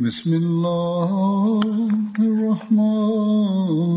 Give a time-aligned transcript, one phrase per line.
[0.00, 1.10] بسم الله
[2.18, 3.89] الرحمن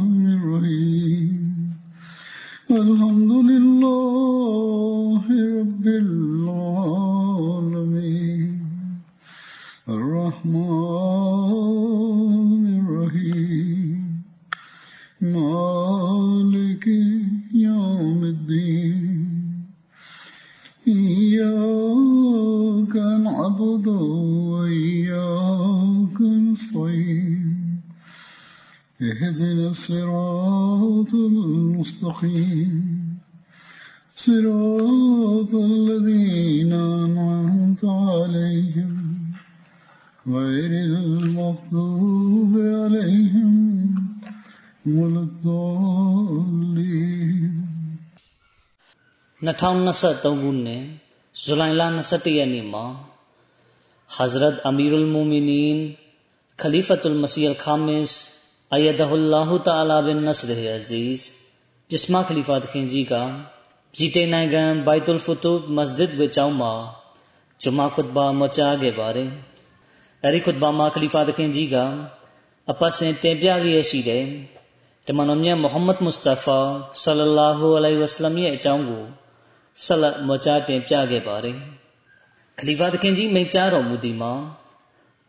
[49.60, 50.84] 2023ခုနှစ်
[51.42, 52.86] ဇူလိုင်လ21ရက်နေ့မှာ
[54.16, 55.78] Hazrat Amirul Mu'minin
[56.60, 58.10] Khalifatul Masih Al-Khamis
[58.76, 61.20] Ayadahullahu Ta'ala bin Nasr Aziz
[61.88, 63.14] ပြစ်မခလီဖာသခင်ကြီးက
[63.94, 66.72] ပြည်တိုင်နိုင်ငံဘိုက်တုလ်ဖူတူမစဂျစ်ဝေကျောင်းမှာ
[67.62, 69.30] ဂျမာခွတ်ဘာမကြားခဲ့ပါတယ်။
[70.24, 71.76] အဲဒီခွတ်ဘာမှာခလီဖာသခင်ကြီးက
[72.70, 74.24] အပတ်စဉ်တင်ပြလျက်ရှိတယ်။
[75.06, 76.58] တမန်တော်မြတ်မုဟမ္မဒ်မုစတာဖာ
[77.02, 79.04] ဆလလာဟူအလိုင်ဝဆလမ်ရဲ့အကြောင်းကို
[79.82, 81.58] ဆက်လက်မကြားတင်ပြခဲ့ပါတယ်။
[82.58, 84.32] ခလီဖာသခင်ကြီးမိန့်ကြားတော်မူသည်မှာ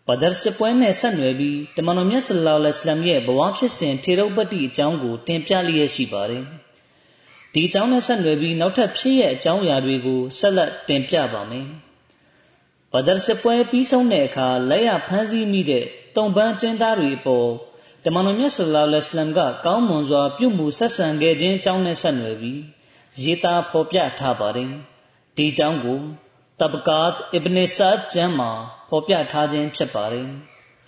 [0.07, 6.43] ဘဒရ်စစ်ပွဲနဲ့ဆက်နွယ်ပြီးတမန်တော်မြတ်ဆလ္လာလဟ်အလัยဟိဝါစလမ်ရဲ့ဘဝဖြစ်စဉ်ထေရုပ်ပတ္တိအကြောင်းကိုတင်ပြလျက်ရှိပါတယ်။
[7.53, 11.67] ဒီအကြောင်းနဲ့ဆက်နွယ်ပြီးနောက်ထပ်ဖြစ်ရဲ့အကြောင်းအရာတွေကိုဆက်လက်တင်ပြပါမယ်။
[12.91, 15.85] ဘဒရ်စစ်ပွဲပြီးဆုံးတဲ့အခါလက်ရဖမ်းဆီးမိတဲ့
[16.16, 17.50] တုံပန်းကျင်းသားတွေအပေါ်
[18.03, 22.59] တမန်တော်မြတ်ဆလ္လာလဟ်အလัยဟိဝါစလမ်ကကောင်းမွန်စွာပြုမှုဆက်ဆံခဲ့ခြင်းအကြောင်းနဲ့ဆက်နွယ်ပြီး
[23.22, 24.71] ရေးသားဖော်ပြထားပါတယ်။
[25.37, 26.00] ဒီအကြောင်းကို
[26.60, 28.50] တဘကာတ်အစ်ဘ်နေဆာကျမ်းမှာ
[28.88, 30.28] ဖော်ပြထားခြင်းဖြစ်ပါတယ်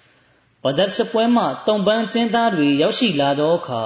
[0.63, 3.83] ။ဘဒတ်စပွဲမှာတုံပန်းကျင်းသားတွေရောက်ရှိလာသောအခါ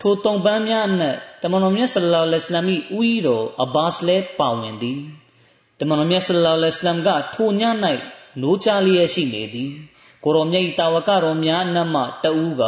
[0.00, 5.00] ထိုတုံပန်းများအနက်တမန်တော်မြတ်ဆလ္လာလဟ်အလัยဟိဝါစလမ်၏ဦးရီတော်အဘာစ်လည်းပါဝင်သည်။
[5.78, 9.70] တမန်တော်မြတ်ဆလ္လာလဟ်အလัยဟိဝါစလမ်ကထိုည၌နိုးချလျက်ရှိနေသည်။
[10.24, 12.62] ကိုရောမြတ်၏တာဝကတော်များအနက်မှတဦးက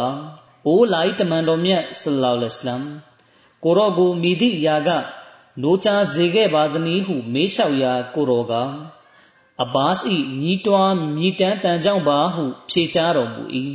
[0.66, 3.07] အိုလာ၏တမန်တော်မြတ်ဆလ္လာလဟ်အလัยဟိဝါစလမ်
[3.63, 4.89] ကိုရောကိုမိသည့်အရာက
[5.61, 8.53] နိုးချစေခဲ့ပါသနည်းဟု မေးလျှောက်ရာကိုရောက
[9.63, 9.99] အဘာစ်၏
[10.41, 13.43] ညီးတွားမြည်တမ်းတန်ကြောင့်ပါဟု ဖြေကြားတော်မူ၏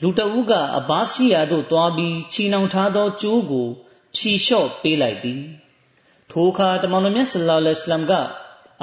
[0.00, 3.68] လူတဦးကအဘာစ်ရှိရာသို့တွားပြီးချီနှောင်ထားသောကျိုးကို
[4.16, 5.42] ဖြီလျှော့ပေးလိုက်သည်
[6.30, 8.12] ထိုအခါတမန်တော်မြတ်ဆလ္လာလဟ်အလัยဟိဝါစလမ်က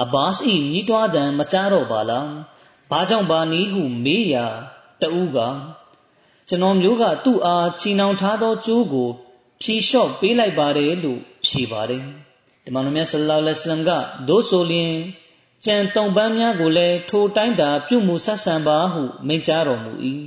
[0.02, 0.34] အဘာစ်၏
[0.70, 2.30] ညီးတွားတန်မကြားတော့ပါလား
[2.90, 4.46] ဘာကြောင့်ပါနည်းဟုမေးရာ
[5.02, 5.38] တဦးက
[6.48, 9.10] ကျွန်တော်မျိုးကသူ့အားချီနှောင်ထားသောကျိုးကို
[9.62, 12.02] ဖြီလျှော့ပေးလိုက်ပါတယ်လို့ဖြေပါတယ်။
[12.64, 13.90] ဒီမှာမြတ်ဆလ္လာလဟ်အလัยဟိဝါစလမ်က
[14.28, 14.94] ဒို့ဆိုလျင်
[15.64, 19.92] ကြံတုံပန်းများကိုလည်းထိုတိုင်းသာပြုမှုဆက်ဆံပါဟုမိန့်ကြားတော်မူ၏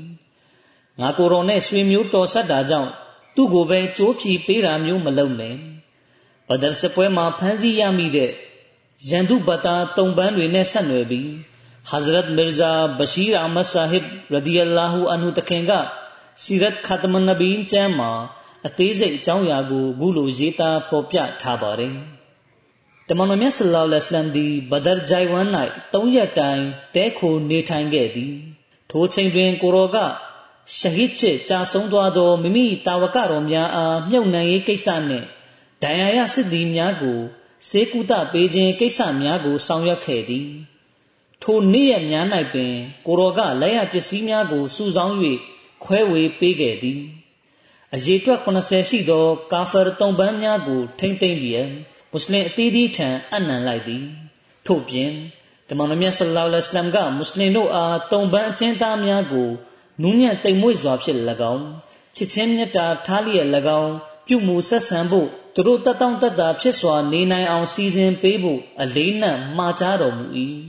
[1.00, 2.92] ။ငါကိုယ်တော်နဲ့ဆွေမျိုးတော်ဆက်တာကြောင့်
[3.36, 5.56] သူ့ကိုပဲကြိုးဖြီပေးတာမျိုးမလုပ်နဲ့။
[6.50, 8.32] ဘဒရ်စပွဲမှာဖမ်းဆီးရမိတဲ့
[9.10, 11.28] ရန်သူဘတာတုံပန်းတွေနဲ့ဆက်နွယ်ပြီး
[11.92, 14.04] Hazrat Mirza Bashir Ahmad Sahib
[14.36, 15.72] radiyallahu anhu တခင်က
[16.44, 16.64] စီရ
[18.68, 21.94] တ်ခတ်မန်နဘီကျမ်းမှာအသေးစိတ်အကြောင်းအရာကိုအခုလိုရေးသားဖော်ပြထားပါတယ်။
[23.07, 25.47] တမန်တော်မြတ်ဆလ္လာလဟ်အလัยဟိဝါစလမ်သည်ဘဒရ်ဂျိုင်ဝမ်၌
[25.94, 26.62] ၃ရက်တိုင်
[26.96, 28.34] တဲခိုနေထိုင်ခဲ့သည်။
[28.91, 29.97] ထိုချိန်တွင်ကိုရောက
[30.78, 35.25] ရှဟစ်ဖြစ်ကြာဆုံးသွားသောမိမိတာဝကတော်များအားမြုပ်နှံရေးကိစ္စနှင့်
[35.84, 37.19] ဒဏ်ရာရစစ်သည်များကို
[37.69, 40.47] စေကုသပေးခြင်းကိစ္စများကိုဆောင်ရွက်ခဲ့သည်။
[41.41, 42.73] ထိုနေ့ရက်များ၌ပင်
[43.06, 45.16] ကိုရောကလက်ရပစ္စည်းများကိုစုဆောင်း၍
[45.84, 47.02] ခွဲဝေပေးခဲ့သည်။
[47.95, 51.69] အရေအတွက်80ရှိသော ကာဖာတုံပန်းများကို ထိမ့်သိမ့်လျက်
[52.11, 54.03] မွတ်စလင်အသီးသီးထံအနံလိုက်သည်
[54.66, 55.11] ထို့ပြင်
[55.69, 59.49] တမန်တော်မြတ်ဆလ္လာလဟ်အလัยဟိဝါစလမ်ကမွတ်စလင်တို့အားတုံပန်းအကျဉ်းသားများကို
[60.01, 61.19] နူးညံ့တိမ်မွေ့စွာဖြင့်၎
[61.53, 61.66] င်း
[62.16, 63.47] ချစ်ချင်းမြတ်တာထားလျက်၎
[63.79, 63.93] င်း
[64.28, 70.25] ပြုမှုဆက်ဆံဖို့သူတို့တတောင့်တတာဖြစ်စွာနေနိုင်အောင်စီစဉ်ပေးဖို့အလေးနက်မှာကြားတော်မူ၏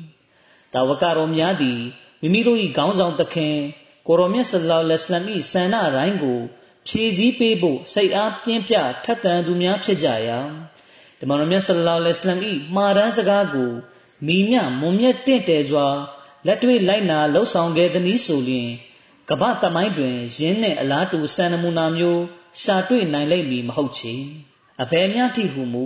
[0.72, 1.80] တာဝကတော်များသည်
[2.20, 3.56] မိမိတို့၏ခေါင်းဆောင်သခင်
[4.06, 6.40] ကိုရောမြတ်ဆလ္လာလဟ်အလัยဟိဝါစလမ်၏ဆန္ဒတိုင်းကို
[6.88, 10.40] ဖြည့်ဆည်းပေးဖို့စိတ်အားပြင်းပြထက်သန်သူများဖြစ်ကြရာ
[11.20, 13.70] တမန်တော်မြတ်ဆလ္လာလဟ်အလัยဟိဝါစလမ်၏မှာရန်စကားကို
[14.26, 15.86] မိမြမွန်မြတ်တင့်တယ်စွာ
[16.46, 18.69] လက်တွေ့လိုက်နာလှုပ်ဆောင်ခဲ့သည်နည်းဆိုလျင်
[19.31, 22.22] ကမ္ဘာတမိုင်းတွင်ယင်းနှင့်အလားတူစံနမူနာမျိုး
[22.62, 24.14] ရှာတွေ့နိုင်လိမ့်မည်မဟုတ်ချေ
[24.82, 25.84] အဘယ်များတိဟုမူ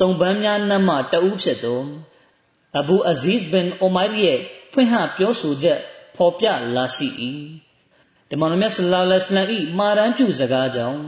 [0.00, 1.82] တုံပန်းများနှမ်းမှတဦးဖြစ်သော
[2.78, 4.38] အဘူအဇီးဘင်အိုမိုင်ရဲ့
[4.72, 5.78] ဖွင့်ဟပြောဆိုချက်
[6.16, 6.46] ဖော်ပြ
[6.76, 7.08] လာရှိ၏
[8.28, 11.02] ဒီမောင်မြတ်ဆလ္လာလဟ်အလိုင်း၏မာရန်ပြုစကားကြောင့်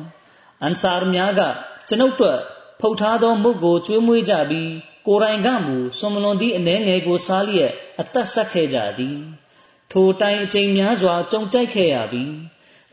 [0.62, 1.40] အန်ဆာရ်များက
[1.88, 2.38] ကျွန်ုပ်တို့
[2.80, 4.70] ဖုတ်ထားသောမုတ်ကိုကျွေးမွေးကြပြီး
[5.06, 9.18] ကိုယ်တိုင်ကမူဆွန်မလွန်သည့်အနေငယ်ကိုစားလျက်အသက်ဆက်ခဲ့ကြသည်
[9.90, 12.32] ထိုတိုင်အချိန်များစွာကြုံကြိုက်ခဲ့ရပြီး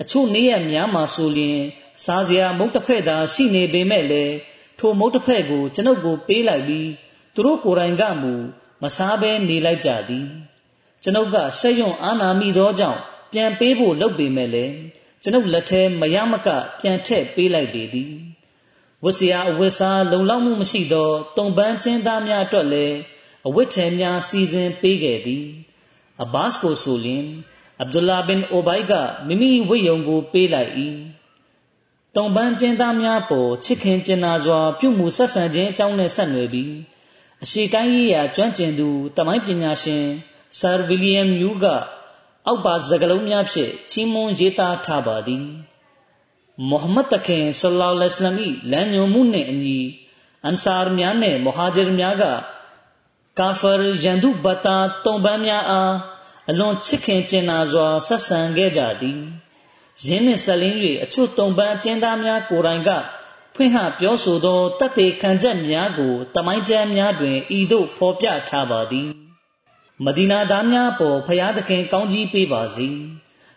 [0.02, 1.60] အချို့နေ့ရက်များမှာဆိုလျင်
[2.04, 4.36] စားစရာမုတ်တစ်ဖက်သာရှိနေပေမဲ့လည်း
[4.80, 6.90] ထိုမုတ်တစ်ဖက်ကိုကျွန်ုပ်ကိုပေးလိုက်ပြီး
[7.34, 8.34] သူတို့ကိုယ်တိုင်ကမူ
[8.82, 10.28] မစားဘဲနေလိုက်ကြသည်
[11.04, 13.02] ကျွန်ုပ်ကဆက်ယွန့်အာနာမိသောကြောင့်
[13.32, 14.76] ပြန်ပေးဖို့လုပ်ပေမဲ့လည်း
[15.22, 18.12] ကျွန်ုပ်လက်ထဲမရမက ပြန်ထည့်ပေးလိုက်လေသည်
[19.04, 22.96] ဝတ်စရာအဝတ်စားလုံလောက်မှုမရှိသောတုံပန်းချင်းသားများအတွက်လည်း
[23.48, 25.46] အဝတ်ထည်များစီစဉ်ပေးခဲ့သည်
[26.24, 27.26] အဘတ်ကိုဆိုလျင်
[27.80, 28.94] အဗ်ဒူလာဘင်အိုဘိုင်က
[29.28, 30.72] မိမိဝိယုံကိုပေးလိုက်၏
[32.16, 36.74] တုံပန်းချင်းသားများပေါ်ချစ်ခင်ကျင်နာစွာ ပြုမှုဆက်ဆံခြင်းအကြောင်းနဲ့ဆက်နွယ်ပြီး
[37.44, 38.88] အရှိတိုင်းရေးရာကျွမ်းကျင်သူ
[39.18, 40.04] တမိုင်းပညာရှင်
[40.60, 41.66] ဆာဗီလီယမ်ယူက
[42.48, 45.44] အောက်ပါစကလုံးများဖြင့်ချီးမွမ်းရေးသားထားပါသည်
[46.70, 49.80] မုဟမ္မဒ်တခင်ဆလ္လာလဟ်အလိုင်းမ်လမ်းညွှန်မှုနှင့်အညီ
[50.44, 52.24] အန်ဆာရ်များနှင့်မဟာဂျီရ်များက
[53.40, 53.72] ကာဖာ
[54.04, 55.94] ရန်ဒုဘတာတုံပန်းများအား
[56.50, 59.20] အလွန်ချစ်ခင်ကျင်နာစွာဆက်ဆံခဲ့ကြသည်
[60.06, 62.90] ယင်းနှင့်ဆက်လင်း၍အချို့တုံပန်းအကျဉ်းသားများကိုယ်တိုင်က
[63.56, 69.27] ဖွင့်ဟပြောဆိုသောတတ်သေးခံချက်များကိုတမိုင်းကျမ်းများတွင်ဤသို့ဖော်ပြထားပါသည်
[70.06, 72.90] မဒီနာသားများပေါ်ဖျားသခင်ကောင်းကြီးပေးပါစေ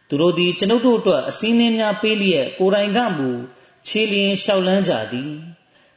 [0.08, 3.30] သူတို့သည်ကျွန်ုပ်တို့အတွက်အစည်းအဝေးများပေးလျက်ကိုယ်တိုင်ကမူ
[3.86, 5.32] ခြေလျင်လျှောက်လန်းကြသည်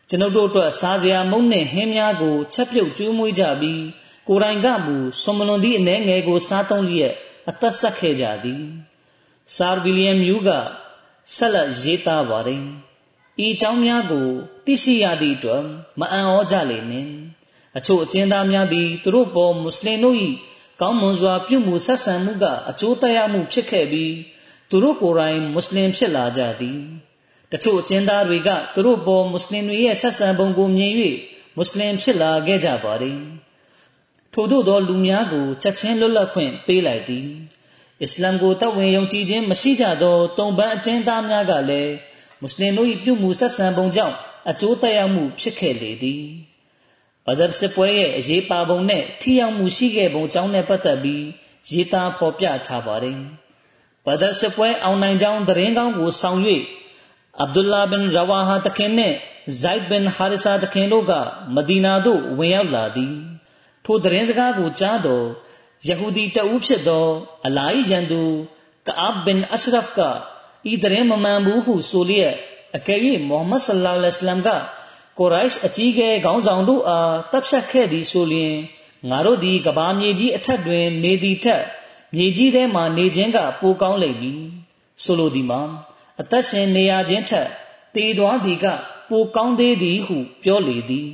[0.09, 3.83] ကျွန်ုပ်တို့အတွက်စားစရာမုန့်နှင့်ဟင်းများကိုချက်ပြုတ်ကျွေးမွေးကြပြီး
[4.27, 7.13] ကိုယ်တိုင်ကမူဆွန်မလွန်သည့်အနေငယ်ကိုစားသုံးလျက်
[7.49, 8.63] အသက်ဆက်ခဲ့ကြသည်
[9.55, 10.49] ဆာဗီလီယမ်မြူးက
[11.35, 12.63] ဆက်လက်ရေးသားပါတယ်
[13.43, 14.27] ဤအကြောင်းများကို
[14.65, 15.63] သိရှိရသည့်အတွက်
[15.99, 17.11] မအံ့ဩကြလေနှင့်
[17.77, 20.17] အချို့အကျဉ်းသားများသည်သူတို့ပေါ်မွတ်စလင်တို့၏
[20.81, 24.13] ကောင်းမွန်စွာပြုမှုဆက်ဆံမှုကအကျိုးတရားမှုဖြစ်ခဲ့ပြီး
[24.69, 26.79] သူတို့ကိုယ်တိုင်မွတ်စလင်ဖြစ်လာကြသည်
[27.51, 30.93] တချို့အကျဉ်းသားတွေကသူတို့ပေါ်မွတ်စလင်တွေရဲ့ဆက်ဆံပုံကိုမြင်၍
[31.55, 33.19] မွတ်စလင်ဖြစ်လာခဲ့ကြပါသည်
[34.33, 37.27] ထို့သောသောလူများကိုချက်ချင်းလွတ်လပ်ခွင့်ပေးလိုက်သည်
[38.01, 41.93] အစ္စလမ်ကိုတတ်ဝင်ယုံကြည်ခြင်းမရှိကြသောတုံပန်းအကျဉ်းသားများကလည်း
[42.41, 44.15] မွတ်စလင်တို့၏ပြုမှုဆက်ဆံပုံကြောင့်
[44.49, 46.23] အကျိုးတရားမှုဖြစ်ခဲ့လေသည်
[47.27, 51.23] ဘဒရ်စစ်ပွဲရဲ့အရေးပါပုံနဲ့ထိရောက်မှုရှိခဲ့ပုံကြောင်းနဲ့ပတ်သက်ပြီး
[51.71, 53.19] ရေးသားဖော်ပြထားပါတယ်
[54.05, 56.39] ဘဒရ်စစ်ပွဲအောင်နိုင်ကြောင်းသတင်းကောင်းကိုဆောင်၍
[57.41, 59.15] အဗ္ဒူလာဘင်ရဝါဟာတခင်နှင့်
[59.61, 61.13] ဇိုက်ဘင်ဟာရစ်ဆာတခင်တို့က
[61.55, 63.15] မဒီနာသို့ဝင်ရောက်လာသည်
[63.85, 65.25] ထိုသတင်းစကားကိုကြားတော့
[65.87, 67.05] ယဟူဒီတဦးဖြစ်သော
[67.45, 68.21] အလာဟီရန်သူ
[68.87, 69.99] ကအာဘ်ဘင်အရှရဖ်က
[70.71, 72.33] ဤသတင်းမမှန်ဘူးဟုဆိုလျက်
[72.77, 72.99] အကယ်၍
[73.29, 74.49] မုဟမ္မဒ်ဆလ္လာလဟ်အလัยဟိဝါစလမ်က
[75.17, 78.55] ကိုရိုက်အကြီးကဲခေါင်းဆောင်တို့အားတပ်ဖြတ်ခဲ့သည်ဆိုလျင်
[79.09, 81.63] ငါတို့သည်ကဘာမြေကြီးအထက်တွင် နေသည်ထက်
[82.15, 84.41] မြေကြီးထဲမှနေခြင်းကပိုကောင်းလိမ့်မည်
[85.03, 85.61] ဆိုလိုသည်မှာ
[86.21, 87.47] အသက်ရှင်နေရခြင်းထက်
[87.95, 88.65] တည်သွားသည်က
[89.09, 91.07] ပိုကောင်းသေးသည်ဟုပြောလေသည်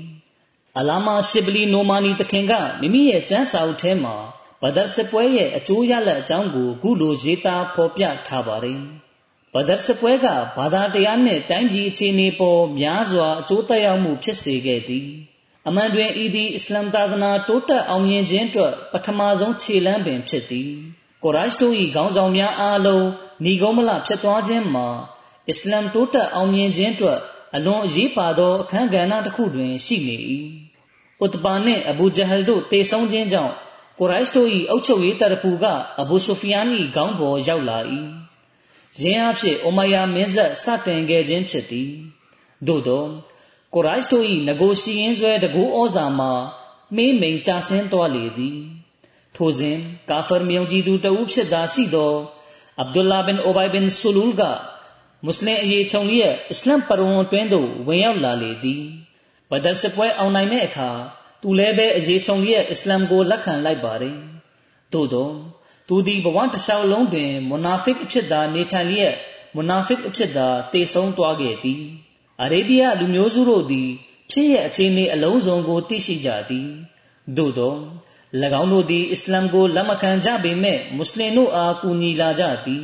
[0.77, 4.15] အလာမာရှစ်ဘလီနိုမာနီတခင်ကမိမိရဲ့ကျမ်းစာအုပ်ထဲမှာ
[4.61, 8.81] ဘဒတ်စပွဲရဲ့အကျိုးရလဒ်အကြောင်းကိုခုလိုရေးသားဖော်ပြထားပါတယ်။
[9.53, 10.25] ဘဒတ်စပွဲက
[10.57, 15.07] ဘာသာတရားနှင့်တိုင်းပြည်အခြေအနေပေါ်များစွာအကျိုးသက်ရောက်မှုဖြစ်စေခဲ့သည်။
[15.67, 20.69] အမှန်တွင်ဤသည်အစ္စလာမ်သာသနာတိုးတက်အောင်မြင်ခြင်းအတွက်ပထမဆုံးခြေလှမ်းပင်ဖြစ်သည်။
[21.23, 23.05] ကိုရိုက်တို့၏ခေါင်းဆောင်များအားလုံး
[23.43, 24.87] ညီကုန်းမလဖြစ်သွားခြင်းမှာ
[25.49, 27.19] အစ္စလာမ်တိုးတက်အောင်မြင်ခြင်းအတွက်
[27.55, 30.17] အလွန်အရေးပါသောအခန်းကဏ္ဍတစ်ခုတွင်ရှိနေ၏။
[31.23, 33.53] ဥတဘာနှင့်အဘူဂျဟလ်တို့တေဆုံးခြင်းကြောင့်
[33.99, 35.65] ကိုရိုက်တို့၏အုပ်ချုပ်ရေးတပ်ပူက
[36.01, 36.65] အဘူဆိုဖီယန်၏
[36.95, 37.79] ခေါင်းပေါ်ရောက်လာ၏။
[39.01, 41.91] ယင်းအဖြစ်အိုမယာမင်းဆက်စတင်ခဲ့ခြင်းဖြစ်သည်။
[42.67, 43.05] သို့သော
[43.73, 46.31] ကိုရိုက်တို့၏ငကိုရှိရင်ဆွဲတကူဩဇာမှာ
[46.95, 48.59] မေးမိန်ကြဆင်းသွားလေသည်။
[49.35, 49.77] ထိုစဉ်
[50.09, 52.13] ကာဖာမြေုံကြည်သူတဦးဖြစ်သာရှိသော
[52.79, 54.43] အဗ်ဒူလာဘင်အိုဘိုင်ဘင်ဆူလူလ်က
[55.25, 58.83] မွတ်စလင်အရေးချုံလျက်အစ္စလမ်ပရဝွန်တွင်သို့ဝင်ရောက်လာလေသည်
[59.49, 60.89] ဘဒရ်စပွဲအောင်နိုင်တဲ့အခါ
[61.41, 64.17] သူလည်းပဲအရေးချုံလျက်အစ္စလမ်ကိုလက်ခံလိုက်ပါတယ်
[64.93, 65.29] သို့သော
[65.91, 69.15] သူသည်ဘဝတစ်လျှောက်လုံးတွင်မွနာဖစ်အဖြစ်သာနေထိုင်လျက်
[69.55, 71.81] မွနာဖစ်အဖြစ်သာတည်ဆုံးသွားခဲ့သည်
[72.41, 73.89] အာရေဗျလူမျိုးစုတို့သည်
[74.31, 76.67] ဖြစ်ရဲ့အခြေအနေအလုံးစုံကိုသိရှိကြသည်
[77.37, 77.75] သို့သော၎
[78.61, 82.83] င်းတို့သည်အစ္စလမ်ကိုလက်မခံကြပေမဲ့မွတ်စလင်တို့အားကူညီလာကြသည်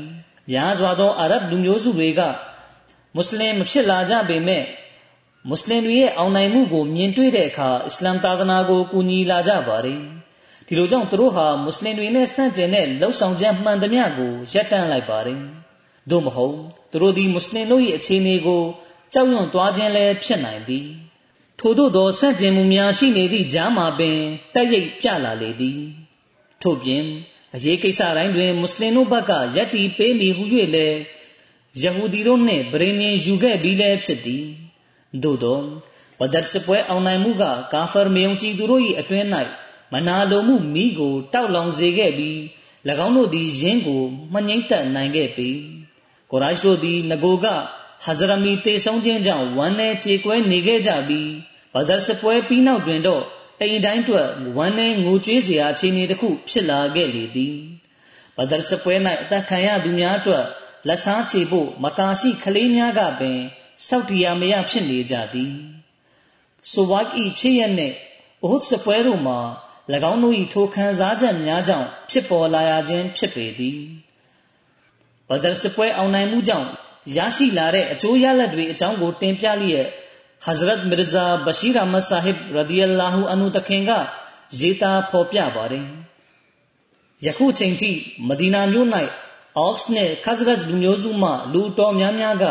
[0.52, 2.22] များစွာသောအာရဗ်လူမျိုးစုတွေက
[3.16, 4.64] မွတ်စလင်မဖြစ်လာကြပေမဲ့
[5.50, 10.02] မွတ်စလင်တွေရဲ့အောင်နိုင်မှုကိုမြင်တွေ့တဲ့အခါအစ္စလာမ်သာသနာကိုကူညီလာကြပါတယ်
[10.68, 15.42] ဒီလိုကြောင့်သူတို့ဟာမွတ်စလင်တွေနဲ့ဆန့်ကျင်တဲ့လှုပ်ဆောင်ချက်မှန်သမျှကိုရပ်တန့်လိုက်ပါတယ်
[16.10, 16.56] သို့မဟုတ်
[16.92, 18.64] သူတို့သည်မွတ်စလင်တို့၏အခြေအနေကို
[19.14, 20.86] ကြောက်ရွံ့သွားခြင်းလည်းဖြစ်နိုင်သည်
[21.60, 24.18] ထို့သောသောဆန့်ကျင်မှုများရှိနေသည့်ကြားမှာပင်
[24.56, 25.80] တိုက်ရိုက်ပြလာလေသည်
[26.62, 27.04] ထို့ပြင်
[27.56, 30.44] အရေးကိစ္စတိုင်းတွင်မွတ်စလင်တို့ဘက်ကယက်တီပေးမိဟု၍
[30.76, 30.98] လည်း
[31.82, 34.46] ယဟူဒီတို့နှင့်ဗြိဉ္ဉ်ယူခဲ့ပြီးလည်းဖြစ်သည်
[35.24, 35.60] သို့သော
[36.20, 37.44] ဘဒတ်စပွဲအောင်နိုင်မှုက
[37.74, 39.28] ကာဖာမယုံကြည်သူတို့၏အတွင်း၌
[39.94, 42.38] မနာလိုမှုမိကို တောက်လောင်စေခဲ့ပြီး၎
[43.06, 45.50] င်းတို့သည်ယင်းကိုမငြိမ့်သက်နိုင်ခဲ့ပေ
[46.32, 47.48] ကိုရိုက်တို့သည်ငကိုက
[48.04, 51.30] ဟဇရမီတေဆုံးခြင်းကြောင့်ဝမ်းနည်းကြေကွဲနေခဲ့ကြပြီး
[51.74, 53.24] ဘဒတ်စပွဲပြီးနောက်တွင်တော့
[53.62, 54.28] အိမ်တိုင်းတွက်
[54.58, 57.56] ဝမ်းနည်းငိုကြွေးစရာအခြေအနေတစ်ခုဖြစ်လာခဲ့လေသည်
[58.38, 60.46] ဘဒတ်စပွဲ၌အသက်ခံရသူများအတွက်
[60.88, 63.40] လက်စားချေဖို့မကာရှိကလေးများကပင်
[63.88, 65.54] စောက်တရားမရဖြစ်နေကြသည်
[66.72, 67.96] ဆိုဝိုက်ဤဖြစ်ရနှင့်
[68.42, 69.40] ဘုဟ်စပွဲတို့မှာ၎
[70.12, 73.80] ၎င်းတို့၏ထိုခံစားချက်များကြောင့်ဖြစ်ပေါ်လာရခြင်းဖြစ်ပေသည်
[75.30, 76.70] ဘဒရ်စပွဲအောင်နိုင်မှုကြောင့်
[77.18, 79.88] ရရှိလာတဲ့အကျိုးရလဒ်တွေအကြောင်းကိုတင်ပြလျက်
[80.46, 83.92] ဟဇရတ်မီရဇာဘရှိရာမဆာဟစ်ရဒီအလာဟူအန်ဟူတခင်က
[84.60, 85.88] ရေးသားဖော်ပြပါတယ်
[87.26, 87.92] ယခုချိန်ထိ
[88.28, 88.90] မဒီနာမြို့၌
[89.58, 92.46] အော့စ်နဲ့ခဇရတ်လူမျိုးစုမှလူတော်များများက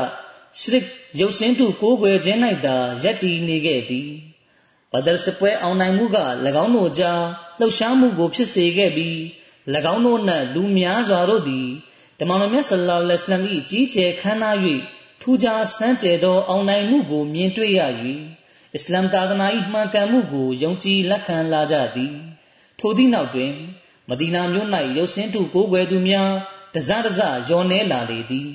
[0.60, 0.84] ရှရစ်
[1.20, 4.08] ရုပ်စင်းတူကိုးကွယ်ခြင်း၌သာယက်တည်နေခဲ့သည်။
[4.94, 6.18] ဘဒရ်စပွဲအောင်နိုင်မှုက၎
[6.62, 7.22] င်းတို့ကြား
[7.58, 9.16] လှုပ်ရှားမှုကိုဖြစ်စေခဲ့ပြီး၎
[9.92, 11.68] င်းတို့နှင့်လူများစွာတို့သည်
[12.20, 14.56] တမန်တော်မြတ်ဆလ္လာလဟ်အလัยဟိဝါစလမ်၏ကြီးကျယ်ခမ်းနား၍
[15.20, 17.80] ထူးခြားစမ်းကြယ်သောအောင်နိုင်မှုကိုမြင်တွေ့ရ၍
[18.74, 22.14] အစ္စလာမ်သာသနာ၏မှန်ကန်မှုကိုယုံကြည်လက်ခံလာကြသည်
[22.78, 23.52] ထိုသည့်နောက်တွင်
[24.08, 26.30] မဒီနာမြို့၌ရုပ်စင်းတုကိုးကွယ်သူများ
[26.74, 28.48] တစတစယောနေလာလေသည်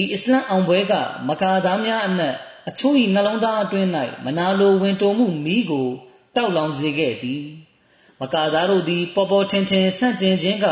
[0.00, 0.92] ဤအစ္စလမ်အောင်ပွဲက
[1.28, 2.36] မကာသားများအနက်
[2.68, 3.88] အချို့၏နှလုံးသားအတွင်း၌
[4.24, 5.88] မနာလိုဝင်တုံမှုမိကို
[6.36, 7.42] တောက်လောင်စေခဲ့သည်
[8.20, 10.66] မကာသားတို့သည်ပေါ်ပေါ်ထင်ထင်ဆန့်ကျင်ခြင်းက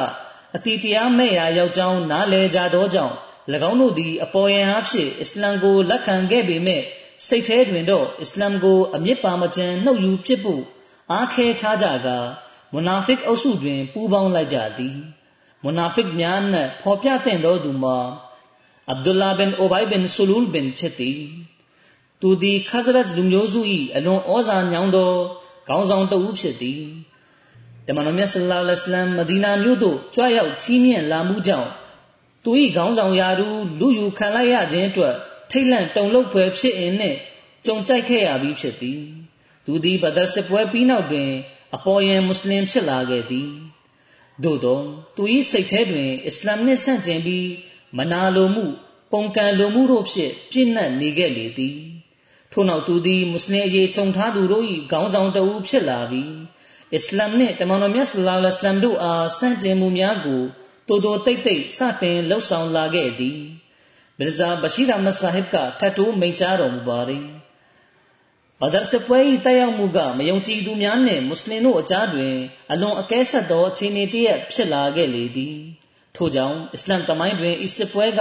[0.56, 3.14] အတိတရားမဲ့ရာရောက်ကြောင်းနားလည်ကြသောကြောင့်၎
[3.70, 6.82] င်းတို့သည်အပေါ်ယံအားဖြင့်အစ္စလမ်ကိုလက်ခံခဲ့ပေမဲ့
[7.26, 10.62] စိတ်ထဲတွင်တော့အစ္စလမ်ကိုအမြင့်ပါမချန်နှုတ်ယူဖြစ်ဖို့
[11.12, 12.18] အားခဲထားကြကာ
[12.72, 14.96] မွနာဖစ်အုပ်စုတွင်ပူးပေါင်းလိုက်ကြသည်
[15.62, 17.98] မွနာဖစ်များနှင့်ဖော်ပြတဲ့သောသူမှာ
[18.90, 21.20] အဗ်ဒူလာဘင်အိုဘိုင်ဘင်ဆူလူလ်ဘင်ဖြစ်သည်
[22.20, 23.60] သူသည်ခဇရတ်လူမျိုးစု၏
[23.96, 25.12] အလွန်ဩဇာညောင်းသော
[25.68, 26.82] ခေါင်းဆောင်တဦးဖြစ်သည်
[27.86, 31.70] တမန်တော်မြတ်ဆလ္လာလဟ်အလိုင်းမဒီနာမြို့သို့ကြွရောက်ချီးမြှင့်လာမှုကြောင့်
[32.44, 35.14] သူ၏ခေါင်းဆောင်ရာထူးလူယူခံလိုက်ရခြင်းအတွက်
[35.50, 37.18] ထိတ်လန့်တုန်လှုပ်ဖွယ်ဖြစ်အင်းနှင့်
[37.66, 39.00] ကြုံကြိုက်ခဲ့ရပြီးဖြစ်သည်
[39.64, 41.30] သူသည်ဘဒရ်စစ်ပွဲပြီးနောက်တွင်
[41.74, 43.48] အပေါ်ယံမွတ်စလင်ဖြစ်လာခဲ့သည်
[44.42, 44.80] သို့သော
[45.16, 47.48] သူ၏စိတ်ထဲတွင် အစ္စလာမ်နှင့်ဆန့်ကျင်ပြီး
[47.96, 48.64] မနာလိုမှု
[49.12, 51.76] ပုံကံလိုမှုတို့ဖြင့်ပြည့်နှက်နေခဲ့လေသည်
[52.52, 56.32] ထို့နောက်သူသည်မွတ်စလင်အရေးခြုံထားသူတို့၏ခေါင်းဆောင်တဦးဖြစ်လာပြီး
[56.94, 60.42] အစ္စလာမ်နှင့်တမန်တော်မြတ်ဆလ္လာလဟ်အလိုင်းတို့အားဆန့်ကျင်မှုများကို
[60.88, 63.38] တိုးတိုးတိတ်တိတ်စတင်လှုပ်ဆောင်လာခဲ့သည်
[64.18, 67.24] မီဇာဘရှိရမဆာဟစ်ကထတ်တိုးမိန့်ကြားတော်မူပါသည်
[68.60, 72.34] ဘဒရ်စပွဲ၏တိုက်ရောက်မှုကမယုံကြည်သူများနှင့်မွတ်စလင်တို့အကြားတွင်
[72.72, 75.56] အလွန်အကဲဆက်သောအခြေအနေတရက်ဖြစ်လာခဲ့လေသည်
[76.16, 78.20] ထို့ကြောင့်အစ္စလမ်တမိုင်းတွင်ဤစစ်ပွဲက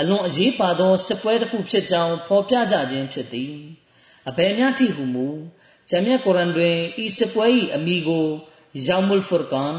[0.00, 3.54] အလွန်အရေးပါသောစစ်ပွဲတစ်ခုဖြစ်ကြောင်းဖော်ပြကြခြင်းဖြစ်သည်
[4.28, 5.28] အဘယ်များထိဟုမူ
[5.90, 7.46] ဂျမ်မြတ်ကုရ်အန်တွင်ဤစစ်ပွဲ၏
[7.76, 8.26] အမိကို
[8.86, 9.74] ယောင်မုလ်ဖူရ်ကန်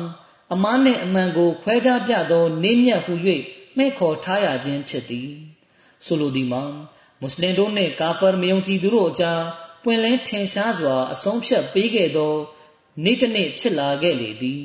[0.53, 3.13] အမားနှင့်အမှန်ကိုခွဲခြားပြသောနေမြတ်ဟု၍
[3.77, 5.29] မှဲ့ခေါ်ထားရခြင်းဖြစ်သည်
[6.05, 6.63] ဆိုလိုသည်မှာ
[7.19, 9.41] မွတ်စလင်တို့နှင့်ကာဖာမယုံကြည်သူတို့အကြား
[9.83, 12.33] ပွင့်လင်းထင်ရှားစွာအဆုံးဖြတ်ပေးခဲ့သော
[13.03, 14.63] နေ့တစ်နေ့ဖြစ်လာခဲ့လေသည်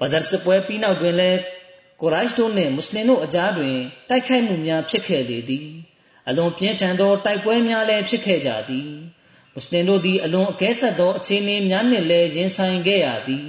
[0.00, 1.38] ဘဇာစပွဲပြီးနောက်တွင်လည်း
[2.00, 3.76] ကိုရိုက်တို့နှင့်မွတ်စလင်တို့အကြားတွင်
[4.08, 5.68] တိုက်ခိုက်မှုများဖြစ်ခဲ့လေသည်
[6.28, 8.90] အလွန်ပြင်းထန်သောတိုက်ပွဲများလည်းဖြစ်ခဲ့ကြသည်
[9.52, 13.48] မွတ်စလင်တို့သည်အလွန်အကဲဆက်သောအခြေအနေများနှင့်လည်းရင်ဆိုင်ခဲ့ရသည်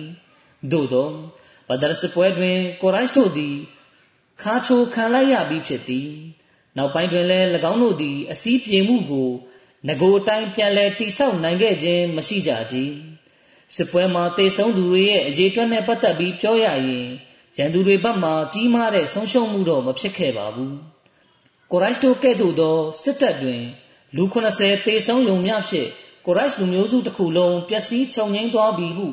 [0.71, 1.09] သို့သော
[1.67, 3.55] ဘဒရ်စပွဲတွင်ကိုရိုက်တို့သည်
[4.41, 6.09] ခါချိုခံလိုက်ရပြီးဖြစ်သည်
[6.77, 9.29] နောက်ပိုင်းတွင်လည်း၎င်းတို့သည် အစည်းပြေမှုကို
[9.87, 12.75] ငကိုအတိုင်းပြန်လည်တိဆောက်နိုင်ခဲ့ခြင်းမရှိကြကြ
[13.75, 17.07] စစ်ပွဲမှာတေဆုံးသူတွေရဲ့အရေးအတွက်နဲ့ပတ်သက်ပြီးပြောရရင်
[17.57, 20.75] ရန်သူတွေဘက်မှကြီးမားတဲ့ဆုံးရှုံးမှုတော့မဖြစ်ခဲ့ပါဘူး
[21.71, 23.63] ကိုရိုက်တို့ကဲ့သို့သောစစ်တပ်တွင်
[24.15, 24.23] လူ
[24.55, 25.89] 80တေဆုံးယုံများဖြင့်
[26.25, 29.07] ကိုရိုက်လူမျိုးစုတစ်ခုလုံးပျက်စီးချုပ်ငိမ့်သွားပြီဟု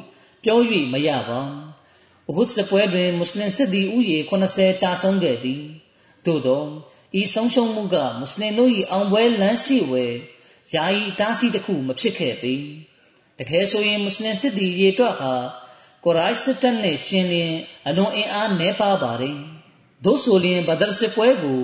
[0.44, 0.58] ပြော၍
[0.92, 1.40] မရပါ။
[2.38, 5.62] ဥဟ်စပွဲတွင်မွတ်စလင်စစ်သည်ဥယေ80ကြာဆုံးခဲ့သည်။
[6.26, 6.64] သို့သော
[7.20, 10.12] ဤဆုံးရှုံးမှုကမွတ်စလင်တို့၏အောင်ပွဲလမ်းရှိဝယ်
[10.74, 12.54] ယာယီတားဆီးတစ်ခုမဖြစ်ခဲ့ပေ။
[13.38, 15.32] တကယ်ဆိုရင်မွတ်စလင်စစ်သည်ရေတွက်ဟာ
[16.08, 17.52] ကိုရိုက်စစ်တပ်နှင့်ရှင်လျင်
[17.88, 19.36] အလွန်အင်အားနည်းပါးပါတယ်။
[20.04, 21.62] သို့ဆိုလျင်ဘဒရ်စစ်ပွဲကို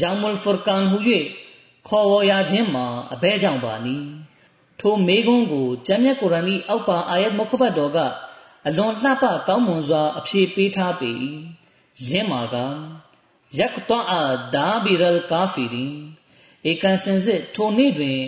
[0.00, 0.98] ယောင်မုလ်ဖူရ်ကန်ဟူ၍
[1.88, 3.96] ခေါ်ဝေါ်ရခြင်းမှာအဘဲကြောင့်ပါနီ။
[4.80, 7.98] ထိုမေခွန်းကိုဂျမ်းမြတ်ကုရ်အာန်၏အောက်ပါအာယတ်မုခဘတ်တော်က
[8.66, 11.10] အလွန်လှပကောင်းမွန်စွာအဖြေပေးထားပေ၏
[12.08, 12.56] ယင်းမှာက
[13.58, 14.22] ယက်တောအာ
[14.54, 15.86] ဒါဘီရယ်ကာဖီရီ
[16.70, 18.20] ဧကန်စင်စစ်ထိုနေ့တွင်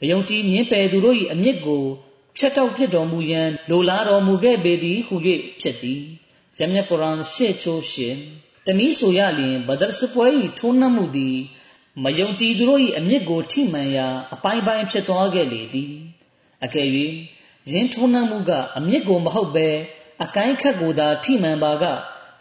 [0.00, 1.84] မယုံကြည်မြင်ပယ်သူတို့၏အမြင့်ကို
[2.38, 5.14] ဖြတ်တောက်ဖြစ်တော်မူရန်လိုလားတော်မူခဲ့ပေသည်ဟု၍
[5.60, 6.02] ဖြစ်သည်
[6.56, 8.16] ဂျမ်မြတ်ကုရ်အာန်ရှေ့ချိုးရှင်
[8.66, 10.26] တနည်းဆိုရလျင်ဘဒရ်စပွဲ၏
[10.58, 11.36] ထိုးနှက်မှုသည်
[12.02, 15.92] မယုံကြည်သူတို့၏အမြင့်ကိုထိမှန်ရာအပိုင်းပိုင်းဖြစ်သွားခဲ့လေသည်
[16.64, 16.88] အကယ်၍
[17.70, 19.68] ယင်းထိုးနှက်မှုကအမြင့်ကိုမဟုတ်ဘဲ
[20.24, 21.84] အကိုင်းခတ်ကိုသာထိမှန်ပါက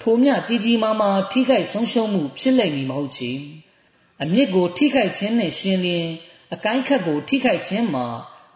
[0.01, 3.31] ထိုမြကြီးကြီးမားမားထိခိုက်ဆုံးရှုံးမှုဖြစ်လိမ့်မည်မဟုတ်ချေ
[4.23, 6.07] အမြင့်ကိုထိခိုက်ခြင်းနှင့်ရှင်လျင်
[6.53, 8.07] အကိုင်းခတ်ကိုထိခိုက်ခြင်းမှာ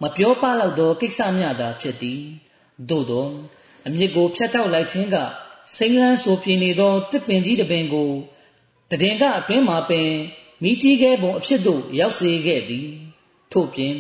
[0.01, 2.22] မပြောပလောက်သောကိစ္စများသာဖြစ်သည်
[2.89, 3.27] သို့သော
[3.88, 5.15] အမြင့်ကိုဖြတ်တောက်လိုက်ခြင်းက
[5.75, 8.10] စိမ့်လန်းဆိုပြင်းနေသောတစ်ပင်ကြီးတစ်ပင်ကို
[8.89, 10.10] တည်င်ကအတွင်းမှာပင်
[10.63, 12.89] မိကြီးခဲပုံအဖြစ်သို့ရောက်စေခဲ့သည်
[13.51, 13.96] ထို့ပြင်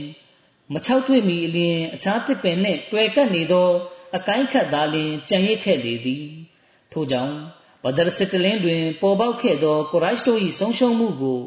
[0.73, 3.69] မချောက်တွေ့မီအလျင်အခြားတစ်ပင်နှင့်တွေ့ကပ်နေသော
[4.15, 6.25] အကိုင်းခတ်သားလျင်ကြံရစ်ခဲ့လေသည်
[6.91, 7.35] ထို့ကြောင့်
[7.83, 11.39] ဘဒရစစ်တလင်းတွင် ပေါ်ပေါက်ခဲ့သောကိုရိုက်တို့၏ဆုံးရှုံးမှုကို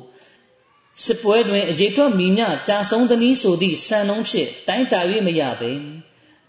[1.04, 5.72] စစ်ပွဲတွင်အရေးတွက်မိညကြာဆုံးသည်နည်းဆိုသည့်စံနှုန်းဖြင့်တိုင်းတာ၍မရပေ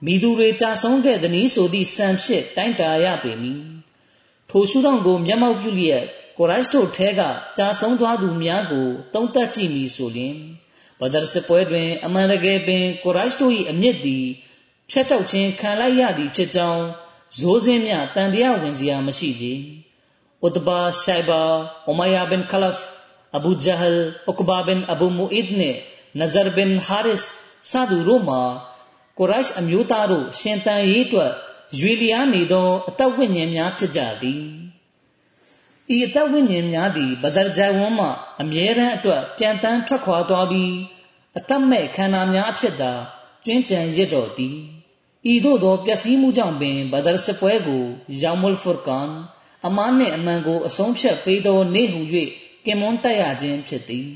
[0.05, 3.61] မိသူတွေကြာဆုံးခဲ့သည်နည်းဆိုသည့်စံဖြင့်တိုင်းတာရပေမည်
[4.49, 6.03] ထိုရှုထောင့်ကို မျက်မှောက်ပြုလျက်
[6.37, 7.21] ကိုရိုက်တို့ထဲက
[7.57, 10.35] ကြာဆုံးသွားသူများကိုတုံးတက်ကြည့်မည်ဆိုလျှင်
[10.99, 14.25] ဘဒရစစ်ပွဲတွင် အမှန်တကယ်ပင်ကိုရိုက်တို့၏အမြင့်သည်
[14.91, 16.83] ဖြတ်တောက်ခြင်းခံလိုက်ရသည်ဖြစ်ကြောင်း
[17.39, 19.45] ဇိုးစင်းမြတန်တရားဝင်စရာမရှိကြ။
[20.45, 21.41] ဥဒဘာရှိုင်ဘာ
[21.89, 22.77] အမယာဘင်ခလဖ်
[23.35, 25.77] အဘူဂျဟလ်ဥကဘာဘင်အဘူမူအစ်နဲ့
[26.19, 27.21] နဇာဘင်ဟာရစ်
[27.69, 28.41] စသူတို့မှာ
[29.17, 31.31] ကိုရိုက်အမျိုးသားတို့ရှင်တန်ရေးအတွက်
[31.79, 34.43] ရွေလျားနေသောအသက်ဝိညာဉ်များဖြစ်ကြသည်။
[35.95, 38.07] ဤအသက်ဝိညာဉ်များသည်ဘဇာဂျိုင်ဝန်းမှ
[38.41, 40.73] အမြဲတမ်းအတွက်ပြန်တန်းထွက်ခွာသွားပြီး
[41.37, 42.93] အသက်မဲ့ခန္ဓာများအဖြစ်သာ
[43.45, 44.57] ကျွင်းကြံရစ်တော်သည်။
[45.31, 47.83] ဤသို့သောပျက်စီးမှုကြောင့်ပင်ဘဒရ်စပွဲကို
[48.21, 49.09] ယောမုလ်ဖူကန်
[49.65, 52.01] အမားနှင့်အမှန်ကိုအဆုံးဖြတ်ပေးသောနေ့ဟု၍
[52.65, 54.07] ကင်မွန်းတက်ရခြင်းဖြစ်သည်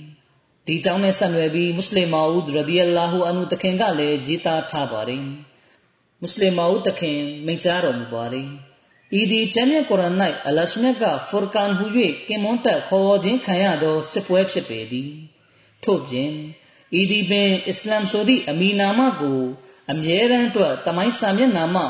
[0.68, 5.24] ဒီကြောင့်နဲ့ဆက်နွယ်ပြီးမွတ်စလင်မာဦးရဒီအလာဟူအန်ဟူတခင်ကလည်းရေးသားထားပါတယ်
[6.20, 8.48] မွတ်စလင်မာဦးတခင်မိန့်ကြားတော်မူပါတယ်
[9.20, 10.16] ဤဒီချမ်းမြတ်ကုရ်အာန်၌
[10.48, 11.86] အလရှမြတ်ကဖူရကန်ဟူ၍
[12.28, 15.12] ကင်မွန်းတက်ခေါ်ဝေါ်ခြင်းခံရသောစစ်ပွဲဖြစ်ပေသည်
[15.84, 16.32] ထို့ပြင်
[17.00, 19.42] ဤဒီပင်အစ္စလာမ်ဆိုသည့်အမီနာမကို
[19.92, 21.84] အမြဲတမ်းအတွက်တမိုင်းစာမျက်နှာမှ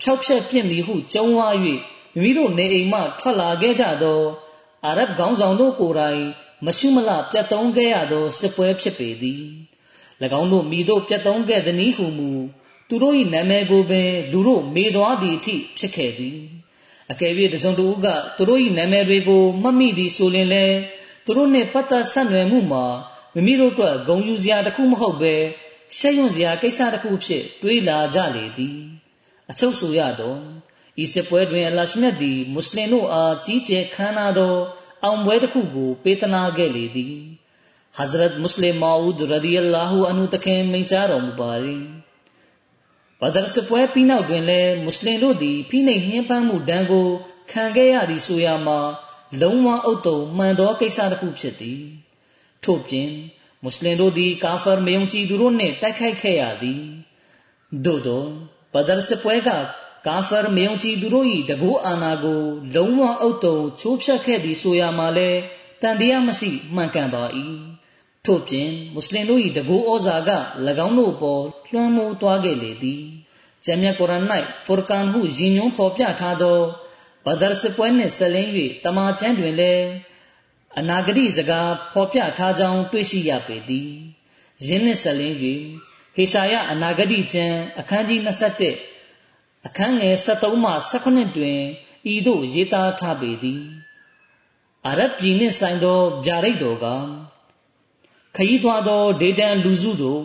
[0.00, 1.74] ဖြောက်ဖြက်ပြင့်ပြီဟုကြုံဝါ၍မိ
[2.20, 4.20] မိတို့နေအိမ်မှထွက်လာခဲ့ကြသော
[4.86, 6.22] အာရဗ်ခေါင်းဆောင်တို့ကိုယ်တိုင်
[6.66, 9.42] မရှုမလပြတ်သုံးခဲ့ရသောစစ်ပွဲဖြစ်ပေသည်၎
[10.40, 12.30] င်းတို့မိတို့ပြတ်သုံးခဲ့သည်နည်းဟုမူ
[12.88, 16.38] သူတို့၏နာမည်ကိုပင်လူတို့မေသွားသည့်အထိဖြစ်ခဲ့သည်
[17.10, 20.76] အကယ်၍တစုံတဦးကသူတို့၏နာမည်တွေကိုမမိသည်ဆိုရင်လည်း
[21.24, 22.84] သူတို့နှင့်ပတ်သက်ဆက်နွယ်မှုမှာ
[23.34, 25.34] မိမိတို့အတွက်ဂုဏ်ယူစရာတစ်ခုမဟုတ်ဘဲ
[25.98, 28.78] ရှက်ရွံ့စရာကိစ္စတစ်ခုဖြစ်တွေးလာကြလေသည်
[29.50, 30.40] အချုပ်ဆိုရတော့
[31.02, 34.54] ဤစစ်ပွဲတွင်အလရှမြတ်သည်မွတ်စလင်တို့အားကြီးကျယ်ခမ်းနားသော
[35.04, 37.14] အောင်ပွဲတစ်ခုကို ပေးသနာခဲ့လေသည်
[37.98, 41.82] Hazrat Muslim Maud radiyallahu anhu တခင်မိန့်ကြားတော်မူပါသည်
[43.20, 47.08] ဘဒရစစ်ပွဲပြီးနောက်တွင်လည်းမွတ်စလင်တို့သည်ဖိနှိပ်နှင်းပန်းမှုဒဏ်ကို
[47.52, 48.78] ခံခဲ့ရသည်ဆိုရမှာ
[49.40, 51.80] လုံးဝအုပ်တုံမှန်သောကိစ္စတစ်ခုဖြစ်သည်
[52.64, 53.10] ထို့ပြင်
[53.62, 56.80] မွတ်စလင်တို့သည်ကာဖာမယုံကြည်သူတို့နှင့်တိုက်ခိုက်ခဲ့ရသည်
[57.84, 58.24] သို့သော
[58.72, 59.50] ဘဒရ်စပွဲက
[60.06, 62.40] ကာဖာမယုံကြည်သူတို့၏တကူအာနာကို
[62.74, 65.30] လုံးဝအုပ်တုံချိုးဖျက်ခဲ့သည်ဆိုရမှာလဲ
[65.82, 67.22] တန်တရားမရှိမှန်ကန်ပါ၏
[68.24, 70.30] ထို့ပြင်မွတ်စလင်တို့၏တကူဩဇာက၎
[70.86, 73.02] င်းတို့ပေါ်လွှမ်းမိုးသွားခဲ့လေသည်
[73.64, 74.24] ဂျမ်းမြတ်ကုရ်အာန်၌
[74.66, 76.58] ဖူရကန်ဟုရည်ညွှန်းဖော်ပြထားသော
[77.24, 78.50] ဘဒရ်စပွဲနှင့်ဆက်လင်း၍
[78.84, 79.86] တမန်ကျမ်းတွင်လည်း
[80.78, 83.90] အနာဂတိစကားဖော်ပြထားကြောင်းတွေ့ရှိရပေသည်
[84.66, 85.36] ယင်းနှင့်ဆက်လင်း၍
[86.14, 88.93] ဟေရှာယအနာဂတိကျမ်းအခန်းကြီး21
[89.66, 91.60] အခန်းငယ်73မှ18တွင်
[92.12, 93.62] ဤသို့ရေးသားထားပေသည်
[94.86, 96.86] အာရဗ်ပြည်နှင့်ဆိုင်သောဗျာဒိတ်တော်က
[98.36, 100.22] ခရီးသွားသောဒေတန်လူစုတို့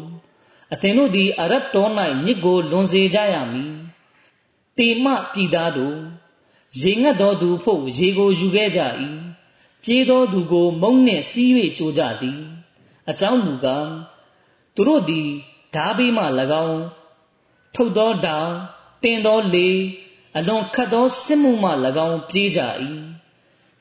[0.73, 1.91] အသင်တို့သည်အာရဗ်တော်၌
[2.23, 3.73] မြစ်ကိုလွန်စေကြရမည်
[4.77, 5.97] တေမပြည်သားတို့
[6.79, 8.81] ရေငတ်တော်သူဖို့ရေကိုယူခဲ့ကြ၏
[9.83, 12.39] ပြေးသောသူကို မုံနှင့်စီး၍ကြိုးကြသည်
[13.09, 13.89] အကြောင်းမူကား
[14.75, 15.27] သူတို့သည်
[15.75, 16.23] ဓာဘေးမှ၎
[16.65, 16.81] င်း
[17.75, 18.37] ထုတ်သောဓာ
[19.03, 19.69] တင်သောလေ
[20.37, 21.71] အလွန်ခတ်သောစစ်မှုမှ၎
[22.07, 22.61] င်းပြေးကြ၏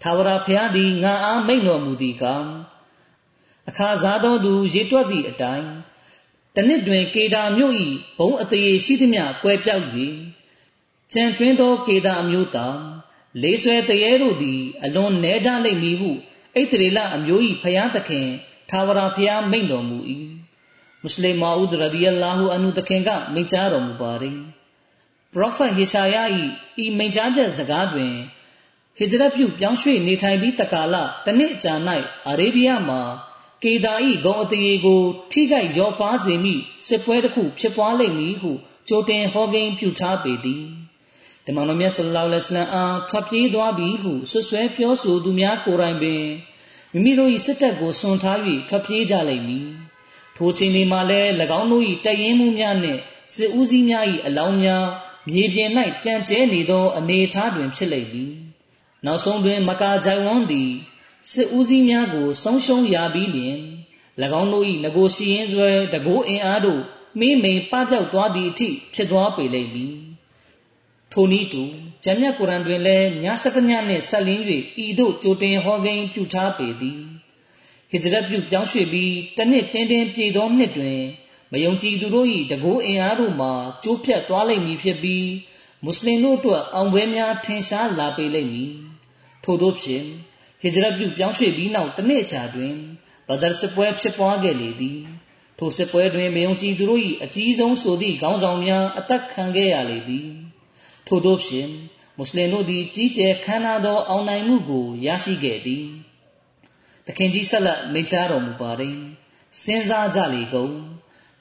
[0.02, 2.46] သာဝရဖျားသည်ငါအားမိန်တော်မူသည်ကား
[3.68, 5.70] အခါစားသောသူရေတွက်သည့်အတိုင်း
[6.54, 7.74] တနစ်တွင်ကေဒါမြို့၏
[8.18, 9.84] ဘုံအသေးရှိသည်မြကွဲပြောက်၍
[11.12, 12.78] ကြံတွင်သောကေဒါအမျိုးသား
[13.42, 18.28] လေးဆွဲတရေတို့သည် အလွန်နဲကြလိမ့်မည်ဟုဣသရေလအမျိုး၏ဖျားသခင်
[18.70, 19.98] သာဝရဖျားမိန့်တော်မူ၏
[21.02, 24.38] မွတ်စလင်မာဦးရဒီယလာဟူအန်ဟူသခင်ကမိန့်ကြားတော်မူပါသည်
[25.34, 26.16] Prophet ဟေရှာယ၏
[26.82, 28.14] ဤမိန့်ကြားချက်စကားတွင်
[28.96, 31.74] ဟစ်ဂျရတ်ပြုပြောင်းရွှေ့နေထိုင်ပြီးတကာလတနှစ်ကြာ၌
[32.28, 33.00] အာရေဗျမှာ
[33.62, 36.54] ကေဒါဤဂုံအတရေကို ထိခိုက်ရောပါစေမိ
[36.86, 38.50] စစ်ပွဲတစ်ခုဖြစ်ပွားလိမ့်မည်ဟု
[38.88, 40.64] ကြိုတင်ဟောကိန်းပြုထားပေသည်
[41.46, 46.24] တမန်တော်မြတ်ဆလ္လာလဟ်အလိုင်းအားထွက်ပြေးသွားပြီဟုဆွဆွဲပြောဆိုသူများကိုယ်တိုင်ပင်
[46.92, 48.38] မိမိတို့၏စစ်တပ်ကိုစွန့်ထား၍
[48.68, 49.68] ထွက်ပြေးကြလိမ့်မည်
[50.36, 53.00] ထိုချိန်ဒီမှာလည်း၎င်းတို့၏တရင်မှုများနှင့်
[53.34, 54.84] စစ်ဦးစီးများ၏အလောင်းများ
[55.28, 55.70] မြေပြင်၌
[56.02, 58.32] ပြန်ကျဲနေသော အနေအထားတွင်ဖြစ်လိမ့်မည်
[59.04, 60.70] နောက်ဆုံးတွင် မကာဂျိုင်ဝွန်သည်
[61.32, 63.58] စစ်ဦးစီးများကို ဆုံးရှုံးရပြီးလျှင်၎
[64.40, 66.82] င်းတို့၏ငကိုစီရင်ဆွဲတကိုးအင်အားတို့
[67.18, 69.94] မိမိန်ပပျောက်သွားသည့်အထိဖြစ်သွားပေလိမ့်မည်
[71.12, 71.64] ထိုနည်းတူ
[72.04, 74.42] ဂျမ်းမြတ်ကုရ်အန်တွင်လည်းညစကညနှင့်ဆက်လင်း၍
[74.84, 77.00] ဤသို့ကြိုတင်ဟောကိန်းပြုထားပေသည်
[77.90, 81.00] ဟစ်ဂျရတ်ပြုပြောင်းရွှေ့ပြီးတနှစ်တင်းတင်းပြည့်သောနှစ်တွင်
[81.52, 85.28] မယုံကြည်သူတို့၏တကိုးအင်အားတို့မှာကျိုးဖြတ်သွားလိမ့်မည်ဖြစ်ပြီး
[85.84, 88.72] မွတ်စလင်တို့အတွက်အောင်ပွဲများထင်ရှားလာပေလိမ့်မည်
[89.44, 90.04] ထို့သောဖြင့်
[90.60, 92.74] ဟစ်ဂျရတ်ပြုပြောင်းရွှေ့ပြီးနောက်တနှစ်ကြာတွင်
[93.28, 94.98] ဘဒရ်စစ်ပွဲဖြစ်ပွားခဲ့လေသည်
[95.58, 100.28] ထိုစစ်ပွဲတွင်မယုံကြည်သူတို့၏အကြီးဆုံးဆိုသည့်ခေါင်းဆောင်များအသက်ခံခဲ့ရလေသည်
[101.06, 101.70] ထို့သောဖြင့်
[102.16, 105.84] မွတ်စလင်တို့သည်ကြီးကျယ်ခမ်းနားသောအောင်နိုင်မှုကိုရရှိခဲ့သည်
[107.06, 108.96] သခင်ကြီးဆက်လက်မိန့်ကြားတော်မူပါတယ်
[109.62, 110.74] စဉ်းစားကြလေကုန်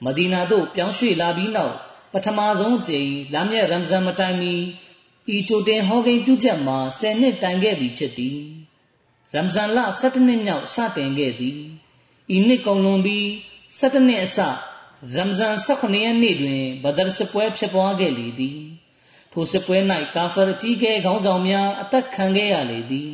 [0.04, 1.74] မဒီနာသို့ပြောင်းရွှေ့လာပြီးနောက်
[2.12, 4.54] ပထမဆုံးအကြိမ်လာမည့်ရမ်ဇန်မတိုင်မီ
[5.34, 8.38] ဤချိုတင်ဟောကိန်းပြုချက်မှာ10နှစ်တိုင်ခဲ့ပြီဖြစ်သည်
[9.34, 11.58] ရမ်ဇန်လ17နှစ်မြောက်စတင်ခဲ့သည်
[12.36, 13.24] ဤနှစ်ကုန်လွန်ပြီး
[13.78, 14.38] 17နှစ်အစ
[15.14, 18.58] ရမ်ဇန်18ရက်နေ့တွင်ဘဒရ်စစ်ပွဲဖြစ်ပွားခဲ့လေသည်
[19.32, 19.78] ထိုစစ်ပွဲ၌
[20.14, 23.10] ကာဖာအကြီးကဲခေါင်းဆောင်များအသက်ခံခဲ့ရလေသည်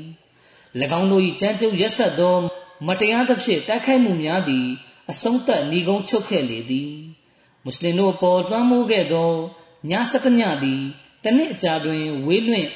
[0.99, 2.37] ၎င်းတို့၏ကြမ်းကြုတ်ရက်ဆက်သော
[2.87, 4.67] မတရားသဖြင့်တိုက်ခိုက်မှုများသည်
[5.11, 6.93] အဆုံးသတ်ဏီကုန်းချုပ်ခဲ့လေသည်
[7.65, 9.31] မွတ်စလင်တို့အပေါ်လွှမ်းမိုးခဲ့သော
[9.91, 10.83] ညစကညသည်
[11.25, 12.69] တနစ်အကြာတွင် ဝေးလွင့်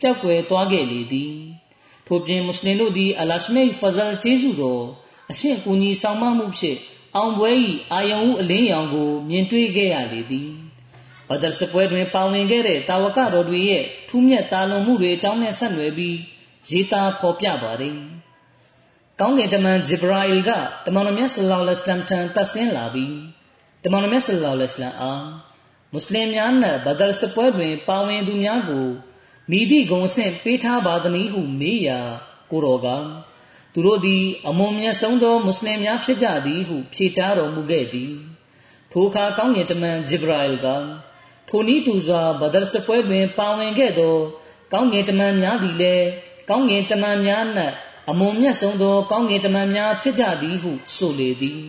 [0.00, 1.32] ပျောက်ကွယ်သွားခဲ့လေသည်
[2.06, 4.84] ထို့ပြင်မွတ်စလင်တို့သည်အလရှမိတ်ဖဇလ်ကျေးဇူးတော်
[5.30, 6.78] အရှင်ကူညီဆောင်မမှုဖြင့်
[7.16, 7.50] အောင်ပွဲ၏
[7.92, 10.50] အာယုံဦးအလင်းရောင်ကို မြင်တွေ့ခဲ့ရလေသည်
[11.28, 16.16] ဘဒရ်စပွဲတွင်ပါဝင်ခဲ့တဲ့တာဝကတော်တွေရဲ့ထူးမြတ်တာလွန်မှုတွေအကြောင်းနဲ့ဆက်နွယ်ပြီး
[16.70, 17.98] ရေးသားဖော်ပြပါတယ်။
[19.20, 20.50] ကောင်းကင်တမန်ဂျေဘရာအီလ်က
[20.86, 23.16] တမန်တော်မြတ်ဆလ္လာလဟ်အလိုင်းထံတက်ဆင်းလာပြီး
[23.84, 25.24] တမန်တော်မြတ်ဆလ္လာလဟ်အလိုင်းအား
[25.92, 28.86] မွတ်စလင်များနဲ့ဘဒရ်စပွဲတွင် ပါဝင်သူများကို
[29.50, 32.00] မိသည့်ဂုံဆင့်ပေးထားပါသနည်းဟုမေးရာ
[32.50, 32.88] ကိုတော်က
[33.72, 38.12] သူတို့သည် အမွန်မြတ်ဆုံးသောမွတ်စလင်များဖြစ်ကြသည်ဟု ဖြေကြားတော်မူခဲ့သည်
[38.92, 40.68] ထိုအခါကောင်းကင်တမန်ဂျေဘရာအီလ်က
[41.48, 44.16] ထိုနည်းတူစွာဘဒရ်စပွဲတွင် ပါဝင်ခဲ့သော
[44.72, 46.06] ကောင်းကင်တမန်များသည်လည်း
[46.48, 47.44] ကောင်းကင်တမန်များ၌
[48.10, 51.60] အမွန်မြတ်ဆုံးသော ကောင်းကင်တမန်များဖြစ်ကြသည်ဟုဆိုလေသည်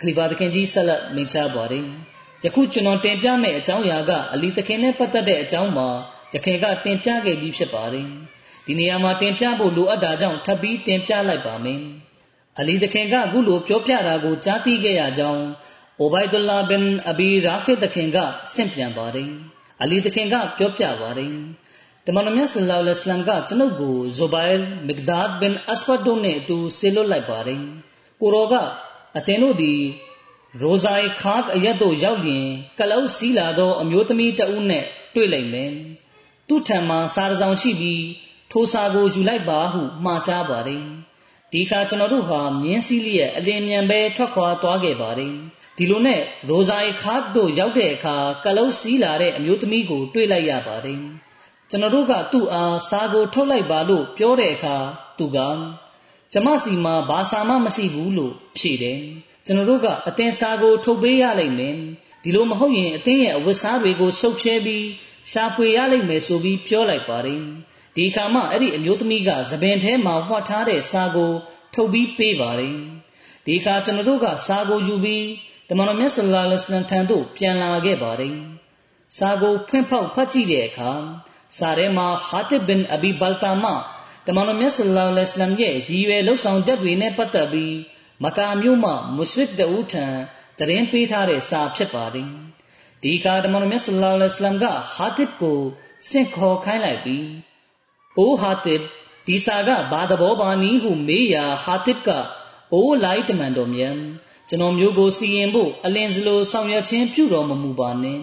[0.00, 1.86] ခလီဖာသခင်ကြီးဆက်လက်မိန့်ကြားပါသည်
[2.44, 5.88] ယခုကျွန်တော်တင်ပြမယ့်အကြောင်းအရာကအလီသခင်နဲ့ပတ်သက်တဲ့အကြောင်းမှာ
[6.34, 8.06] ယခင်ကတင်ပြခဲ့ပြီးဖြစ်ပါတယ်
[8.66, 11.80] ဒီနေရာမှာတင်ပြဖို့လိုအပ်တာကြောင့်ထပ်ပြီးတင်ပြလိုက်ပါမယ်
[12.58, 15.44] အလီသခင်ကအခုလိုပြောပြတာကိုကြားသိခဲ့ရကြောင်း
[15.98, 18.18] အိုဘိုင်ဒူလာဘင်အဘီရာဖီသခင်က
[18.52, 19.30] ဆင့်ပြန်ပါတယ်
[19.82, 21.34] အလီသခင်ကပြောပြပါတယ်
[22.06, 27.62] တမန်တော်မြတ်ဆလ္လာလဟ်အလัยဟ်ကကျွန်ုပ်ကိုဇူဘိုင်မစ်ဒါဒ်ဘင်အစဖတ်တို့နဲ့အတူဆေလွတ်လိုက်ပါတယ်
[28.20, 28.54] ကိုရောက
[29.16, 29.80] အသင်တို့သည်
[30.62, 32.46] ရိုဇိုင်ခါကအရက်တို့ရောက်ရင်
[32.78, 34.84] ကလောက်စီးလာသောအမျိုးသမီးတဦးနဲ့
[35.14, 35.70] တွေ့လိုက်မယ်
[36.48, 38.04] သူ့ထံမှာစာတစောင်ရှိပြီး
[38.50, 40.84] ထိုစာကိုယူလိုက်ပါဟုမှားချပါတယ်
[41.52, 45.34] ဒီခါကျွန်တော်တို့ဟာမြင်းစည်းလျက်အလင်းမြန်ပဲထွက်ခွာသွားခဲ့ပါတယ်
[45.76, 51.00] ဒီလိုနဲ့ရိုဇိုင်ခါတို့ရောက်တဲ့အခါကလုံးစီးလာတဲ့အမျိုးသမီးကိုတွေ့လိုက်ရပါတယ်
[51.70, 54.76] ကျွန်တော်တို့ကသူ့အားစာကိုထုတ်လိုက်ပါလို့ပြောတဲ့အခါ
[55.18, 55.38] သူက
[56.32, 59.00] ကျမစီမှာဘာစာမှမရှိဘူးလို့ဖြေတယ်
[59.46, 61.76] ကျွန်တော်တို့ကအသင်စာကိုထုတ်ပေးရလိမ့်မယ်
[62.22, 64.86] ဒီလိုမဟုတ်ရင်အသင်ရဲ့အဝတ်စားတွေကိုဆုပ်ဖြဲပြီး
[65.30, 67.42] ရှာဖွေရလိမ့်မယ်ဆိုပြီးပြောလိုက်ပါတယ်
[67.96, 71.32] ဒီခါမှအဲ့ဒီအမျိုးသမီးကသပင်ထဲမှာဝှက်ထားတဲ့စာကို
[71.74, 72.76] ထုတ်ပြီးပေးပါတယ်
[73.46, 75.26] ဒီခါကျွန်တော်တို့ကစာကိုယူပြီး
[75.68, 78.36] တမန်တော်မြတ်ဆလ္လာလဟ်အလိုင်းထံသို့ပြန်လာခဲ့ပါတယ်
[79.16, 80.92] စာကိုဖွင့်ဖောက်ဖတ်ကြည့်တဲ့အခါ
[81.58, 83.64] စာထဲမှာဟာတစ်ဘင်အဘီဘလ်တာမ
[84.26, 87.76] တမန်တော်မြတ်ဆလ္လာလဟ်အလိုင်းရဲ့ရည်ရွယ်လှုပ်ဆောင်ချက်တွေနဲ့ပတ်သက်ပြီး
[88.24, 90.06] မကာမြို့မှမွတ်စလစ်တဦးထံ
[90.58, 92.28] တရင်ပေးထားတဲ့စာဖြစ်ပါတယ်
[93.02, 95.60] ဒီခါတမန်တော်မြတ်ဆလ္လာလဟ်အလိုင်းကဟာတစ်ကို
[96.08, 97.26] ဆင့်ခေါ်ခိုင်းလိုက်ပြီး
[98.18, 98.80] အိုဟာတစ်
[99.26, 102.08] ဒီစာကဘာသဘောပါနည်းဟုမေးရာဟာတစ်က
[102.72, 103.96] အိုလိုက်တမန်တော်မြတ်
[104.48, 108.20] ကျွန်တော်မျိုးကိုစီရင်ဖို့အလင်းစလိုဆောင်ရွက်ခြင်းပြုတော်မမူပါနဲ့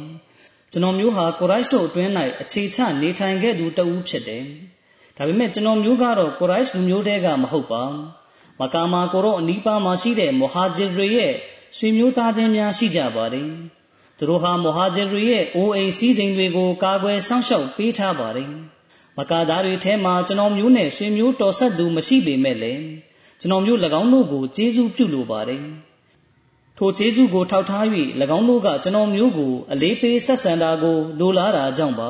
[0.77, 2.11] ကျွန်တော်မျိုးဟာကိုရိုက်တို့အတွင်း၌
[2.41, 4.45] အခြေချနေထိုင်ခဲ့သူတဦးဖြစ်တယ်
[5.17, 7.83] ဒါပေမဲ့ကျွန်တော်မျိုးကတော့ကိုရိုက်လူမျိုးတဲကမဟုတ်ပါ
[8.59, 11.33] မကာမာကိုရောအနီးပါးမှာရှိတဲ့မဟာဂျစ်တွေရဲ့
[11.77, 13.49] ဆွေမျိုးသားချင်းများရှိကြပါတယ်
[14.17, 18.51] သူတို့ဟာမူဟာဂျီရီရဲ့အိုးအိမ်စည်းစိမ်တွေကိုကာကွယ်စောင့်ရှောက်ပေးထားပါတယ်
[19.17, 22.83] မကာသားတွေထဲမှာကျွန်တော်မျိုးနဲ့ဆွေမျိုးတော်ဆက်သူမရှိပေမဲ့လည်း
[23.39, 25.63] ကျွန်တော်မျိုး၎င်းတို့ကိုကျေးဇူးပြုလိုပါတယ်
[26.77, 27.85] ထိုကျေးဇူးကိုထောက်ထား၍၎
[28.37, 32.09] င်းတို့ကကျွန်တော်မျိုးကိုအလေးပေးဆက်ဆံတာကိုလိုလားတာကြောင့်ပါ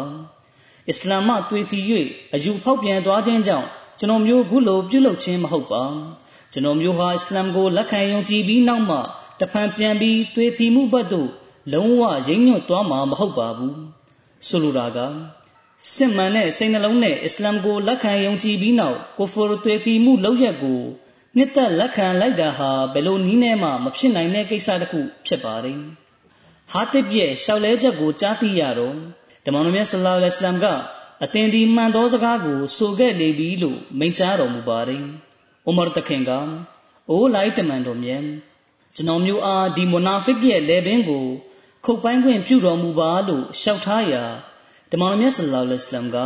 [0.90, 1.80] အစ္စလာမ်မှတွေ့ဖီ၍
[2.34, 3.68] အယူဖောက်ပြန်သွားခြင်းကြောင့်
[4.00, 5.84] ကျွန်တော်မျိုးခုလိုပြုလုပ်ခြင်းမဟုတ်ပါ
[6.54, 8.98] ကျွန်တော်မျိုးဟာအစ္စလာမ်ကိုလက်ခံယုံကြည်ပြီးနောက်မှ
[9.40, 11.30] တဖန်ပြန်ပြီးတွေ့ဖီမှုဘက်သို့
[11.74, 13.78] လုံးဝရိမ့်ညွတ်သွားမှာမဟုတ်ပါဘူး
[14.48, 15.00] ဆိုလိုတာက
[15.94, 20.80] စစ်မှန်တဲ့စိတ်နှလုံးနဲ့အစ္စလာမ်ကိုလက်ခံယုံကြည်ပြီးနောက်ကိုဖာတွေ့ဖီမှုလောက်ရက်ကို
[21.38, 25.80] နှစ်သက်လက်ခံလိုက်တာဟာဘယ်လိုနည်းနဲ့မှမဖြစ်နိုင်တဲ့ကိစ္စတစ်ခုဖြစ်ပါတယ်
[26.72, 28.96] ဟာတစ်ရဲ့ရှောက်လဲချက်ကိုကြားသိရတော့
[29.46, 30.66] ဓမ္မတော်မြတ်ဆလ္လာလဟ်အလัยဟိဝါစလမ်က
[31.24, 35.04] အတင်ဒီမှန်သောစကားကိုဆိုခဲ့လေပြီလို့မိန့်ကြားတော်မူပါတယ်။
[35.70, 36.32] ဥမာတခင်က
[37.10, 38.24] အိုးလိုက်တမန်တော်မြတ်
[38.96, 41.26] ကျွန်တော်မျိုးအားဒီမွနာဖစ်ရဲ့လေပင်ကို
[41.86, 44.24] ခုတ်ပိုင်းခွင့်ပြုတော်မူပါလို့လျှောက်ထားရာ
[44.92, 46.18] ဓမ္မတော်မြတ်ဆလ္လာလဟ်အလัยဟိဝါစလမ်က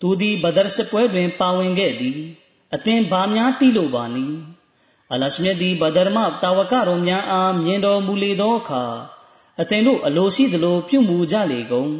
[0.00, 2.18] သူသည်ဘဒရ်စစ်ပွဲတွင်ပါဝင်ခဲ့သည်
[2.74, 4.38] အသင်ဘာများသိလို့ပါနည်း
[5.12, 8.84] အလရှမြတ်သည်ဘဒရ်မှတာဝကတော်များအားမြင်တော်မူလေသောအခါ
[9.60, 11.92] အသင်တို့အလိုရှိသလိုပြုမူကြလေကုန်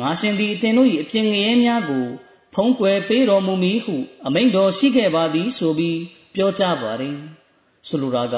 [0.00, 2.06] ငါရှင်သည်အသင်တို့၏အပြင်းငရဲများကို
[2.54, 3.94] ဖုံးကွယ်ပေးတော်မူမည်ဟု
[4.26, 6.00] အမိန့်တော်ရှိခဲ့ပါသည်ဆိုပြီး
[6.34, 7.16] ပြောကြားပါတယ်
[7.88, 8.36] ဆိုလိုတာက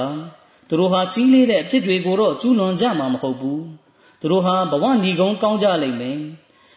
[0.69, 3.65] သူတို့ဟာကြီးလေးတဲ့အဖြစ်တွေကိုတော့ကျူးလွန်ကြမှာမဟုတ်ဘူး
[4.21, 6.21] သူတို့ဟာဘဝညီကုန်းကောင်းကြလိမ့်မယ်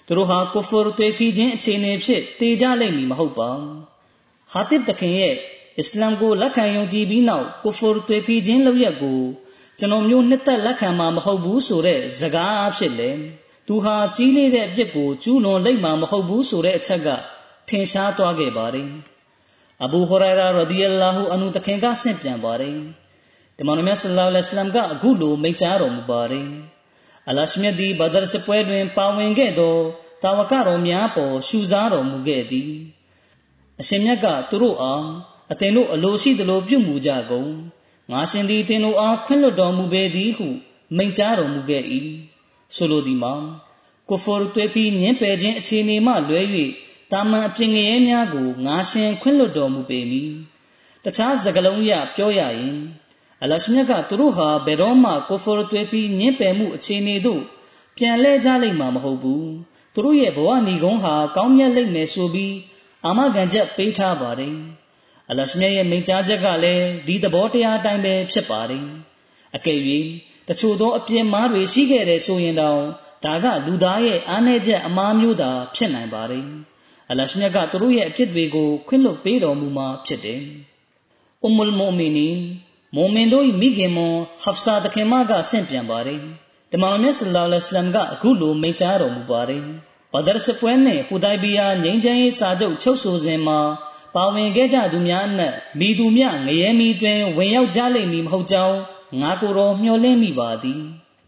[0.08, 3.52] သူတို့ဟာကုဖရ်တေဖီခြင်းအခြေအနေဖြစ်တည်ကြလိမ့်မည်မဟုတ်ပါ
[4.54, 5.36] ဟာတစ်တခင်ရဲ့
[5.80, 9.22] အစ္စလာမ်ကိုလက်ခံယုံကြည်ပြီးနောက်ကုဖရ်တွေဖီခြင်းလောက်ရက်ကို
[9.80, 13.10] ကျွန်တော်မျိုးနှစ်သက်လက်ခံမှာမဟုတ်ဘူးဆိုတဲ့ဇကားအဖြစ်လေ
[13.68, 17.08] သူဟာကြီးလေးတဲ့အပြစ်ကိုကျူးလွန်လိုက်မှာမဟုတ်ဘူးဆိုတဲ့အချက်က
[17.70, 18.90] ထင်ရှားသွားခဲ့ပါတယ်
[19.84, 22.78] အဘူဟူရိုင်ရာရဒီယလာဟူအန်ဟူတခင်ကဆင့်ပြန်ပါတယ်
[23.58, 26.48] ဒီမောင်မြတ်ဆလ္လာလဟ်အလัยဟိဝါစလမ်ကအခုလိုမိန့်ကြားတော်မူပါတယ်
[27.30, 29.76] အလရှမြတ်ဒီဘဒရ်စပွဲတွင်ပါဝင်ခဲ့သော
[30.24, 32.72] တာဝကတော်များပေါ်ရှူစားတော်မူခဲ့သည်
[33.82, 35.06] အရှင်မြတ်ကသူတို့အား
[35.52, 37.52] အသင်တို့အလိုရှိသလိုပြုမူကြကုန်
[38.12, 40.48] ငါရှင်သည်သင်တို့အားခွင့်လွှတ်တော်မူပေသည်ဟု
[40.98, 41.84] မိန့်ကြားတော်မူခဲ့၏
[42.76, 43.34] ဆိုလိုသည်မှာ
[44.10, 46.42] ကိုဖော်တွေ့ပြီးညင်ပယ်ခြင်းအခြေအနေမှလွဲ၍
[47.12, 50.32] တာမန်အပြင်ငရဲများကိုငါရှင်ခွင့်လွှတ်တော်မူပေမည်
[51.04, 52.78] တခြားစကားလုံးရပြောရရင်
[53.42, 57.42] အလရှမြတ်ကသူတို့ဟာဘယ်တော့မှကိုဖော်တွေ့ပြီးညင်ပယ်မှုအခြေအနေသို့
[57.98, 59.50] ပြန်လဲကြလိမ့်မှာမဟုတ်ဘူး
[59.94, 62.54] သူတို့ရဲ့ဘဝဏီကုန်းဟာကောင်းမြတ်လိမ့်မယ်ဆိုပြီး
[63.06, 64.56] အာမခံချက်ပေးထားပါတယ်
[65.30, 68.86] အလရှမြတ်ရဲ့မိန့်ကြားချက်ကလည်းဒီသဘောတရားအတိုင်းပဲဖြစ်ပါတယ်
[69.56, 69.80] အကယ်၍
[70.48, 72.82] တချို့သောအပြင်းမားတွေရှိခဲ့တဲ့ဆိုရင်တောင်
[73.26, 76.46] ဒါကလူသားရဲ့အားနည်းချက်အမားမျိုးသာဖြစ်နိုင်ပါတယ်
[77.10, 80.42] အလရှမြတ်ကသူတို့ရဲ့အဖြစ်တွေကိုခွင့်လွှတ်ပေးတော်မူမှာဖြစ်တယ်
[81.44, 82.30] အမ္မုလ်မူမီနီ
[82.96, 86.22] မုံမင်တို့မိခင်မွန်ဟဖ်ဆာတခင်မကဆင့်ပြန်ပါတယ်
[86.72, 89.64] တမန်တော်မြတ်ဆလ္လာလဟ်အလိုင်းမ်ကအခုလိုမိန့်ကြားတော်မူပါတယ်
[90.14, 93.60] ဘဒရ်စပွဲနှင့်ဟူဒိုင်ဘီယာငြိမ်းချမ်းရေးစာချုပ်ချုပ်ဆိုစဉ်မှာ
[94.16, 96.30] ပါဝင်ခဲ့ကြသူများအနက်မိသူမြင
[96.62, 98.78] ရဲမီတွင်ဝင်ရောက်ကြလိမ့်မည်မဟုတ်ကြောင်း
[99.22, 100.82] ငါကိုယ်တော်မျှော်လင့်မိပါသည်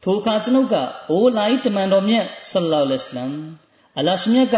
[0.03, 0.75] ထိုအခါကျွန်ုပ်က
[1.09, 3.37] အိုလိုက်တမန်တော်မြတ်ဆလ္လာလဟ်အလัยဟ်
[3.99, 4.55] အလရှမြတ်က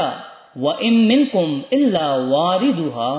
[0.63, 3.09] ဝအင်မင်ကွမ်အလ္လာဝါရီဒူဟာ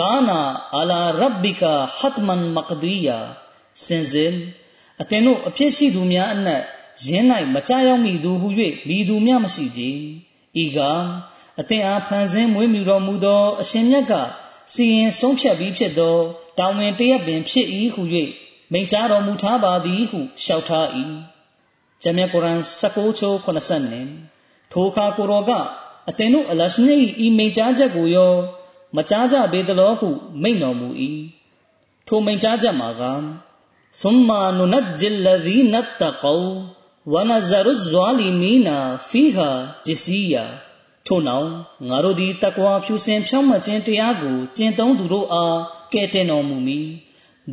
[0.00, 0.40] ကာနာ
[0.76, 3.18] အလာရဘ်ဘီကာဟတ်မန်မကဒီယာ
[3.84, 4.34] စင်စင်
[5.00, 6.62] အသင်တို့အဖြစ်ရှိသူများအနက်
[7.06, 8.48] ရင်း၌မကြရောက်မိသူဟု၍
[8.88, 9.82] မိသူများမရှိကြ
[10.62, 10.78] ဤက
[11.60, 14.12] အသင်အားဖန်ဆင်းမွေးမြူတော်မူသော အရှင်မြတ်က
[14.72, 16.16] စီရင်ဆုံးဖြတ်ပြီးဖြစ်သော
[16.58, 18.02] တောင်ဝင်တရက်ပင်ဖြစ်၏ဟု၍
[18.72, 20.86] မိန့်ကြားတော်မူထားပါသည်ဟုလျှောက်ထား၏
[22.02, 23.32] ဂျမ်းမြကုရ်အန်16ချို
[24.04, 25.50] 90ထိုအခါကိုရောက
[26.08, 28.32] အသင်တို့အလရှနီဤမိန့်ကြားချက်ကိုရော
[28.96, 30.08] မကြားကြပေသလောဟု
[30.42, 30.88] မိန့်တော်မူ၏
[32.06, 33.02] ထိုမိန့်ကြားချက်မှာက
[34.00, 36.42] သုမ္မာနုနဂျ်လဇီနတ်တကော
[37.13, 38.67] ونذر الظالمين
[39.11, 39.51] فيها
[39.87, 40.45] جثيا
[41.07, 41.49] ထို့နောက်
[41.89, 45.57] ငါတို့သည်တကွာဖြူစင်ဖြောင်းမှတ်ခြင်းတရားကိုကျင့်သုံးသူတို့အား
[45.93, 46.87] ကဲ့တင်တော်မူမည်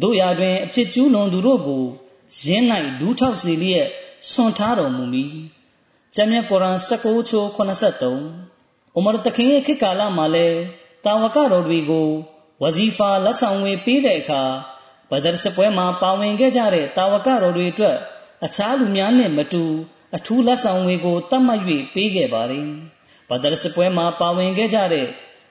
[0.02, 1.84] တို့ရာတွင်အဖြစ်ကျူးလွန်သူတို့ကို
[2.44, 2.64] ရင်း၌
[3.00, 3.88] ဒူးထောက်စေလျက်
[4.30, 5.32] ဆွန်ထားတော်မူမည်
[6.14, 10.60] ကျမ်းမြတ်ကုရ်အာန်16ချိုး83ဥမရတခင်ရဲ့ခေတ်ကာလမှာလည်း
[11.04, 12.08] တာဝကတော်တွေကို
[12.62, 14.42] ဝဇီဖာလက်ဆောင်ဝေပေးတဲ့အခါ
[15.10, 17.96] ဘဒရ်စပွဲမှာပါဝင်ခဲ့ကြတဲ့တာဝကတော်တွေအတွက်
[18.43, 19.63] အခြားလူများနဲ့မတူ
[20.15, 21.61] အထူးလက်ဆောင်ဝေကိုတတ်မှတ်၍
[21.93, 22.67] ပေးခဲ့ပါတယ်
[23.29, 25.07] ဘဒရ်စပွဲမှာပါဝင်ခဲ့ကြတဲ့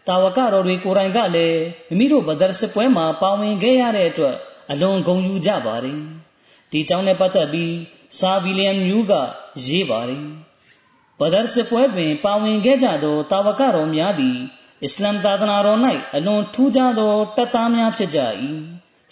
[0.07, 4.37] တာဝကတော်တွေကိုယ်တိုင်ကလည်းမိမိတို့ဘဒရ်စပွဲမှာပါဝင်ခဲ့ရတဲ့အတွက်
[4.71, 6.01] အလွန်ဂုဏ်ယူကြပါတယ်
[6.71, 7.75] ဒီကြောင့်နဲ့ပတ်သက်ပြီး
[8.19, 9.13] စာဗီလီယံမြူးက
[9.67, 10.25] ရေးပါတယ်
[11.21, 14.37] ဘဒရ်စပွဲတွင်ပါဝင်ခဲ့ကြသောတာဝကတော်များသည်
[14.85, 15.81] အစ္စလမ်သာသနာတော်၌
[16.15, 18.21] အလွန်ထူးခြားသောတပ်သားများဖြစ်ကြ၏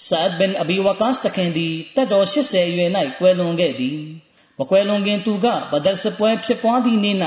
[0.08, 3.98] ဆာဒ်ဘင်အဘီဝကာစ်တခင်သည်တက်တော်80အရွယ်၌ကွယ်လွန်ခဲ့သည်
[4.58, 7.16] မကွယ်လွန်ခင်သူကဘဒရ်စပွဲဖြစ်ပွားသည့်နေ့၌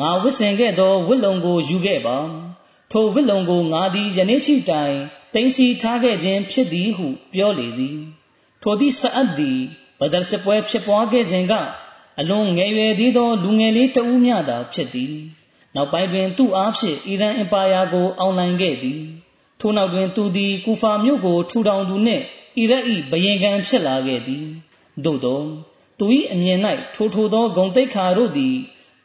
[0.00, 2.18] ငါဝစ်စင်ခဲ့သောဝစ်လုံကိုယူခဲ့ပါ
[2.90, 4.96] ထိုဝစ်လုံကိုငါသည်ယနေ့ချိတိုင်
[5.34, 7.98] တင်စီထားခဲ့ခြင်းဖြစ်သည်ဟုပြောလေသည်
[8.62, 9.58] ထိုသည့်ဆအပ်သည်
[10.00, 11.52] ဘဒရ်စပွဲဖြစ်ပွားခဲ့စဉ်က
[12.20, 15.14] အလွန်ငယ်ရွယ်သေးသောလူငယ်လေးတဦးမျှသာဖြစ်သည်
[15.74, 19.00] နောက်ပိုင်းတွင်သူ့အားဖြင့်အီရန်အင်ပါယာကိုအောင်နိုင်ခဲ့သည်
[19.62, 22.24] ထို့နောက်တွင်သူသည်ကူဖာမြို့ကိုထူထောင်သူနှင့်
[22.58, 24.46] အီရတ်၏ဘယင်ခံဖြစ်လာခဲ့သည်
[25.04, 25.42] သို့သော
[25.98, 26.58] သူ၏အမြင်၌
[26.94, 28.54] ထိုထိုသောဂုံတိတ်ခါတို့သည်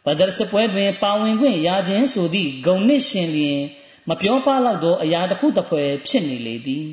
[0.06, 3.60] ဘဒရ်စပွဲတွင်ပါဝင်ခွင့်ရခြင်းဆိုသည့်ဂုံနှင့်ရှင်လျင်
[4.10, 6.88] မပြောပလောက်သောအရာတစ်ခုတစ်ဖွဲဖြစ်နေလေသည်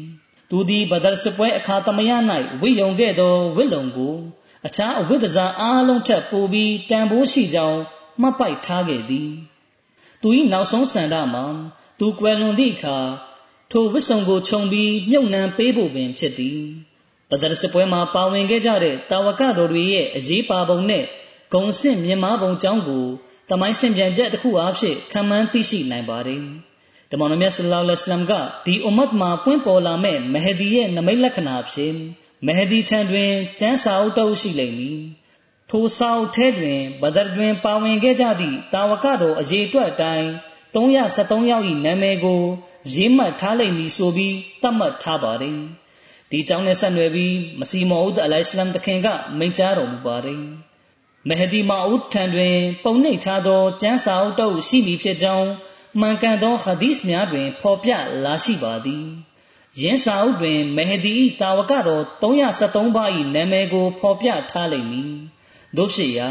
[0.51, 2.11] သူသည်ဘဒရ်စပွဲအခါသမယ၌
[2.61, 4.15] ဝိယုံခဲ့သောဝိလုံကို
[4.67, 7.81] အခြားအဝိဒဇာအားလုံးထက်ပိုပြီးတန်ဖိုးရှိကြောင်း
[8.21, 9.31] မှတ်ပိုက်ထားခဲ့သည်
[10.23, 11.45] သူ၏နောက်ဆုံးဆန္ဒမှာ
[11.99, 12.99] သူကွယ်လွန်သည့်အခါ
[13.77, 16.61] ထိုဝိဆုံကိုခြုံပြီးမြုပ်နှံပေးဖို့ပင်ဖြစ်သည်
[17.31, 21.05] ပဒရစပွဲမှာပါဝင်ခဲ့ကြတဲ့တာဝကတော်တွေရဲ့အရေးပါပုံနဲ့
[21.53, 23.07] ဂုံဆင့်မြင်မာပုံကြောင်းကို
[23.51, 26.43] တမိုင်းဆင်ပြန်ချက်တစ်ခုအားဖြင့်ခံမှန်းသိရှိနိုင်ပါတယ်။
[27.11, 28.33] တမန်တော်မြတ်ဆလ္လာလဟ်အလัยဟိဝါစလမ်က
[28.67, 31.95] ဒီအွမ်မတ်မှာပွင့်ပေါ်လာမဲ့မဟဒီရဲ့နမိတ်လက္ခဏာဖြင့်
[32.47, 35.01] မဟဒီထံတွင်ကျမ်းစာအုပ်တုပ်ရှိလိမ့်မည်။
[35.71, 40.27] ထိုစာအုပ်ထဲတွင်ဘဒရ်တွင်ပါဝင်ခဲ့ကြသည့်တာဝကတော်အရေးအတွက်အတိုင်း
[40.75, 42.43] 373ယောက်၏နာမည်ကို
[42.93, 45.59] ရေးမှတ်ထားလိမ့်မည်ဆိုပြီးသတ်မှတ်ထားပါတယ်။
[46.31, 50.43] ဒီကြောင့်နဲ့ဆက်နွယ်ပြီးမစီမောဦးအလိုင်စလမ်တခင်ကမိန့်ကြားတော်မူပါတယ်။
[51.29, 55.49] မဟဒီမာဦးထံတွင် ပုံနှိပ်ထားသောကျမ်းစာအုပ်တုပ်ရှိမည်ဖြစ်ကြောင်း
[56.01, 57.91] မှန်ကန်သောဟာဒီစ်များတွင် ဖော်ပြ
[58.25, 59.05] လာရှိပါသည်။
[59.81, 65.13] ယင်းစာအုပ်တွင်မဟဒီ၏တာဝကတော်373ပါး၏နာမည်ကိုဖော်ပြထားလိမ့်မည်။
[65.77, 66.31] တို့ဖြစ်ရာ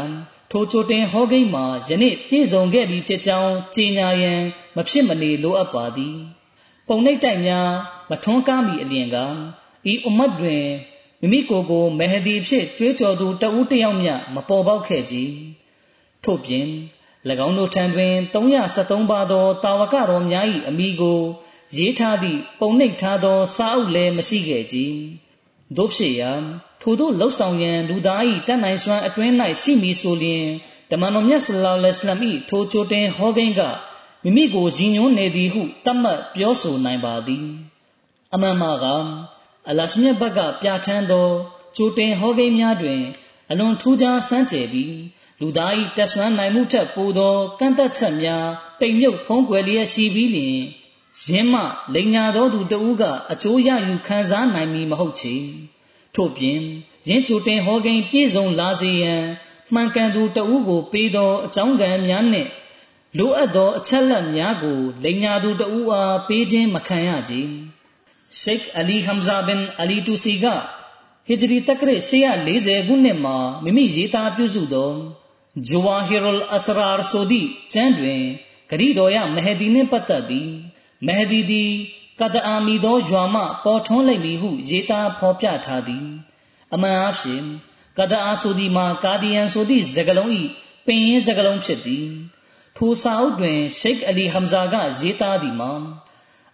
[0.50, 4.40] ထိုချိုတင်ဟောကိန်းမှာယနေ့ပြည့်စုံခဲ့ပြီဖြစ်ကြောင်းကြေညာရန်
[4.76, 6.16] မဖြစ်မနေလိုအပ်ပါသည်။
[6.88, 7.68] ပုံနှိပ်တိုက်များ
[8.10, 9.16] မထွန်းကားမီအလျင်က
[9.90, 10.64] ဤအမတ်တွင်
[11.20, 15.16] မိမိကိုယ်ကိုမဟဒီဖြစ်ကြွေးကြော်သူတဦးတယောက်မျှမပေါ်ပေါက်ခဲ့ကြ
[16.24, 16.68] ထို့ပြင်၎
[17.46, 18.12] င်းတို့ထံတွင်
[18.62, 21.20] 373ပါးသောတာဝကတော်များ၏အမိကို
[21.76, 24.76] ရေးထားသည့်ပုံနှိပ်ထားသော စာအုပ်လည်းမရှိခဲ့ကြ
[25.76, 26.32] တို့ဖြစ်ရာ
[26.80, 30.46] ထိုတို့လှုပ်ဆောင်ရန်လူသား၏တတ်နိုင်စွမ်းအတွင်း၌ရှိမည်ဆိုလျင်
[30.90, 32.18] တမန်တော်မြတ်ဆလ္လာလဟ်အလိုင်းဝါဆလမ်၏
[32.48, 33.62] ထိုချိုတင်ဟောကိန်းက
[34.24, 37.46] မိမိကိုရည်ညွှန်းနေသည်ဟုတတ်မှတ်ပြောဆိုနိုင်ပါသည်
[38.34, 38.86] အမှန်မှာက
[39.68, 41.28] အလရှမြတ်ဘက်ကပြဋ္ဌာန်းသော
[41.76, 43.02] ကြိုတင်ဟောကိန်းများတွင်
[43.50, 44.96] အလွန်ထူးခြားစမ်းကြယ်ပြီး
[45.40, 48.46] လူသား၏တက်ဆွမ်းနိုင်မှုထက်ပိုသောကန့်သက်ချက်များ
[48.80, 50.58] တိမ်မြုပ်ဖုံးကွယ်လျက်ရှိပြီးလျှင်
[51.28, 51.62] ယင်းမှ
[51.94, 55.34] လိန်ညာသောသူတဦးကအကျိုးရယူခံစားနိုင်မည်မဟုတ်ချေ
[56.14, 56.60] ထို့ပြင်
[57.08, 59.22] ယင်းကြိုတင်ဟောကိန်းပြည့်စုံလာစေရန်
[59.74, 62.50] မှန်ကန်သူတဦးကိုပေးသောအကြောင်းကံများနှင့်
[63.18, 67.34] လိုအပ်သောအချက်လက်များကိုလိန်ညာသူတဦးအားပေးခြင်းမခံရကြ။
[68.40, 70.44] ရှိတ်အလီဟမ်ဇာဘင်အလီတူစီက
[71.26, 71.96] ဟီဂျရီတက္ကရာ
[72.46, 74.92] 840ခုနှစ်မှာမိမိရေးသားပြုစုသော
[75.68, 76.22] ဂျဝါဟီရ်
[76.54, 78.22] အစရာဆိုသည့်ကျမ်းတွင်
[78.70, 80.50] ဂရီတော်ရမဟဒီနှင့်ပတ်သက်ပြီး
[81.06, 81.70] မဟဒီသည်
[82.20, 86.06] ကဒအာမီသောရွာမှပေါ်ထွန်းလိမ့်မည်ဟုရေးသားဖော်ပြထားသည်
[86.74, 87.42] အမှန်အဖြစ်
[87.98, 90.30] ကဒအာဆိုသည်မှာကာဒီယန်ဆိုသည့်စကားလုံး၏
[90.86, 92.06] ပင်ရင်းစကားလုံးဖြစ်သည်
[92.76, 95.72] ထိုစာအုပ်တွင်ရှိတ်အလီဟမ်ဇာကရေးသားသည်မှာ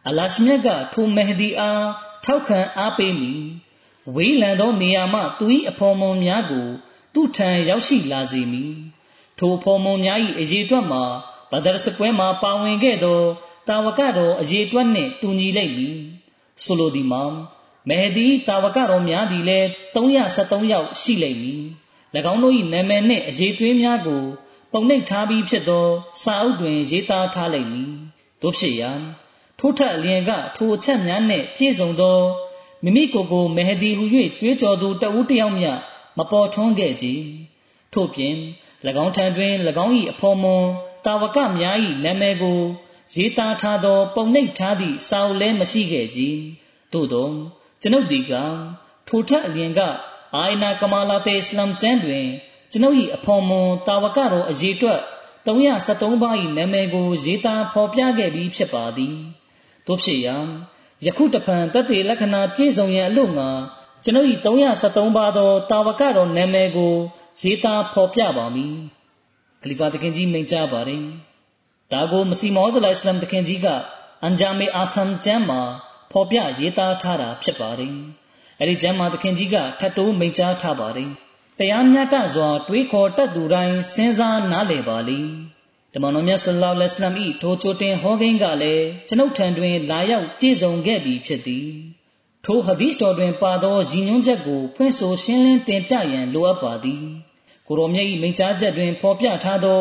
[0.09, 1.85] အလရှမြတ်ကထိုမဟဒီအား
[2.25, 3.43] ထောက်ခံအားပေးမည်
[4.15, 6.69] ဝေးလံသောနေရာမှသူ၏အဖော်မွန်များကို
[7.15, 8.75] သူ့ထံရောက်ရှိလာစေမည်
[9.39, 11.03] ထိုဖော်မွန်များ၏အရေးအတွက်မှာ
[11.51, 13.21] ဘဒရ်စပွဲမှာပါဝင်ခဲ့သော
[13.69, 15.99] တာဝကတော်အရေးအတွက်နှင့်တူညီလိမ့်မည်
[16.65, 17.23] ဆိုလိုသည်မှာ
[17.89, 21.63] မဟဒီတာဝကတော်များသည်လည်း373ယောက်ရှိလိမ့်မည်၎
[22.33, 24.25] င်းတို့၏နာမည်နှင့်အရေးသွေးများကို
[24.73, 25.87] ပုံနှိပ်ထားပြီးဖြစ်သော
[26.23, 27.93] စာအုပ်တွင် ရေးသားထားလိမ့်မည်
[28.43, 28.93] တို့ဖြစ်ရာ
[29.59, 32.19] ထို့ထက်အလျင်ကထိုအချက်များနှင့်ပြည့်စုံသော
[32.85, 34.05] မိမိကိုယ်ကိုမဟဒီဟု၍
[34.39, 35.71] ကြွေးကြော်သူတဦးတယောက်မျှ
[36.19, 37.07] မပေါ်ထွန်းခဲ့ကြ
[37.93, 38.37] ထို့ပြင်၎
[39.05, 39.55] င်းထံတွင်၎
[39.85, 40.65] င်း၏အဖော်မွန်
[41.05, 42.59] တာဝကများ၏နာမည်ကို
[43.15, 46.21] ရေးသားထားသော ပုံနှိပ်ထားသည့်စာအုပ်လည်းမရှိခဲ့ကြ
[46.93, 47.31] သို့သော
[47.81, 48.33] ကျွန်ုပ်ဒီက
[49.09, 49.81] ထိုထက်အလျင်က
[50.35, 52.27] အာယနာကမာလာတေအစ္စလမ်ကျမ်းတွင်
[52.71, 55.01] ကျွန်ုပ်၏အဖော်မွန်တာဝကတော်အရေးအတွက်
[55.47, 59.17] 373ပါး၏နာမည်ကိုရေးသားဖော်ပြခဲ့ပြီးဖြစ်ပါသည်
[59.87, 60.37] တို့ဖြစ်ရာ
[61.05, 63.49] ယခုတဖန်တသက်လက္ခဏာပြည့်စုံရန်အလို့ငါ
[64.05, 64.29] ကျွန်ုပ်၏
[64.77, 66.95] 373ပါးသောတာဝကတော်နာမည်ကို
[67.43, 68.75] ရေးသားဖော်ပြပါမည်
[69.63, 71.05] ခလီဖာတခင်ကြီးမိန့်ကြားပါတယ်
[71.93, 73.67] ဒါကိုမစီမောဒ်အစ္စလမ်တခင်ကြီးက
[74.23, 75.61] အန်ဂျာမေအာသမ်ကျမ်းမှာ
[76.13, 77.95] ဖော်ပြရေးသားထားတာဖြစ်ပါတယ်
[78.61, 81.11] အဲဒီကျမ်းမှာတခင်ကြီးကထပ်တိုးမိန့်ကြားထားပါတယ်
[81.63, 85.21] တရားမျှတစွာ တွေးခေါ်တတ်သူတိုင်းစဉ်းစားနားလည်ပါလိ
[85.93, 91.69] တမန်တော်မြတ်ဆလ္လာလဟ်အလัยဟိဝါစလမ်၏ထိုချိုတင်ဟောကိန်းကလည်းကျွန်ုပ်ထံတွင်လာရောက်ပြည့်စုံခဲ့ပြီဖြစ်သည်
[92.45, 97.05] ထိုဟဒီစ်တော်တွင်ပါသောရည်ညွှန်းချက်ကိုဖွင့်ဆိုရှင်းလင်းတင်ပြရန်လိုအပ်ပါသည်
[97.67, 99.81] ကိုရောမြတ်၏မိန့်ကြားချက်တွင်ဖော်ပြထားသော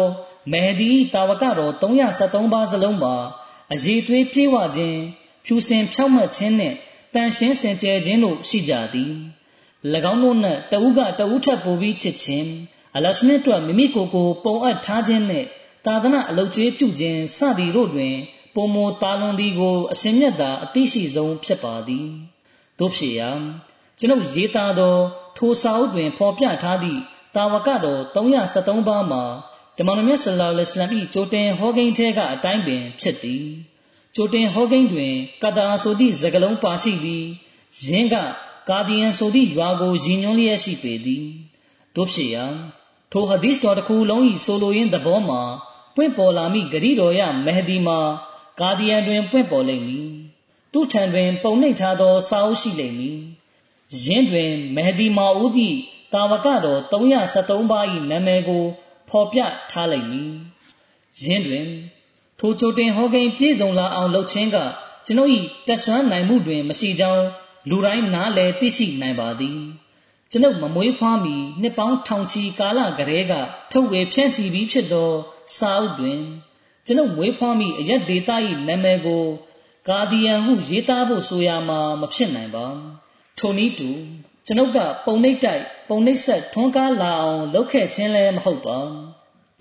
[0.52, 1.74] မဟဒီတာဝကတော်
[2.12, 3.16] 373ပါးစလုံးမှာ
[3.74, 5.00] အရေးသွေးပြေဝခြင်း
[5.46, 6.76] ဖြူစင်ဖြောက်မှတ်ခြင်းနှင့်
[7.14, 9.14] တန်ရှင်းစင်ကြယ်ခြင်းတို့ရှိကြသည်၎
[10.12, 12.50] င်းတို့နှင့်တဦးကတဦးထပ်ပိုပြီးချစ်ခြင်း
[12.96, 15.48] အလရှမြတ်တို့မိမိကိုယ်ကိုပုံအပ်ထားခြင်းနှင့်
[15.86, 18.16] သာသနာအလုတ်ကျွေးပြုခြင်းစသည်တို့တွင်
[18.56, 22.08] ပုံမတာလွန်သည်ကိုအရှင်မြတ်သာအသိရှိဆုံးဖြစ်ပါသည်
[22.80, 23.32] တို့ဖြစ်ရာ
[24.00, 24.96] ကျွန်ုပ်ရေးသားသော
[25.38, 27.02] ထိုစာအုပ်တွင်ဖော်ပြထားသည့်
[27.36, 29.24] တာဝကတော်373ပါးမှာ
[29.78, 33.46] တမန်တော်မြတ်ဆလ္လာလဟ်အလัยဟိဝါစလမ်၏ကြိုတင်ဟောကိန်းထဲကအတိုင်းပင်ဖြစ်သည်
[34.16, 35.14] ကြိုတင်ဟောကိန်းတွင်
[35.44, 37.26] ကတာဆိုသည့်စကားလုံးပါရှိပြီး
[37.86, 38.16] ယင်းက
[38.70, 41.26] ကာဒီယန်ဆိုသည့်ရွာကိုရည်ညွှန်းလျက်ရှိပေသည်
[41.96, 42.46] တို့ဖြစ်ရာ
[43.12, 45.42] ထိုဟဒီသ်တော်တစ်ခုလုံး၏ဆိုလိုရင်းသဘောမှာ
[45.96, 48.00] ပွင့်ပေါ်လာမိဂရီတော်ရမဟဒီမှာ
[48.60, 50.10] ကာဒီယန်တွင်ပွင့်ပေါ်လိမ့်မည်
[50.74, 53.18] သူထံတွင်ပုံနှိပ်ထားသောစာအုပ်ရှိလိမ့်မည်
[54.06, 55.78] ယင်းတွင်မဟဒီမာဦးသည့်
[56.14, 56.80] တာဝကတော်
[57.32, 58.64] 373ပါး၏နာမည်ကို
[59.10, 59.40] ဖော်ပြ
[59.72, 60.32] ထားလိမ့်မည်
[61.24, 61.68] ယင်းတွင်
[62.40, 64.58] ထိုချိုတင်ဟောကိန်းပြည့်စုံလာအောင်လုပ်ခြင်းက
[65.06, 65.32] ကျွန်ုပ်၏
[65.68, 67.26] တက်ဆွမ်းနိုင်မှုတွင်မရှိကြောင်း
[67.70, 69.60] လူတိုင်းနားလည်သိရှိနိုင်ပါသည်
[70.32, 73.34] ကျွန်ုပ်မမွေးဖွားမီနှစ်ပေါင်းထောင်ချီကာလကလေးက
[73.72, 75.12] ထုတ်ဝေဖြန့်ချီပြီးဖြစ်သော
[75.58, 76.20] စာအုပ်တွင်
[76.86, 78.36] ကျွန်ုပ်မွေးဖွားမီအရက်ဒေတာ၏
[78.68, 79.26] နာမည်ကို
[79.88, 82.66] ကာဒီယန်ဟုရေးသားဖို့ဆိုရမှာမဖြစ်နိုင်ပါ
[83.38, 83.92] ထိုနည်းတူ
[84.46, 88.80] ကျွန်ုပ်ကပုံနှိပ်တိုက်ပုံနှိပ်ဆက်ထွန်းကားလာအောင်လုပ်ခဲ့ခြင်းလည်းမဟုတ်ပါ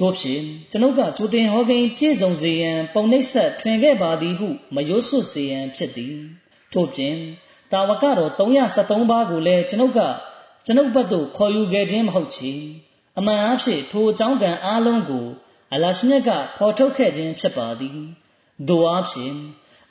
[0.01, 6.17] တို့ဖြင့်ကျွန်ုပ်ကကြိုတင်ဟောကိန်းပြည့်စုံစေရန် ပုံနှိပ်ဆက်ထွင်ခဲ့ပါသည်ဟုမရိုးစွစေရန်ဖြစ်သည်
[6.73, 7.17] ထို့ပြင်
[7.73, 8.31] တာဝကတော်
[8.71, 10.01] 373ပါးကိုလည်းကျွန်ုပ်က
[10.67, 12.53] ကျွန်ုပ်ဘက်သို့ခေါ်ယူခဲ့ခြင်းမဟုတ်ချေ
[13.19, 15.27] အမှန်အဖြစ်ထိုအကြောင်းကံအားလုံးကို
[15.75, 17.99] အလရှမြတ်ကဖော်ထုတ်ခဲ့ခြင်းဖြစ်ပါသည်
[18.69, 19.35] ဒိုအားဖြင့်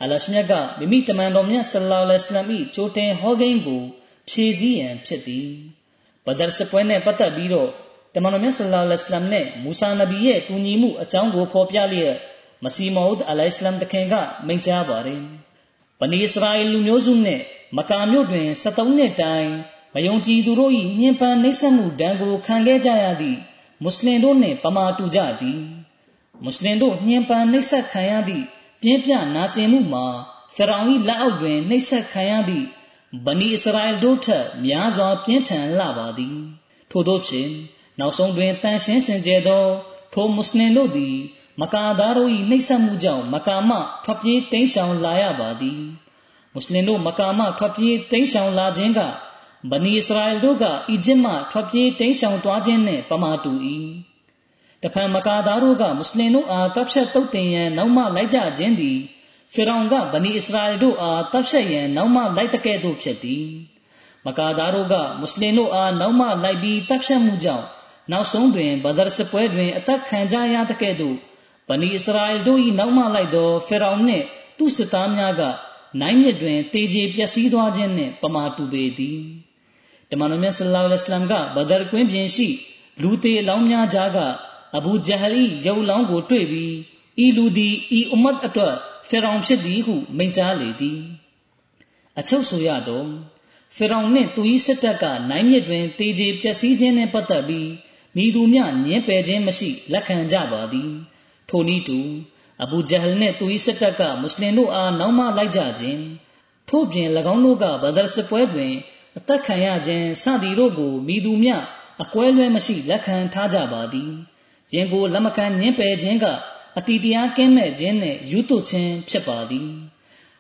[0.02, 3.84] အလရှမြတ်ကမိမိတမန်တော်မြတ်ဆလ္လာလဟ်အလัยဟိဝါစလမ်၏ကြိုတင်ဟောကိန်းကို
[4.30, 5.50] ဖြည့်ဆည်းရန်ဖြစ်သည်
[6.26, 7.70] ဘဒရ်စပွဲနဲ့ပတ်သက်ပြီးတော့
[8.16, 12.16] တမန်တော်မြတ်ဆလ္လာလဟ်အလัยဟိဝါစလမ်နဲ့မူဆာနဗီရဲ့တူညီမှုအကြောင်းကိုဖော်ပြလျက်
[12.64, 14.16] မစီမောဒ်အလိုင်စလမ်တခင်က
[14.48, 15.24] မိန့်ကြားပါတယ်။
[16.00, 17.44] ဗနီအစ္စရာအယ်လူမျိုးစုနှင့်
[17.78, 19.50] မကာမြို့တွင်73နှစ်တိုင်
[19.94, 23.40] မယုံကြည်သူတို့၏ညှဉ်းပန်းနှိပ်စက်မှုဒဏ်ကိုခံခဲ့ကြရသည့်
[23.82, 25.62] မွတ်စလင်တို့နှင့်ပမာတူကြသည်။
[26.44, 28.46] မွတ်စလင်တို့ညှဉ်းပန်းနှိပ်စက်ခံရသည့်
[28.82, 30.06] ပြင်းပြနာကျင်မှုမှာ
[30.56, 32.66] ဖရောင်၏လက်အောက်တွင်နှိပ်စက်ခံရသည့်
[33.26, 36.38] ဗနီအစ္စရာအယ်တို့ထက်များစွာပြင်းထန်လှပါသည်
[36.92, 37.52] ထို့သောဖြင့်
[38.00, 39.66] နောက်ဆုံးတွင်တန်ရှင်းစင်ကြယ်သော
[40.14, 41.16] ထိုမွတ်စလင်တို့သည်
[41.62, 43.72] မကာသားတို့၏နှိပ်စက်မှုကြောင့်မကာမ
[44.04, 45.82] ထွက်ပြေးတိမ်းရှောင်လာရပါသည်
[46.54, 49.00] မွတ်စလင်တို့မကာမထွက်ပြေးတိမ်းရှောင်လာခြင်းက
[49.72, 53.52] ဗနီအစ္စရာအယ်တို့ကအီဂျစ်မှထွက်ပြေးတိမ်းရှောင်သွားခြင်းနှင့်ပမာတူ၏
[54.84, 58.98] တဖန်မကာသားတို့ကမွတ်စလင်တို့အားတပ်ဖြတ်တုတ်တင်ရန်နောက်မှလိုက်ကြခြင်းသည်
[59.54, 63.46] ဖီရောင်ကဗနီအစ္စရာအယ်တို့အားတပ်ဖြတ်ရန်နောက်မှလိုက်တကဲ့သို့ဖြစ်သည်
[64.26, 67.66] မကာသားတို့ကမွတ်စလင်တို့အားနောက်မှလိုက်ပြီးတပ်ဖြတ်မှုကြောင့်
[68.12, 71.18] နောက်ဆုံးတွင်ဘဒရ်စပွဲတွင်အသက်ခံကြရတဲ့ကဲ့သို့
[71.70, 74.26] ဗနီအစ္စရာအယ်တို့၏နောက်မှလိုက်သောဖီရောင်နှင့်
[74.58, 75.42] သူ့စစ်သားများက
[76.02, 79.20] နိုင်မြစ်တွင်တေကျေပျက်စီးသွားခြင်းနှင့်ပမာတူပေသည်
[80.10, 82.48] တမန်တော်မြတ်ဆလ္လာလဟ်အလัยဟိဝါစလမ်ကဘဒရ်ကွင်းပြင်ရှိ
[83.02, 84.18] လူသေးအလောင်းများကြားက
[84.78, 86.74] အဘူဂျဟလ်၏ရုပ်လောင်းကိုတွေ့ပြီး
[87.24, 88.76] ဤလူသည်ဤအွမတ်အတွက်
[89.08, 91.00] ဖီရောင်ဖြစ်သည်ဟုမိန့်ကြားလေသည်
[92.20, 93.08] အချုပ်ဆိုရတော့
[93.76, 97.70] ဖီရောင်နှင့်သူ၏စစ်တပ်ကနိုင်မြစ်တွင်တေကျေပျက်စီးခြင်းနှင့်ပတ်သက်ပြီး
[98.16, 100.92] မိသူမျှညင်းပယ်ခြင်းမရှိလက်ခံကြပါသည်
[101.50, 102.00] ထိုနည်းတူ
[102.64, 106.02] အဘူဂျဟလ်နှင့်သူ၏စစ်တပ်ကမွတ်စလင်တို့အားနောက်မှလိုက်ကြခြင်း
[106.70, 108.74] ထို့ပြင်၎င်းတို့ကဘဒရ်စစ်ပွဲတွင်
[109.18, 111.56] အသက်ခံရခြင်းစသည်တို့ကိုမိသူမျှ
[112.04, 114.12] အကွဲလွဲမရှိလက်ခံထားကြပါသည်
[114.74, 116.26] ယင်ကိုလက်မခံညင်းပယ်ခြင်းက
[116.78, 119.70] အတီတရားကင်းမဲ့ခြင်းနဲ့ယူတုခြင်းဖြစ်ပါသည်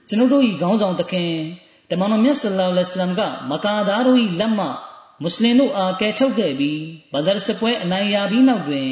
[0.07, 1.31] ကျွန်ုပ်တို့၏ခေါင်းဆောင်သခင်
[1.89, 4.65] တမန်တော်မြတ်ဆလ္လာလဟ်အလัยဟိဝါစလမ်ကမကာသားတို့၏လက်မှ
[5.21, 6.81] မွတ်စလင်တို့အားကယ်ထုတ်ခဲ့ပြီး
[7.13, 8.89] ဘဒရ်စပွဲအနိုင်ရပြီးနောက်တွင်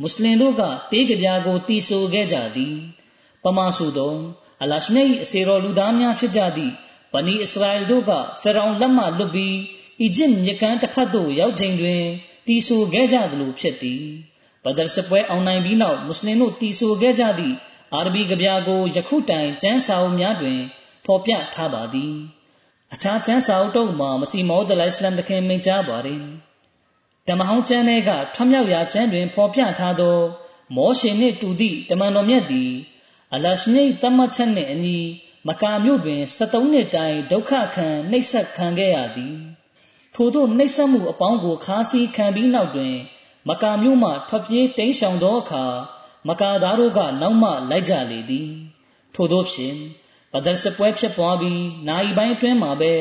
[0.00, 2.74] မွတ်စလင်တို့ကတေးကြပြာကိုတီဆိုခဲ့ကြသည်
[3.44, 4.14] ပမာဆိုသော
[4.62, 6.72] အလရှမြတ်၏အစေတော်လူသားများဖြစ်ကြသည့်
[7.12, 9.56] ဗနီအစ္စရာအယ်တို့ကဖရောင်လက်မှလွတ်ပြီး
[10.00, 12.02] အီဂျစ်မြကမ်းတစ်ဖက်သို့ရောက်ချိန်တွင်
[12.46, 14.02] တီဆိုခဲ့ကြသလိုဖြစ်သည်
[14.64, 17.56] ဘဒရ်စပွဲအောင်နိုင်ပြီးနောက်မွတ်စလင်တို့တီဆိုခဲ့ကြသည့်
[17.94, 20.60] အာရဘီကြပြာကိုယခုတိုင်ကျမ်းစာအုပ်များတွင်
[21.04, 22.14] ဖော်ပြထားပါသည်
[22.92, 26.22] အခြားကျမ်းစာအုပ်တို့မှာမစီမောဒ်လိုင်စလမ်တခင်မိန့်ကြားပါတယ်
[27.28, 30.18] ဓမ္မဟောင်းကျမ်းတွေကထွမြောက်ရာကျမ်းတွင်ဖော်ပြထားသော
[30.76, 32.70] မောရှေနှင့်တူသည့်တမန်တော်မြတ်သည်
[33.34, 34.98] အလရှမြိတ်တမတ်ချက်နှင့်အညီ
[35.48, 39.36] မကာမြို့တွင်73နှစ်တိုင်ဒုက္ခခံနှိပ်စက်ခံခဲ့ရသည်
[40.14, 42.94] ထို့သောနှိပ်စက်မှုအပေါင်းကိုခါးစည်းခံပြီးနောက်တွင်
[43.48, 45.64] မကာမြို့မှထွက်ပြေးတိမ်းရှောင်သောအခါ
[46.28, 48.50] မကာသားတို့ကနောက်မှလိုက်ကြလေသည်
[49.14, 49.76] ထို့သောဖြင့်
[50.32, 52.94] ဘဒရ်စပွဲဖြစ်ပွားပြီးနိုင်ပိုင်းအတွင်းမှာပဲ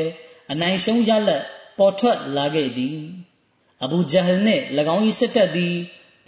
[0.51, 1.43] အနိုင်ရှုံးရလက်
[1.77, 2.97] ပေါ်ထွက်လာခဲ့သည်
[3.83, 4.63] အဘူဂျဟ်နှင့်၎
[4.95, 5.75] င်း၏စစ်တပ်သည်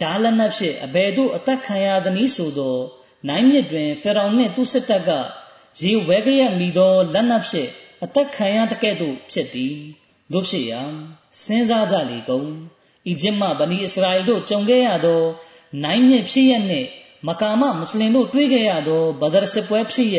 [0.00, 2.76] ဓာလက်နက်ဖြင့်အဘယ်သို့အသက်ခံရသည်နည်းဆိုသော
[3.28, 5.10] နိုင်မြစ်တွင်ဖေရောင်နှင့်သူစစ်တပ်က
[5.80, 7.70] ရေဝဲကရမိသောလက်နက်ဖြင့်
[8.04, 9.74] အသက်ခံရတဲ့ကဲ့သို့ဖြစ်သည်
[10.32, 10.82] တို့ဖြစ်ရာ
[11.42, 12.48] စဉ်းစားကြလေကုန်
[13.06, 15.22] အီဂျစ်မှဗနီအစ္စရာအီတို့ကြုံခဲ့ရသော
[15.84, 16.88] နိုင်မြစ်ဖြစ်ရနှင့်
[17.28, 20.16] မကာမမွတ်စလင်တို့တွေ့ခဲ့ရသောဘဒရစစ်ပွဲဖြစ်ရ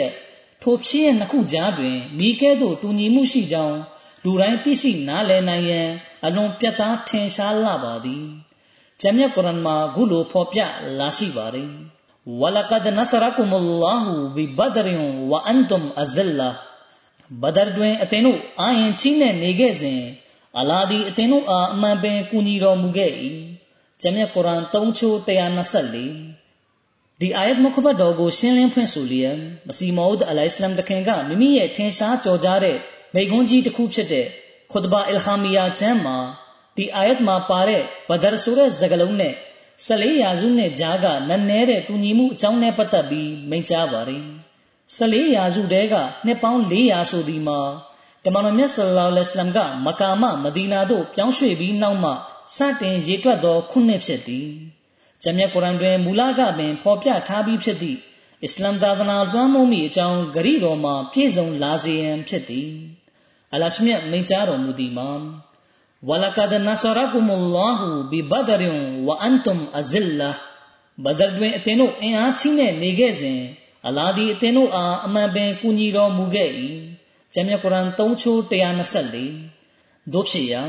[0.61, 3.79] ထိုဖြစ်ရနှစ်ခုကြားတွင်မိကဲ့သို့တူညီမှုရှိကြောင်း
[4.23, 5.89] လူတိုင်းသိရှိနားလည်နိုင်ရန်
[6.25, 8.25] အလွန်ပြတ်သားထင်ရှားလာပါသည်
[9.01, 10.59] ဂျမ်မြတ်ကုရ်အန်မှာဂုလိုဖော်ပြ
[10.99, 11.71] လာရှိပါတယ်
[12.39, 15.01] ဝလကဒ်နဆရကုမလ္လာဟူဘီဘဒရင်
[15.31, 16.49] ဝအန်တုမ်အဇလ္လာ
[17.41, 20.01] ဘဒရတွင်အသင်တို့အာရင်ချင်းနဲ့နေခဲ့စဉ်
[20.59, 23.11] အလာဒီအသင်တို့အားအမှန်ပင်ကူညီတော်မူခဲ့၏
[24.01, 32.77] ဂျမ်မြတ်ကုရ်အန်3ချိုး124ဒီအာယတ်မခဘတ်တော်ကိုရှင်းလင်းဖွင့်ဆိုလျက်မစီမောဒ်အလိုင်စလမ်တခင်ကမိမိရဲ့ထင်ရှားကြော်ကြားတဲ့
[33.13, 34.27] မိဂွန်းကြီးတစ်ခုဖြစ်တဲ့
[34.71, 36.17] ခွတ်ဘာအယ်ခါမီယာကျမ်းမှာ
[36.77, 39.33] ဒီအာယတ်မှာပါတဲ့ဘဒရဆိုတဲ့စကားလုံးနဲ့
[39.85, 44.23] 14ရာစုနဲ့ကြားကနည်းနည်းတဲ့တူညီမှုအကြောင်းနဲ့ပတ်သက်ပြီးမိန့်ကြားပါတယ်
[44.97, 45.95] 14ရာစုတဲက
[46.25, 47.59] နှစ်ပေါင်း400ဆိုဒီမှာ
[48.25, 52.11] တမန်တော်မြတ်ဆလ္လာလဟ်အလัยဟိဝါစလမ်ကမကာမမဒီနာသို့ပြောင်းရွှေ့ပြီးနောက်မှ
[52.55, 54.49] စတင်ရေတွက်သောခုနှစ်ဖြစ်သည်။
[55.23, 57.99] ဂျမ်းမြတ်ကုရ်အန်တွင်မူလကပင်ဖော်ပြထားပြီးဖြစ်သည့်
[58.43, 62.71] အစ္စလမ်သာသနာလွှမ်းမိုးမိအကြောင်းဂရိတော်မှာပြည့်စုံလာစေရန်ဖြစ်သည်။
[63.53, 65.09] အလရှမြတ်မိန့်ကြားတော်မူသည်မှာ
[66.09, 70.31] ဝလကဒ်နဆရကုမလ္လာဟူဘီဘဒရင်ဝအန်တုမ်အဇလ္လာ
[71.03, 73.39] ဘဒရတွင်အသင်တို့အင်အားချင်းနဲ့နေခဲ့စဉ်
[73.87, 76.49] အလာဒီအသင်တို့အားအမှန်ပင်ကူညီတော်မူခဲ့၏။
[77.33, 80.63] ဂျမ်းမြတ်ကုရ်အန်3ချိုး124တို့ဖြစ်ရာ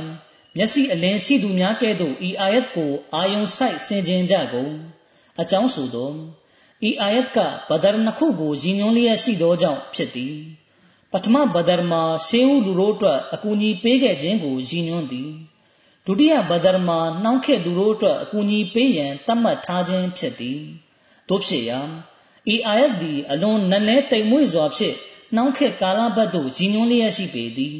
[0.56, 4.72] မျက်စိအလင်းရှိသူများကဲ့သို့ဤအာယတ်ကိုအာယုံဆိုင်ဆင်ခြင်ကြကုန်
[5.40, 6.12] အကြောင်းဆိုသော
[6.88, 10.34] ဤအာယတ်ကဘဒရနှစ်ခုကိုရည်ညွှန်းလျက်ရှိသောကြောင့်ဖြစ်သည်
[11.12, 15.30] ပထမဘဒရမှာရှေးဦးလူတို့အတွက်အကူအညီပေးခဲ့ခြင်းကိုရည်ညွှန်းသည်
[16.06, 20.60] ဒုတိယဘဒရမှာနှောင့်ခဲ့သူတို့အတွက်အကူအညီပေးရန်သတ်မှတ်ထားခြင်းဖြစ်သည်
[21.28, 21.80] တို့ဖြစ်ရာ
[22.52, 24.96] ဤအာယတ်သည်အလွန်နက်နဲတိမ်မွေ့စွာဖြင့်
[25.34, 27.76] နှောင့်ခဲ့ကာလပတ်သို့ရည်ညွှန်းလျက်ရှိပေသည်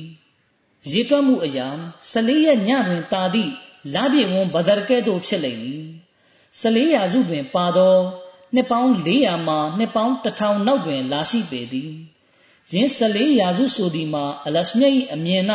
[0.90, 1.68] ရေတွက်မှုအရာ
[2.10, 3.52] 14ရက်ညတွင်တာသည့်
[3.94, 5.84] လပြည့်ဝန်းဘဇာကဲ့သို့ဖြစ်လိမ့်မည်
[6.60, 7.96] 14ရာစုတွင်ပါသော
[8.54, 11.92] နှစ်ပေါင်း400မှနှစ်ပေါင်း1000နောက်တွင်လာရှိပေသည်
[12.72, 15.42] ယင်း14ရာစုဆိုသည်မှာအလရှမြတ်၏အမြင်၌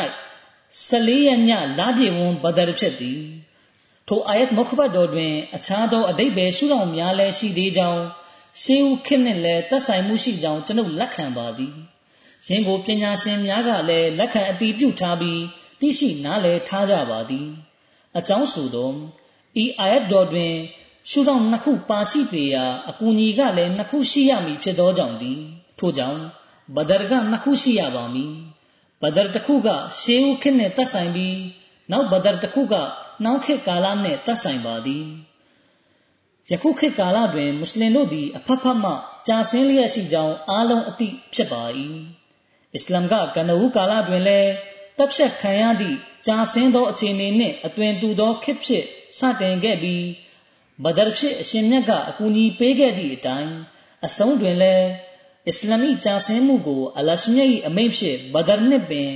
[0.89, 1.49] 14ရက်ည
[1.79, 3.21] လပြည့်ဝန်းဘဇာဖြစ်သည်
[4.07, 8.03] ထိုအာယတ်မုခဘတ်တော်တွင် အခြားသောအတိတ်ပဲရှုထောင့်များလည်းရှိသေးကြောင်း
[8.61, 11.75] ရှေးဦးခေတ်နှင့်လည်းသက်ဆိုင်မှုရှိကြောင်းကျွန်ုပ်လက်ခံပါသည်
[12.47, 15.41] ယင်းကိုပညာရှင်များကလည်းလက်ခံအတည်ပြုထားပြီး
[15.79, 17.47] သိရှိနားလည်ထားကြပါသည်
[18.17, 18.91] အကြောင်းဆိုသော
[19.63, 20.53] ဤအာယတ်တော်တွင်
[21.09, 25.39] ရှုထောင့်နှစ်ခုပါရှိပေရာအကူအညီကလည်းနှစ်ခုရှိရမည်ဖြစ်သောကြောင့်သည်
[25.79, 26.21] ထို့ကြောင့်
[26.75, 28.33] ဘဒရကနှစ်ခုရှိရပါမည်
[29.01, 29.67] ဘဒရတစ်ခုက
[30.01, 31.37] ရှေးဦးခေတ်နှင့်သက်ဆိုင်ပြီး
[31.91, 32.75] နောက်ဘဒရတစ်ခုက
[33.23, 35.05] နောက်ခေတ်ကာလနှင့်သက်ဆိုင်ပါသည်
[36.51, 38.91] ယခုခေတ်ကာလတွင်မွတ်စလင်တို့သည်အဖက်ဖက်မှ
[39.27, 41.63] ကြာဆင်းလျက်ရှိကြောင်းအားလုံးအသိဖြစ်ပါ၏
[42.75, 44.51] အစ္စလမ်ကကနဦးကာလတွင်လည်း
[44.97, 48.83] တပ်ဖြတ်ခံရသည့်ကြာဆင်းသောအခြေအနေနှင့်အသွင်တူသောခေတ်ဖြစ်
[49.17, 50.05] စတင်ခဲ့ပြီး
[50.83, 53.53] ဘဒရဖြစ်အရှင်မြတ်ကအကူအညီပေးခဲ့သည့်အတိုင်း
[54.05, 54.87] အဆုံးတွင်လည်း
[55.49, 59.09] အစ္စလာမီကြာဆင်းမှုကိုအလရှမြတ်၏အမိန့်ဖြင့်ဘဒရနှင့်ပင်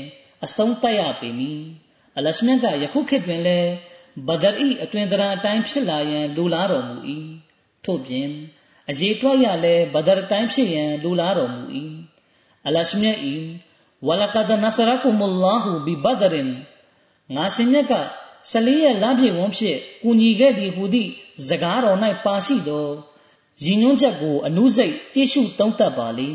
[0.46, 1.62] အဆုံးတတ်ရပေမည်
[2.18, 3.72] အလရှမြတ်ကယခုခေတ်တွင်လည်း
[4.28, 4.54] ဘဒရ၏
[4.84, 6.96] အတွင်တရာအတိုင်းဖြစ်လာရန်လိုလားတော်မူ၏
[7.86, 8.30] ထို့ပြင်
[8.90, 11.62] အရေးတွက်ရလည်းဘဒရတိုင်းဖြစ်ရန်လိုလားတော်မူ၏
[12.68, 13.18] အလရှမြတ်၏
[14.08, 16.50] ဝလကဒ်နဆရကုမလ္လာဟူဘီဘဒရင်
[17.36, 17.94] ငါရှင်မြတ်က
[18.52, 21.12] ဆလီရဲ့လပြည့်ဝန်းဖြင့်ကူညီခဲ့သည်ဟူသည့်
[21.48, 22.88] စကားတော်၌ပါရှိသော
[23.66, 26.30] ရည်ညွှန်းချက်ကိုအနုစိတ်ကြည့်ရှုသုံးသပ်ပါလေ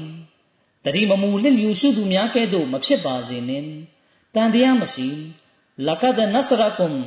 [0.84, 3.68] တတိမမူလစ်လျူရှုသူများကဲ့သို့မဖြစ်ပါစေနှင့်
[4.34, 5.08] တန်တရားမရှိ
[5.86, 6.98] လကဒ်နဆရကုမ်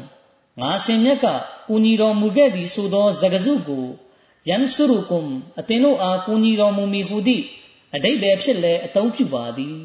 [0.61, 1.25] ငါရှင်မြတ်က
[1.67, 3.85] ကူညီတော်မူခဲ့သည်ဆိုသောစကားစုကို
[4.47, 7.45] ယန်ဆူရုကုမ်အသင်တို့အားကူညီတော်မူမည်ဟူသည့်
[7.95, 9.75] အတိတ်ပဲဖြစ်လဲအသုံးပြုပါသည်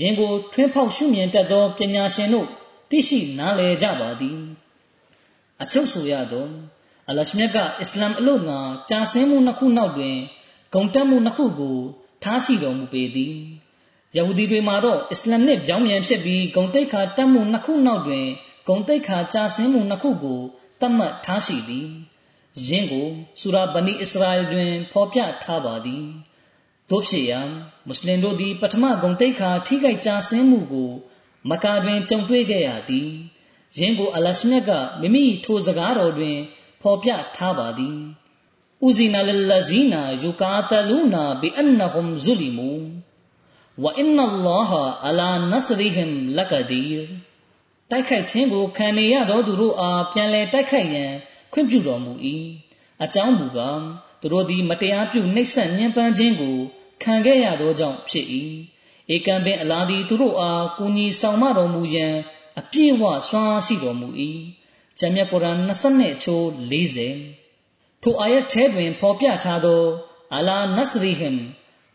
[0.00, 2.48] ယင်ကိုထွင်းဖောက်ရှုမြင်တတ်သောပညာရှင်တို့
[2.90, 4.38] သိရှိနားလည်ကြပါသည်
[5.62, 6.46] အချုပ်ဆိုရသော
[7.08, 8.58] အလရှမြတ်ကအစ္စလာမ်အလို့ငါ
[8.90, 10.16] ကြာဆင်းမှုနှစ်ခုနောက်တွင်
[10.74, 11.78] ဂုံတက်မှုနှစ်ခုကို
[12.22, 13.34] ထားရှိတော်မူပေသည်
[14.16, 18.26] ယဟူဒီတွေမှာတော့အစ္စလာမ်နှင့်ပြောင်းပြန်ဖြစ်ပြီးဂုံတိတ်ခါတက်မှုနှစ်ခုနောက်တွင်
[18.68, 20.40] ဂုံတိတ်ခါကြာဆင်းမှုနှစ်ခုကို
[20.80, 21.88] တတ်မှတ်ထားရှိသည်
[22.68, 23.08] ယင်းကို
[23.40, 26.04] ဆူရာဘနီအစ္စရာအယ်တွင်ဖော်ပြထားပါသည်
[26.90, 27.40] တို့ဖြစ်ရာ
[27.86, 30.90] မွတ်စလင်တို့သည်ပထမဂုံတိတ်ခါထိခိုက်ကြဆင်းမှုကို
[31.50, 33.08] မကာတွင်ကြုံတွေ့ခဲ့ရသည်
[33.78, 36.38] ယင်းကိုအလရှမြတ်ကမိမိထိုစကားတော်တွင်
[36.82, 37.98] ဖော်ပြထားပါသည်
[38.86, 42.70] ဥဇီနာလလဇီနာယူကာတလူနာဘီအန်နဟွမ်ဇူလီမူ
[43.82, 44.72] ဝအင်နလ္လာဟ
[45.06, 46.94] အလာနစရီဟမ်လကဒီရ
[47.90, 51.12] တိုက်ခိုက်ခြင်းကိုခံနေရသောသူတို့အားပြန်လည်တိုက်ခိုက်ရန်
[51.52, 52.12] ခွင့်ပြုတော်မူ၏
[53.02, 53.80] အကြောင်းမူကား
[54.20, 56.56] သူတို့သည် မတရားပြုနှိပ်စက်ညှဉ်းပန်းခြင်းကို
[57.02, 58.26] ခံခဲ့ရသောကြောင့်ဖြစ်၏
[59.14, 62.14] ဧကံပင်အလားသည်သူတို့အားကူညီဆောင်မတော်မူရန်
[62.60, 64.08] အပြည့်အဝဆွမ်းအားရှိတော်မူ၏
[64.98, 66.44] ဂျမ်းမြတ်ကုရ်အာန်20အချိုး
[67.20, 69.82] 40ထိုအာယတ်ထဲတွင်ဖော်ပြထားသော
[70.36, 71.36] အလာနစရီဟင်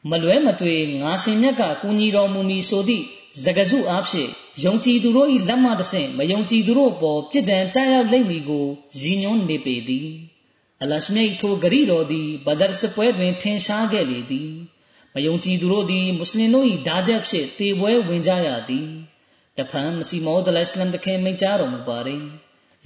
[0.10, 3.06] မလွဲမသွေငါရှင်မြတ်ကကူညီတော်မူမည်ဆိုသည့်
[3.44, 4.30] စကားစုအားဖြင့်
[4.64, 8.66] ယုံကြည်သူတို့၏လက်မှတဆင့်မယုံကြည်သူတို့ပေါ်ပြစ်ဒဏ်ကြားရောက်လိမ့်မည်ကို
[9.02, 10.08] ရည်ညွှန်းနေပေသည်
[10.82, 14.50] အလရှမိတ်ထိုဂရီတော်သည်ဘဒရ်စပွဲတွင်ထင်ရှားခဲ့လေသည်
[15.14, 18.88] မယုံကြည်သူတို့သည်မွတ်စလင်တို့၏ဓာချက်ဖြင့်တေပွဲဝင်ကြရသည်
[19.58, 22.18] တဖန်မစီမောဒလအစ္စလမ်တခင်မိန့်ကြားတော်မူပါれ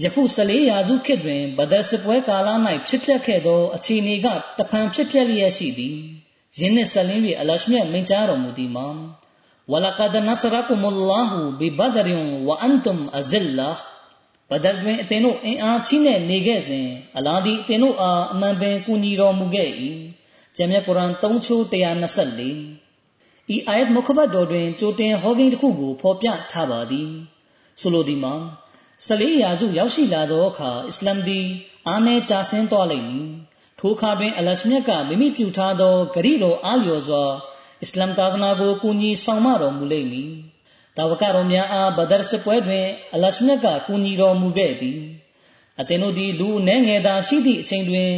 [0.03, 2.49] ယခု14ရာစုခေတ်တွင်ဘဒရ်စပွဲကာလ၌
[2.87, 4.27] ဖြစ်ပျက်ခဲ့သောအခြေအနေက
[4.57, 5.97] တဖန်ဖြစ်ပျက်လျက်ရှိသည်
[6.59, 8.87] ယင်းနှင့်ဆက်လင်း၍အလရှမြတ်မိန့်ကြားတော်မူသည်မှာ
[9.71, 13.69] ဝလကဒ်နဆရကုမလ္လာဟူဘီဘဒရ်ဝအန်တုမ်အဇလ္လာ
[14.49, 16.87] ဘဒရ်တွင်အသင်တို့အင်အားကြီးနဲ့နေခဲ့စဉ်
[17.17, 19.69] အလာဒီအသင်တို့အားအမှန်ပင်ကူညီတော်မူခဲ့၏
[20.55, 27.09] ဂျမ်းမြတ်ကုရ်အာန်3ချိုး124ဤအာယတ်မုခဘတ်တော်တွင်ကြိုတင်ဟောကိန်းတစ်ခုကိုဖော်ပြထားပါသည်
[27.81, 28.35] ဆိုလိုသည်မှာ
[29.03, 31.45] 14ရာစုရောက်ရှိလာသောအခါအစ္စလာမ်သည်
[31.87, 33.29] အာနေကြဆင်းသွားလိမ့်မည်
[33.79, 37.23] ထိုအခါတွင်အလရှမြတ်ကမိမိပြုထားသောဂရိတော်အားလျော်စွာ
[37.81, 40.31] အစ္စလာမ်သာသနာကိုကူညီဆောင်မတော်မူလိမ့်မည်။
[40.97, 44.99] တာဝကတော်များအားဘဒရ်စစ်ပွဲတွင်အလရှမြတ်ကကူညီတော်မူခဲ့သည်။
[45.79, 48.11] အသင်တို့သည်လူအနှဲငယ်သာရှိသည့်အချိန်တွင်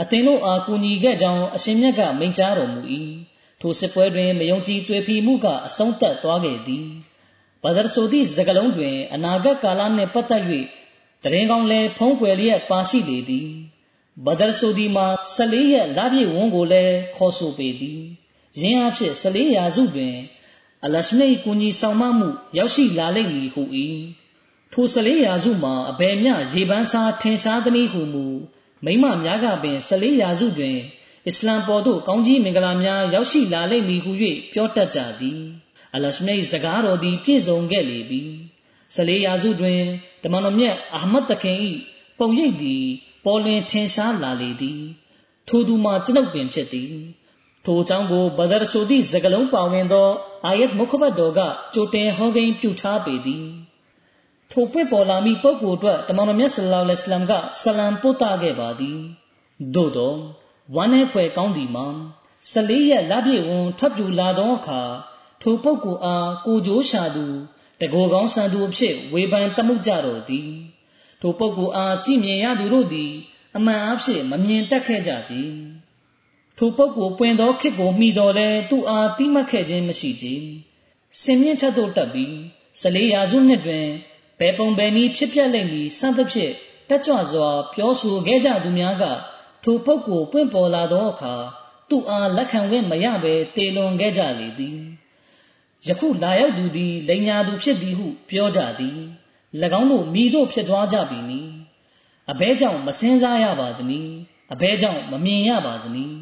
[0.00, 2.80] အသင်တို့အားကူညီခဲ့ကြောင်းအရှင်မြတ်ကမိန့်ကြားတော်မူ၏။
[3.60, 6.86] ထိုစစ်ပွဲတွင်မယုံကြည်တွေ့ဖီမှုကအဆုံးသတ်သွားခဲ့သည်။
[7.62, 10.44] ဘဒရ်ဆိုသည့်စကလုံးတွင် အနာဂတ်ကာလနှင့်ပတ်သက်၍
[11.22, 13.48] တရင်ကောင်းလဲဖုံးကွယ်လျက်ပါရှိလေသည်။
[14.26, 15.06] ဘဒရ်ဆိုဒီမှာ
[15.36, 18.00] 14ရက်လပြည့်ဝန်းကိုလည်းခေါ်ဆိုပေသည်။
[18.60, 20.16] ယင်းအဖြစ်14ရာစုတွင်
[20.84, 23.62] အလရှမိတ်ကူညီဆောင်မမှု ရောက်ရှိလာလိမ့်မည်ဟု၏
[24.72, 28.26] ထို14ရာစုမှာအဘယ်မျှရေပန်းစားထင်ရှားသည်ဟုမူ
[28.84, 30.76] မိမများကပင်14ရာစုတွင်
[31.26, 34.10] အစ္စလမ်ပေါ်သို့ကောင်းကြီးမင်္ဂလာများရောက်ရှိလာလိမ့်မည်ဟု၍
[34.52, 35.42] ပြောတတ်ကြသည်
[35.94, 38.22] အလရှမိတ်စကားတော်သည်ပြည့်စုံခဲ့လေပြီ
[38.94, 39.80] 14ရာစုတွင်
[40.22, 41.58] တမန်တော်မြတ်အာမတ်တခင်၏
[42.18, 42.84] ပုံရိပ်သည်
[43.24, 44.82] ပေါ်လွင်ထင်ရှားလာလေသည်
[45.48, 46.92] ထိုသူမှာကျွန်ုပ်ပင်ဖြစ်သည်
[47.64, 50.08] ထိုအကြောင်းကိုဘဒရ်ဆိုသည့်စကလုံးပါဝင်သော
[50.44, 51.40] အာယတ်မုခဘတ်တော်က
[51.74, 53.46] ကြိုတင်ဟောကိန်းပြုထားပေသည်
[54.50, 58.98] ထိုပွင့်ပေါ်လာမည့်ပုဂ္ဂိုလ်အတွက်တမန်တော်မြတ်ဆလ္လာလဟ်အလัยဟိကဆလမ်ပို့တာခဲ့ပါသည်
[59.74, 60.14] သို့သော
[60.74, 61.86] ဝမ်းနဲ့ဖွယ်ကောင်းသည်မှာ
[62.52, 64.82] 14ရက်လပြည့်ဝန်ထွက်ပြူလာသောအခါ
[65.42, 67.26] ထိုပုဂ္ဂိုလ်အားကိုကြိုးရှာသူ
[67.80, 70.50] တကိုယ်ကောင်းဆန်သူအဖြစ်ဝေဖန်တမှုကြတော်သည်
[71.20, 73.10] ထိုပုဂ္ဂိုလ်အားကြည်မြင်ရသူတို့သည်
[73.56, 75.34] အမှန်အဖြစ်မမြင်တတ်ခဲ့ကြကြ
[76.58, 80.26] ထိုပုဂ္ဂိုလ်ပွင့်သောခေတ်ကိုမှီတော်လဲသူ့အားတိမတ်ခဲ့ခြင်းမရှိကြ။
[81.22, 82.36] စင်မြင့်ထက်သို့တက်ပြီး
[82.80, 83.86] ဇလေးရာစုနှစ်တွင်
[84.38, 86.52] ဘယ်ပုံဘယ်နည်းဖြစ်ပျက်လိမ့်မည်စသဖြင့်
[86.88, 89.04] တက်ကြွစွာပြောဆိုခဲ့ကြသူများက
[89.64, 91.34] ထိုပုဂ္ဂိုလ်ပွင့်ပေါ်လာသောအခါ
[91.88, 94.80] သူ့အားလက်ခံဝင့်မရဘဲတေလွန်ခဲ့ကြလေသည်။
[95.88, 98.98] ယခုလာရောက်သူသည်လိန်ညာသူဖြစ်သည်ဟု ပြောကြသည်။၎
[99.80, 101.40] င်းတို့မိတို့ဖြစ်သွားကြပြီနီ။
[102.30, 104.12] အဘဲကြောင့်မစင်းစားရပါသနည်း။
[104.52, 106.16] အဘဲကြောင့်မမြင်ရပါသနည်း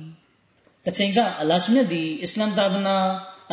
[0.85, 2.97] တချိန်ကအလရှမြတ်သည်အစ္စလမ်သာသနာ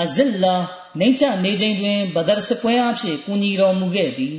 [0.02, 0.56] အဇစ်လာ
[1.02, 4.38] နေချနေချိန်တွင်ဘဒရ်စပွဲအဖြစ်ကူညီတော်မူခဲ့သည်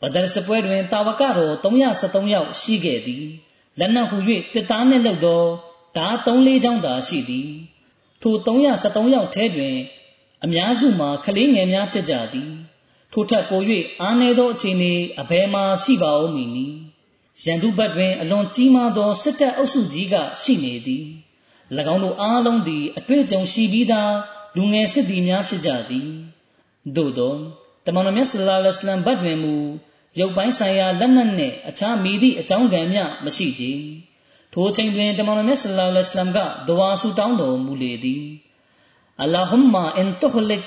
[0.00, 3.24] ဘဒရ်စပွဲတွင်တာဝကတော်373ယောက်ရှိခဲ့သည်
[3.78, 4.16] လက်နက်ဟူ၍
[4.54, 5.42] တစ်သားနှင့်လုပ်သော
[5.96, 7.50] ဓာ3-4ချောင်းသာရှိသည်
[8.22, 9.76] ထို373ယောက်ထဲတွင်
[10.44, 12.52] အများစုမှာကလေးငယ်များဖြစ်ကြသည်
[13.12, 13.60] ထိုထက်ပို၍
[14.00, 16.76] အားနည်းသောအခြေအနေအဘယ်မှရှိပါဦးမည်နည်း
[17.44, 21.04] ရန်သူဘက်တွင်အလွန်ကြီးမားသောစစ်တပ်အုပ်စုကြီးကရှိနေသည်၎
[21.94, 24.12] င်းတို့အားလုံးသည်အတွေ့အကြုံရှိပြီးသား
[24.56, 26.08] လူငယ်စစ်သည်များဖြစ်ကြသည်
[26.96, 27.34] သို့သော
[27.84, 29.54] တမန်တော်မြတ်ဆလ္လာလဟ်အလัยဟ်ဘတ်တွင်မူ
[30.18, 33.64] ရုပ်ပိုင်းဆိုင်ရာလက်နက်နှင့်အခြားမိသည့်အကြောင်းကံမျှမရှိကြ
[34.52, 38.22] ထိုချိန်တွင်တမန်တော်မြတ်ဆလ္လာလဟ်အလัยဟ်ကဒဝါဆူတောင်းတော်မူလေသည်
[39.22, 40.62] အလ္လာဟุမ်မာအင်တုဟလစ်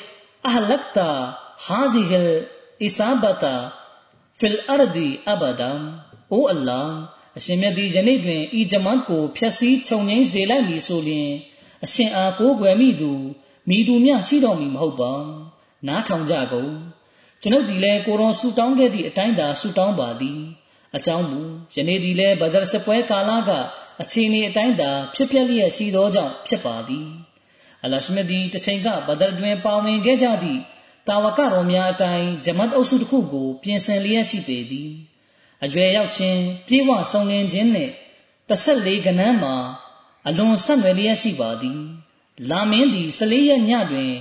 [0.48, 1.10] အဟလကတာ
[1.66, 2.32] ဟာဇီဟ်
[2.84, 3.56] အီဆာဘတာ
[4.40, 5.72] ဖီလ်အရဒီအဘဒါ
[6.32, 6.94] အိုအလ္လာဟ်
[7.38, 11.30] အရှင်မြတ်သည်ယနေ့တွင်ဤဂျမတ်ကိုဖျက်ဆီးခြုံငိမ့်စေလိုက်မည်ဆိုလျှင်
[11.86, 13.12] အရှင်အားကိုးကွယ်မိသူ
[13.70, 15.14] မိသူမျှရှိတော်မူမဟုတ်ပါ
[15.88, 16.74] နားထောင်ကြကုန်
[17.42, 20.40] ကျွန်ုပ်သည်လည်းကိုရောဆူတောင်းခဲ့သည့်အတိုင်းသာဆူတောင်းပါသည်
[20.96, 21.42] အကြောင်းမူ
[21.76, 23.52] ယနေ့သည်လည်းဘဒရ်စပွဲကာလက
[24.02, 27.08] အခြေအနေအတိုင်းသာဖြစ်ပျက်လျက်ရှိသောကြောင့်ဖြစ်ပါသည်
[27.84, 30.62] အလရှမြတ်သည်တစ်ချိန်ကဘဒရ်တွင်ပါဝင်ခဲ့ကြသည့်
[31.08, 34.92] တာဝကတော်များအတိုင်းဂျမတ်အုပ်စုတစ်ခုကို ပြင်ဆင်လျက်ရှိပေသည်
[35.64, 37.94] အရွယ်ရောက်ခြင်းပြေဝဆောင်လင်ခြင်းနှင့်
[38.50, 39.56] 14ကဏ္ဍမှာ
[40.28, 41.82] အလွန်ဆက်နွယ်လျက်ရှိပါသည်
[42.50, 44.12] လာမင်းသည်14ရက်ညတွင်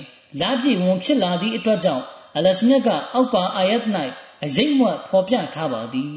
[0.41, 2.05] လာပြည့်ဝန်ဖြစ်လာသည့်အတွက်ကြောင့်
[2.37, 3.83] အလရှမြတ်ကအောက်ပါအာယတ်၌
[4.45, 6.15] အရေးမွတ်ဖော်ပြထားပါသည်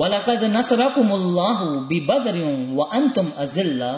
[0.00, 3.92] ဝလကဒ်နဆရကုမလာဟူဘီဘဒရင်ဝအန်တုမ်အဇလ္လာ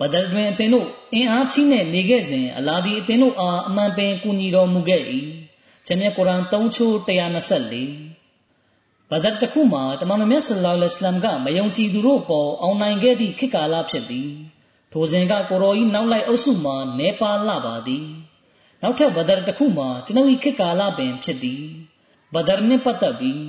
[0.00, 5.02] ဘဒရ်တွင်အသင်တို့အင်အားကြီးနဲ့နေခဲ့စဉ်အလာဒီအသင်တို့အားအမှန်ပင်ကူညီတော်မူခဲ့၏။
[5.86, 14.28] ဂျမ်မြတ်ကုရ်အာန်3ချိုး124ဘဒရ်တခုမှာတမန်တော်မြတ်ဆလ္လာလဟ်အလัยဟိဝါစလမ်ကမယုံကြည်သူတို့ပေါ်အောင်နိုင်ခဲ့သည့်ခေတ်ကာလဖြစ်သည်။
[14.92, 18.06] ထိုစဉ်ကကိုရောဤနောက်လိုက်အုပ်စုမှာနေပါလာပါသည်။
[18.82, 21.62] နောက်ထပ်ဘဒရ်တခုမှာကျွန်ုပ်၏ခေတ်ကာလပင်ဖြစ်သည်။
[22.34, 23.42] ဘဒရ်နှင့်ပတ်သက်ပြီး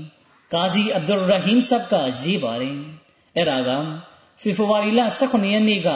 [0.54, 2.78] ကာဇီအဗ်ဒူရဟီမ်ဆပ်ကရေးပါတယ်။
[3.36, 3.70] အဲ့ဒါက
[4.42, 5.90] ဖေဖော်ဝါရီလ18ရက်နေ့က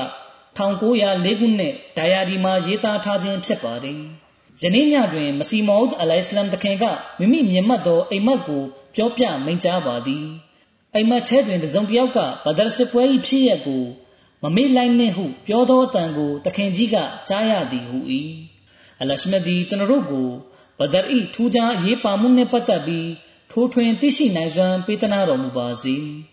[0.58, 4.02] 1904ခုနှစ်ဒါယာဒီမှာရေးသားထားခြင်းဖြစ်ပါတယ်။
[4.62, 6.86] ယနေ့ညတွင်မစီမောဒ်အလိုင်စလမ်တခင်က
[7.20, 8.64] မိမိမြင်မှတ်သောအိမ်မက်ကို
[8.96, 10.26] ပြောပြမိန့်ကြားပါသည်။
[10.96, 13.84] အိမ်မက်ထဲတွင်တစုံတစ်ယောက်ကဘဒရ်စစ်ပွဲ၏ဖြစ်ရပ်ကို
[14.44, 16.96] မမေ့လိုက်နှင့်ဟုပြောသောအတန်ကိုတခင်ကြီးက
[17.28, 17.98] ကြားရသည်ဟု၏။
[19.02, 20.30] အလရှမဒီကျွန်တော်တို့ကို
[20.80, 23.10] ဘဒရ်၏ထူးခြားရေးပါမှုနှင့်ပတ်သက်ပြီး
[23.52, 25.98] ထိုးထွင်းသိရှိနိုင်စွမ်းပေးသနာတော်မူပါစေ။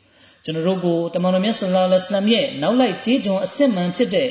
[0.48, 4.28] ကျွန်တော်တို့ကိုတမန်တော်မြတ်ဆလ္လာလဟ်အလัยဟ်ရဲ့နောက်လိုက်ကြေးကျွန်အစစ်မှန်ဖြစ်တဲ့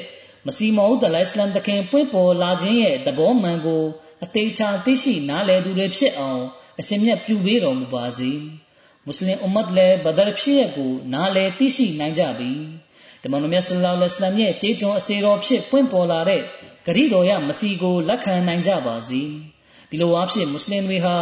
[0.47, 3.83] မစီမောဦးတလိုင်စလမ်တခင်ပွင့်ပေါ်လာခြင်းရဲ့သဘောမှန်ကို
[4.23, 6.43] အသေးချာသိရှိနားလည်သူတွေဖြစ်အောင်
[6.79, 8.31] အရှင်မြတ်ပြုပေးတော်မူပါစေ
[9.05, 12.51] မွတ်စလင်အွမ်မတ်လည်းဘဒရ်ဖြစ်ရဲ့ကိုနားလည်သိရှိနိုင်ကြပြီ
[13.23, 16.41] တမန်တော်မြတ်ဆလ္လာလဟ်အလัยဟ်ရဲ့ကြေးကျွန်အစေတော်ဖြစ်ပွင့်ပေါ်လာတဲ့
[16.85, 19.21] ဂရိတော်ရမစီကိုလက်ခံနိုင်ကြပါစေ
[19.89, 21.17] ဒီလိုအားဖြင့်မွတ်စလင်တွေဟာ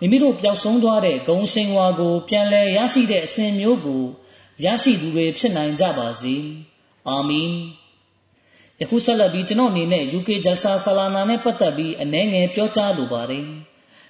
[0.00, 4.04] မိမိတို့ပျောက်ဆုံးသွားတဲ့ဂုံရှင်ဝါကိုပြန်လည်ရရှိတဲ့အစဉ်မျိုးကို
[4.64, 6.34] ရရှိသူတွေဖြစ်နိုင်ကြပါစေ
[7.08, 7.50] အာမင်
[8.80, 13.46] ယခုဆက်လက်ပြီးကျွန်တော်အနေနဲ့ UK Jalsa Salana နဲ့ပတ်သက်ပြီးအနည်းငယ်ပြောကြားလိုပါတယ်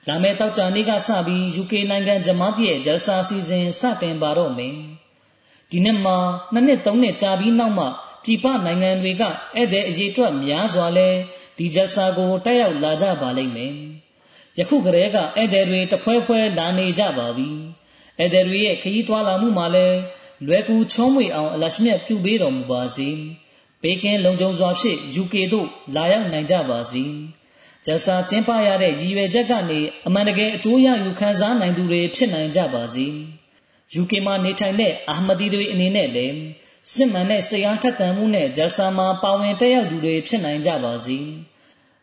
[0.09, 4.74] လာမယ့်တောက်ကြနေ့ကစပြီး UK နိုင်ငံဂျမားတီရဲ့ Jalsa အစီအစဉ်စတင်ပါတော့မယ်
[5.70, 6.16] ဒီနှစ်မှာ
[6.53, 7.86] နှစ်နှစ်သုံးနှစ်ကြာပြီးနောက်မှ
[8.24, 11.09] ပြည်ပနိုင်ငံတွေကဧည့်သည်အရေးအတွက်များစွာလဲ
[11.59, 13.74] ဒီ Jalsa ကိုတက်ရောက်လာကြပါလိမ့်မယ်
[14.59, 17.49] ယခုကတည်းကဧည့်သည်တွေတဖွဲဖွဲလာနေကြပါပြီ
[18.18, 19.97] ဧည့်သည်တွေရဲ့ခရီးသွားလာမှုမှာလည်း
[20.45, 23.09] လွယ်ကူချောမွေအောင်အလရှမြတ်ပြုပေးတော်မူပါစေ
[23.82, 27.05] ဘေးကင်းလုံခြုံစွာဖြင့် UK သို့လာရောက်နိုင်ကြပါစေ
[27.87, 33.07] ဂျဆာကျင်းပရတဲ့ရည်ရွယ်ချက်ကနေအမှန်တကယ်အကျိုးရယူခံစားနိုင်သူတွေဖြစ်နိုင်ကြပါစေ
[34.01, 36.37] UK မှာနေထိုင်တဲ့အာမဒီတွေအနေနဲ့လည်း
[36.95, 41.18] စစ်မှန်တဲ့စိတ်အားထက်သန်မှုနဲ့ဂျဆာမှာပါဝင်တက်ရောက်သူတွေဖြစ်နိုင်ကြပါစေ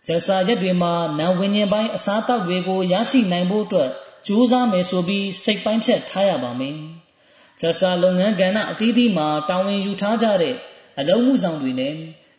[0.08, 3.90] ဂျဆာရက်တွေမှာနာဝิญဉ်ပိုင်းအစားအသောက်တွေကိုရရှိနိုင်ဖို့အတွက်
[4.28, 6.78] ကြိုးစားမယ်ဆိုပြီးစိတ်ပိုင်းဖြတ်ထားရပါမယ်
[7.62, 10.56] ဇဆာလုပ်ငန်းကဏ္ဍအသီးသီးမှာတာဝန်ယူထားကြတဲ့
[11.00, 11.94] အလုံးမှုဆောင်တွေနဲ့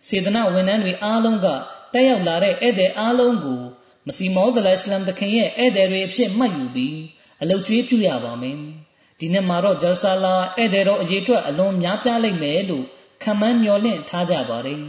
[0.09, 1.47] စေတနာဝန်ထမ်းတွေအားလုံးက
[1.95, 3.63] တက်ရောက်လာတဲ့ဧည့်သည်အားလုံးကို
[4.07, 6.97] မစီမောဒလအစ္စလမ်သခင်ရဲ့ဧည့်သည်တွေအဖြစ်မှတ်ယူပြီး
[7.43, 8.59] အလုတ်ကျွေးပြုရပါမယ်
[9.19, 12.85] ဒီနေ့မှာတော့ဂျယ်ဆာလာဧည့်သည်တော်အရေးအတွက်အလွန်များပြားလိမ့်မယ်လို့
[13.23, 14.81] ခံမှန်းမျှော်လင့်ထားကြပါတယ်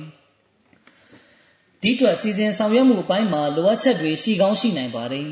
[1.82, 5.28] ဒီအတွက်စီစဉ်ဆောင်ရွက်မှုအပိုင်းမှာလိုအပ်ချက်တွေရှိကောင်းရှိနိုင်ပါတယ်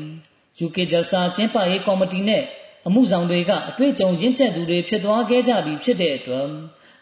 [0.64, 2.44] UK ဂျယ်ဆာကျင်းပရေးကော်မတီနဲ့
[2.86, 6.48] အမှုဆောင်တွေကအတွေ့အကြုံရင့်ကျက်သူတွေဖြစ်သွားခဲ့ကြပြီဖြစ်တဲ့အတွက်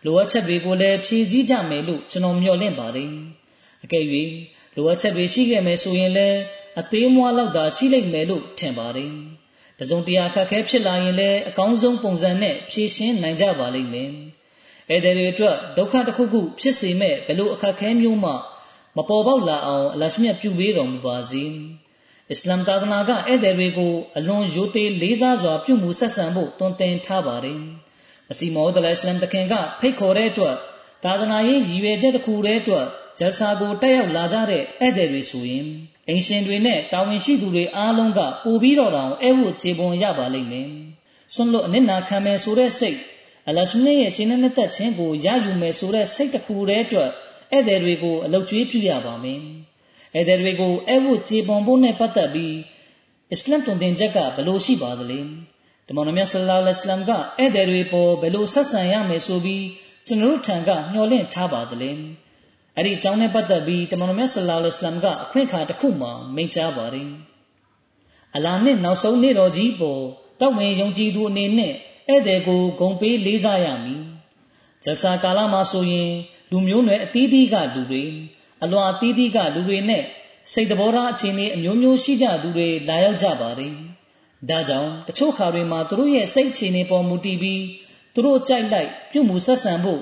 [0.05, 3.11] လိုအပ်ချက်တွေကိုလည်းဖြည့်ဆည်းကြမယ်လို့ကျွန်တော်မျှော်လင့်ပါတယ်။
[3.85, 4.05] အကယ်၍
[4.77, 6.39] လိုအပ်ချက်တွေရှိခဲ့မယ်ဆိုရင်လည်း
[6.81, 9.13] အသေးမွှားလောက်သာရှိလိမ့်မယ်လို့ထင်ပါတယ်။
[9.79, 14.11] တစုံတရာခက်ခဲဖြစ်လာရင်လည်းအကောင်းဆုံးပုံစံနဲ့ဖြည့်ရှင်းနိုင်ကြပါလိမ့်မယ်။
[14.91, 18.31] ဧည့်သည်တွေအတွက်ဒုက္ခတစ်ခုခုဖြစ်စေမဲ့ဘယ်လိုအခက်ခဲမျိုးမှ
[18.97, 21.45] မပေါ်ပေါက်လာအောင်အလရှမြတ်ပြုပေးတော်မူပါစေ။
[22.33, 27.61] အစ္စလာမ်သာသနာကဧည့်သည်တွေကိုအလွန်ရိုသေလေးစားစွာပြုမှုဆက်ဆံဖို့တွင်တင်ထားပါတယ်။
[28.31, 30.57] အစီမောဒလအစ္စလာမ်တခင်ကဖိတ်ခေါ်တဲ့အတွက်
[31.05, 32.87] သာသနာရေးရည်ရွယ်ချက်တစ်ခုတည်းအတွက်
[33.19, 35.67] ဂျယ်ဆာကိုတက်ရောက်လာကြတဲ့ဧည့်သည်တွေဆိုရင်
[36.09, 40.69] အင်ရှင်တွေနဲ့တာဝန်ရှိသူတွေအားလုံးကပို့ပြီးတော့တောင်အဲဝတ်ခြေပွန်ရပါလိမ့်မယ်။
[41.35, 42.99] ဆွန့်လွတ်အနစ်နာခံမယ်ဆိုတဲ့စိတ်
[43.49, 47.11] အလရှမြရဲ့ကျင်းတဲ့သက်ခြင်းကိုရယူမယ်ဆိုတဲ့စိတ်တစ်ခုတည်းအတွက်
[47.53, 49.43] ဧည့်သည်တွေကိုအလုတ်ကျွေးပြုရပါမယ်။
[50.15, 52.55] ဧည့်သည်တွေကိုအဲဝတ်ခြေပွန်ဖို့နဲ့ပတ်သက်ပြီး
[53.33, 55.21] အစ္စလမ်တွင်တင်ချက်ကဘယ်လိုရှိပါသလဲ
[55.89, 59.65] တမန်တော်မြတ်ဆလ္လာလဟ်အလัยဟ်ကဧည့်သည်တွေပေါ်ဘယ်လိုဆက်ဆံရမယ်ဆိုပြီး
[60.07, 61.91] ကျွန်တော်တို့ထံကမျှော်လင့်ထားပါသလဲ
[62.77, 67.11] အဲ့ဒီအကြောင်းနဲ့ပတ်သက်ပြီးတမန်တော်မြတ်ဆလ္လာလဟ်အလัยဟ်ကအခွင့်အခါတစ်ခုမှာမိန့်ကြားပါတယ်
[68.37, 70.03] အလာနဲ့နောက်ဆုံးနေ့တော်ကြီးပေါ်
[70.41, 71.75] တောက်ဝင်ယုံကြည်သူအနေနဲ့
[72.09, 74.03] ဧည့်သည်ကိုဂုံပေးလေးစားရမည်
[74.85, 76.11] ဇဆာကာလမှာဆိုရင်
[76.51, 78.05] လူမျိုးနွယ်အသီးသီးကလူတွေ
[78.65, 80.05] အလွန်အသီးသီးကလူတွေနဲ့
[80.53, 83.73] စိတ်တဘောထားအခြေအနေအမျိုးမျိုးရှိကြသူတွေလာရောက်ကြပါတယ်။
[84.51, 87.63] ဒါကြောင့်တချို့ခါတွေမှာသူတို့ရဲ့စိတ်အခြေအနေပေါ်မူတည်ပြီး
[88.15, 90.01] သူတို့ကြိုက်လိုက်ပြုမှုဆက်ဆံဖို့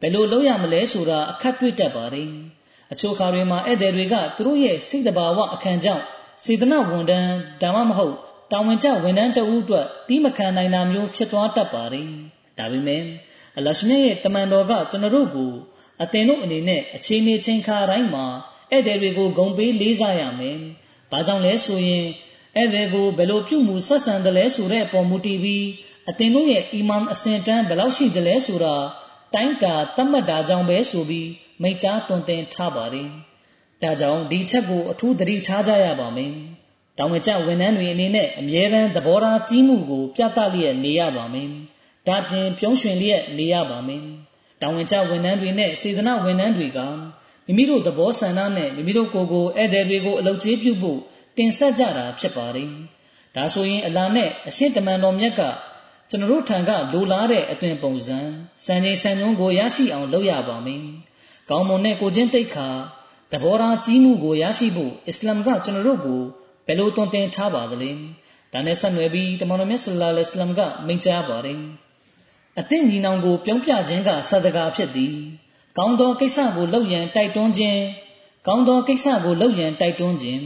[0.00, 2.28] ဘယ်လိုလုပ်ရမလဲဆိုတာအခက်တွေ့တတ်ပါတယ်။
[2.92, 6.04] အချို့ခါတွေမှာဧည့်သည်တွေကသူတို့ရဲ့စိတ်တဘာဝအခမ်းကြောင့်
[6.44, 7.30] စေတနာဝန်တန်း
[7.62, 8.14] ဒါမှမဟုတ်
[8.52, 12.08] တာဝန်ကျဝန်ထမ်းတဦးအတွက်တီးမခံနိုင်တာမျိုးဖြစ်သွားတတ်ပါတယ်။
[12.58, 13.02] ဒါပေမဲ့
[13.56, 15.52] အလရှမြရဲ့တမန်တော်ကကျွန်တော်တို့ကို
[16.02, 18.26] အသင်တို့အနေနဲ့အချိန်နေချင်းခါတိုင်းမှာ
[18.70, 20.58] ဧည့်သည်တွေကိုဂုံပေးလေးစားရမယ်။
[21.10, 22.04] ဘာကြောင့်လဲဆိုရင်
[22.56, 25.66] ဧည့်သည်ကိုဘယ်လိုပြုမှုဆက်ဆံတယ်လဲဆိုတဲ့အပေါ်မူတည်ပြီး
[26.08, 28.74] အသင်တို့ရဲ့အီမန်အစဉ်တန်းဘယ်လောက်ရှိတယ်လဲဆိုတာ
[29.34, 31.28] တိုင်းတာသတ်မှတ်တာကြောင့်ပဲဆိုပြီး
[31.62, 33.08] မိန့်ကြားသွန်သင်ထားပါတယ်။
[33.82, 36.32] ဒါကြောင့်ဒီချက်ကိုအထူးသတိထားကြရပါမယ်။
[36.98, 41.48] တောင်ဝကျဝန်ထမ်းတွေအနေနဲ့အမြဲတမ်းသဘောထားကြီးမှုကို ပြသလျက်နေရပါမယ်။
[42.06, 44.04] ဒါပြင်ပြုံးရွှင်လျက်နေရပါမယ်။
[44.64, 46.78] တောင်ဝကျဝန်ထမ်းတွေနဲ့စေတနာဝန်ထမ်းတွေက
[47.46, 50.98] မိမိတို့သဘောဆန္ဒနဲ့မိမိတို့ကိုယ်ကိုဧည့်သည်တွေကိုအလုပ်ကျွေးပြုဖို့
[51.36, 52.70] တင်ဆက်ကြတာဖြစ်ပါတယ်။
[53.34, 55.42] ဒါဆိုရင်အလာနဲ့အရှိတမန်တော်မြတ်က
[56.10, 58.18] ကျွန်တော်တို့ထံကလိုလားတဲ့အသွင်ပုံစံ
[58.66, 60.82] စံချိန်စံညွှန်းကိုရရှိအောင်လုပ်ရပါမယ်။
[61.50, 62.68] ကောင်းမွန်တဲ့ကိုချင်းတိတ်ခါ
[63.32, 66.22] သဘောထားကြီးမှုကိုရရှိဖို့အစ္စလာမ်ကကျွန်တော်တို့ကို
[66.66, 67.90] ဘယ်လိုတွင်တင်ထားပါသလဲ။
[68.52, 71.60] ဒါနဲ့ဆက်နွယ်ပြီးတမန်တော်မြတ်ဆလ္လာလဟ်အလัยဟ်ကမိန့်ကြားပါတယ်။
[72.60, 75.16] အသင့်ညီနောင်ကိုပြုံးပြခြင်းကဆဒကာဖြစ်သည်။
[75.78, 77.80] ကောင်းသောကိစ္စကိုလုပ်ရန်တိုက်တွန်းခြင်း
[78.46, 80.44] ကောင်းသောကိစ္စကိုလုပ်ရန်တိုက်တွန်းခြင်း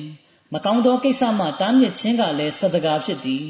[0.53, 3.47] မကောင်းသောကိစ္စမှတားမြစ်ခြင်းကလည်းဆဒကာဖြစ်သည်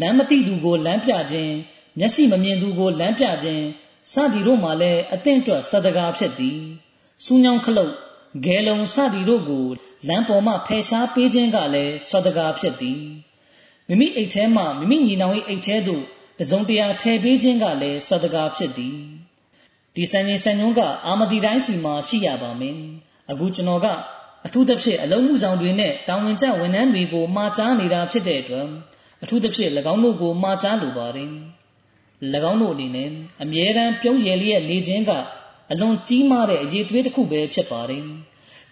[0.00, 1.54] လမ်းမသိသူကိုလမ်းပြခြင်း
[1.98, 3.64] မျက်စိမမြင်သူကိုလမ်းပြခြင်း
[4.12, 6.60] စသည်တို့မှလည်းအသင့်အတွက်ဆဒကာဖြစ်သည်
[7.24, 7.92] စူးညောင်းခလုတ်
[8.44, 9.66] ဂဲလုံစသည်တို့ကို
[10.08, 13.00] လမ်းပေါ်မှဖယ်ရှားပေးခြင်းကလည်းဆဒကာဖြစ်သည်
[13.88, 16.04] မိမိအိတ်ထဲမှမိမိညီနောင်၏အိတ်ထဲသို့
[16.40, 18.98] တစုံတရာထည့်ပေးခြင်းကလည်းဆဒကာဖြစ်သည်
[19.94, 22.78] ဒီစံချိန်စံညွှန်းကအာမဒီတိုင်းစီမှာရှိရပါမယ်
[23.30, 23.86] အခုကျွန်တော်က
[24.46, 28.68] အထူးသဖြင့်အလုံးမှုဆောင်တွေနဲ့တာဝန်ကျဝန်ထမ်းတွေကိုမှာကြားနေတာဖြစ်တဲ့အတွက်
[29.22, 31.30] အထူးသဖြင့်၎င်းတို့ကိုမှာကြားလိုပါတယ်၎
[32.50, 33.10] င်းတို့အနေနဲ့
[33.42, 35.10] အမြဲတမ်းပြုံးရည်လျက်နေခြင်းက
[35.72, 38.04] အလွန်ကြီးမားတဲ့အရေးသွေးတစ်ခုပဲဖြစ်ပါတယ်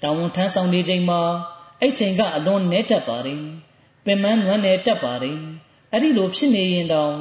[0.03, 1.21] တာဝန်ထမ်းဆောင်နေချိန်မှာ
[1.81, 3.43] အဲ့ချိန်ကအလွန်နဲတက်ပါတယ်
[4.05, 5.39] ပင်မနွမ်းနယ်တက်ပါတယ်
[5.93, 7.15] အဲ့ဒီလိုဖြစ်နေရင်တောင်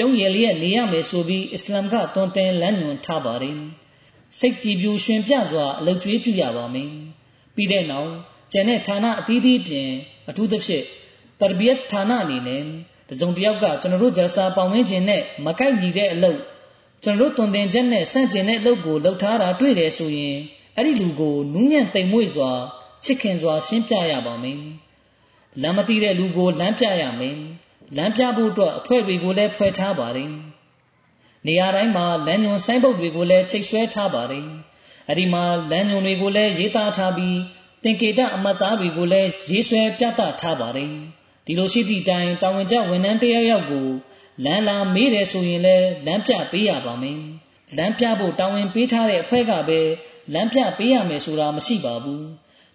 [0.00, 3.58] ပြုံးရည်လျက်နေရမယ်ဆိုပြီးအစ္စလာမ်ကတွန်တင်လမ်းညွှန်ထားပါတယ်
[4.38, 6.90] စိတ်ကြည်ပြူရှင်ပြစွာအလုတ်ကျွေးပြုရပါမယ်
[7.54, 8.12] ပြီးတဲ့နောက်
[8.52, 9.88] ကျန်တဲ့ဌာနအသီးသီးပြင်
[10.28, 10.84] အထူးသဖြင့်
[11.40, 12.62] တရဘီယတ်ဌာနအနေနဲ့
[13.08, 16.40] တစုံတစ်ယောက်ကကျွန်တော်တို့ဂျာစာပေါင်ဝင်းခြင်းနဲ့မကိုက်ညီတဲ့အလုပ်
[17.02, 20.36] ကျွန်တော်တို့တွင်တင်ချက်နဲ့ဆန့်ကျင်တဲ့အလုပ်ကိုလုပ်ထားတာတွေ့တယ်ဆိုရင်
[20.76, 22.50] အဲ့ဒီလူကိုနူးညံ့တိမ်မွေ့စွာ
[23.04, 24.60] ချစ်ခင်စွာရှင်းပြရပါမယ်
[25.62, 27.38] လမ်းမသိတဲ့လူကိုလမ်းပြရမယ်
[27.96, 30.32] လမ်းပြဖို့အတွက်အဖွဲ့တွေကိုလည်းဖွဲ့ထားပါတယ်
[31.46, 34.46] နေရာတိုင်းမှာလမ်းညွန်ဆိုင်းပုတ်တွေကိုလည်းချိတ်ဆွဲထားပါတယ်
[35.08, 37.38] အဲ့ဒီမှာလမ်းညွန်တွေကိုလည်းရေးသားထားပြီး
[37.82, 40.92] သင်္ကေတအမတ်သားတွေကိုလည်းရေးဆွဲပြသထားပါတယ်
[41.46, 43.88] ဒီလိုရှိသည့်တိုင်တာဝန်ကျဝန်ထမ်းတယောက်ယောက်ကို
[44.44, 47.20] လမ်းလာမေးတယ်ဆိုရင်လည်းလမ်းပြပေးရပါမယ်
[47.76, 49.80] လမ်းပြဖို့တာဝန်ပေးထားတဲ့အဖွဲ့ကပဲ
[50.34, 52.26] လမ်းပြပေးရမယ်ဆိုတာမရှိပါဘူး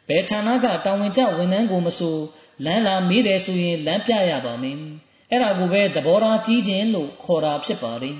[0.07, 2.17] ဘယ်ဌာနကတာဝန်ကျဝန်ထမ်းကိုမဆို
[2.65, 4.77] လမ်းလာမေးတယ်ဆိုရင်လမ်းပြရပါမယ်
[5.29, 8.17] အဲ့ဒါကိုပဲသဘောထားကြီးခြင်းလို့ခေါ်တာဖြစ်ပါတယ်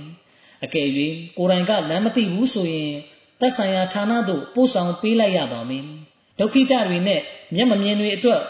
[0.63, 0.87] အကယ်၍
[1.37, 2.91] ကိုယ်တိုင်ကလမ်းမသိဘူးဆိုရင်
[3.39, 5.85] သက်ဆိုင်ရာဌာနသို့ပို့ဆောင်ပေးလိုက်ရပါမယ်
[6.39, 7.21] ဒုက္ခိတတွေနဲ့
[7.55, 8.41] မျက်မမြင်တွေအတွက်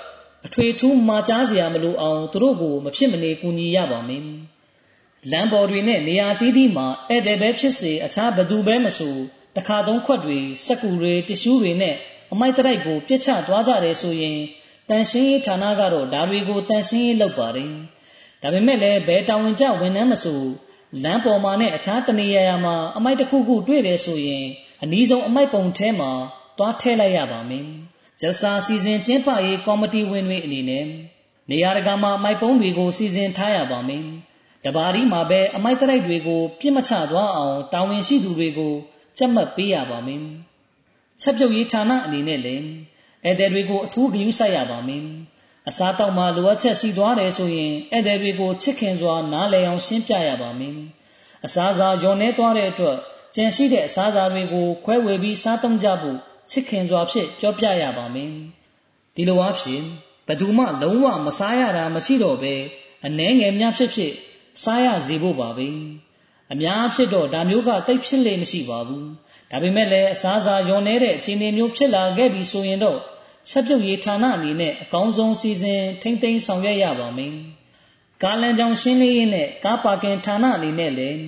[0.46, 4.24] အထွေထူးမှာကြားစရာမလိုအောင်သူတို့ကိုမဖြစ်မနေကူညီရပါမယ်
[5.32, 9.16] လမ်းပေါ်တွေနဲ့နေရာတီးတီးမှာဧည့်သည်ပဲဖြစ်စေအခြားဘသူပဲမဆို
[9.58, 11.96] တခါသုံးခွက်တွေစက်ကူတွေတ िश ူးတွေနဲ့
[12.32, 14.38] အမိုက်တိုက်ကိုပြစ်ချသွားကြတယ်ဆိုရင်
[14.90, 17.72] တန်ရှင်းရေးဌာနကတော့ဒါတွေကိုတန်ရှင်းရေးလုပ်ပါတယ်
[18.44, 20.42] ဒါပေမဲ့လည်းဘယ်တာဝန်ကျဝန်ထမ်းမဆို
[21.04, 24.46] လမ်းပေါ်မှာနဲ့အခြားတနေရာရာမှာအမိုက်တစ်ခုခုတွေ့တယ်ဆိုရင်
[24.84, 26.12] အနည်းဆုံးအမိုက်ပုံထဲမှာ
[26.58, 27.68] သွားထည့်လိုက်ရပါမယ်။
[28.22, 30.86] ဂျဆာစီစဉ်ကျင်းပရေးကော်မတီဝင်တွေအနေနဲ့
[31.50, 34.06] နေရာတကာမှာအမိုက်ပုံတွေကိုစီစဉ်ထားရပါမယ်။
[34.66, 38.74] တဘာရီမှာပဲအမိုက်တရိုက်တွေကိုပြစ်မချသွားအောင်တာဝန်ရှိသူတွေကို
[39.18, 40.24] ကြက်မှတ်ပေးရပါမယ်။
[41.22, 42.66] ချက်ပြုတ်ရေးဌာနအနေနဲ့လည်း
[43.24, 45.06] ဧည့်သည်တွေကိုအထူးဂရုစိုက်ရပါမယ်။
[45.70, 50.78] အစားတောက်မှလိုအပ်ချက်ရှိသွားတယ်ဆိုရင်ဧည့်သည်တွေကိုချစ်ခင်စွာနားလည်အောင်ရှင်းပြရပါမယ်။
[51.46, 52.98] အစားအစာညော်နေသွားတဲ့အတွက်
[53.36, 56.18] ကြံရှိတဲ့အစားအစာတွေကိုခွဲဝေပြီးစားသုံးကြဖို့
[56.52, 58.34] ချစ်ခင်စွာဖြင့်ပြောပြရပါမယ်။
[59.16, 59.84] ဒီလိုအားဖြင့်
[60.28, 62.54] ဘသူမှလုံးဝမစားရတာမရှိတော့ပဲ
[63.06, 64.14] အနှဲငယ်များဖြစ်ဖြစ်
[64.64, 65.70] စားရစေဖို့ပါပဲ။
[66.52, 69.06] အများဖြစ်တော့ဒါမျိုးကတိတ်ဖြစ်လေမရှိပါဘူး။
[69.52, 73.00] ဒါပေမဲ့လည်းအစားအစာယွန်နေတဲ့အခြေအနေမျိုးဖြစ်လာခဲ့ပြီဆိုရင်တော့
[73.50, 77.36] ချက်ပြုတ်ရေးဌာနအနေနဲ့အကောင်းဆုံးစီစဉ်ထိမ့်သိမ်းဆောင်ရွက်ရပါမယ်။
[78.24, 81.20] ကားလမ်းကြောင်းရှင်းလင်းရေးနဲ့ကားပါကင်ဌာနအနေနဲ့လည်း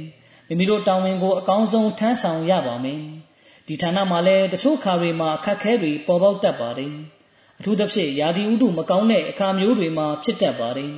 [0.47, 3.01] မိမိတို့တာဝန်ကိုအကောင်းဆုံးထမ်းဆောင်ရပါမယ်
[3.67, 6.93] ဒီဌာနမှာလည်းတချို့ခါတွေမှာအခက်ခဲတွေပေါ်ပေါက်တတ်ပါတယ်
[7.59, 10.91] အထူးသဖြင့်ယာဒီဥတုမကောင်းတဲ့အခါမျိုးတွေမှာဖြစ်တတ်ပါတယ်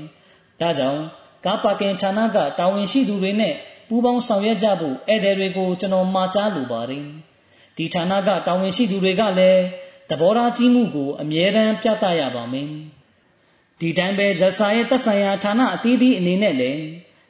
[0.62, 1.02] ဒါကြောင့်
[1.46, 3.56] ကားပါကင်ဌာနကတာဝန်ရှိသူတွေနဲ့
[3.88, 7.06] ပူးပေါင်းဆောင်ရွက်ကြဖို့ဧည့်သည်တွေကိုကျွန်တော်မှာကြားလိုပါတယ်
[7.78, 9.62] ဒီဌာနကတာဝန်ရှိသူတွေကလည်း
[10.10, 12.70] သဘောထားကြီးမှုကို အမြဲတမ်းပြသရပါမယ်
[13.80, 16.82] ဒီတိုင်းပဲဇဆာရဲ့သက်ဆိုင်ရာဌာနအသီးသီးအနေနဲ့လည်း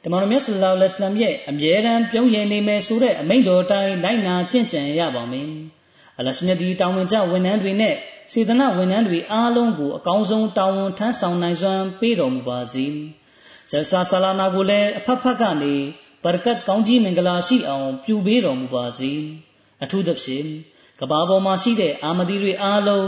[0.04, 5.50] တမန်တော်မြတ်ဆလ္လာလဟ်အလိုင်းရဲ့အမြဲတမ်းပြုံးရည်နေမယ်ဆိုတဲ့အမိန့်တော်တိုင်းလိုက်နာကျင့်ကြံရပါမယ်။
[6.18, 7.94] အလရှမြတ်ဒီတောင်းဝင်ကြဝန်ထမ်းတွေနဲ့
[8.32, 12.86] စေတနာဝန်ထမ်းတွေအားလုံးကိုအကောင်းဆုံးတာဝန်ထမ်းဆောင်နိုင်စွမ်းပေးတော်မူပါစေ
[13.70, 15.74] ဂျလ်ဆာဆလာနာကိုလည်းအဖက်ဖက်ကနေ
[16.22, 19.12] ဘာရကတ်ကောင်းကြီးမင်္ဂလာရှိအောင်ပြုပေးတော်မူပါစေ
[19.82, 20.48] အထူးသဖြင့်
[20.99, 23.07] ကဘာပေါ်မှာရှိတဲ့အာမဒီတွေအားလုံး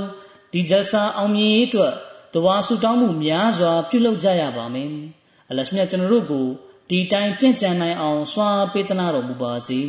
[0.53, 1.93] ဒီဂျလ်ဆာအောင်မြင်ရေးအတွက်
[2.33, 4.89] တဝါဆူတောင်းမှုများစွာပြုလုပ်ကြရပါမယ်
[5.49, 6.47] အလရှမြတ်ကျွန်တော်တို့ကို
[6.89, 9.81] ဒီတိုင်းကြင့်ကြံနိုင်အောင်စွာပေးသနာတော်မူပါစေ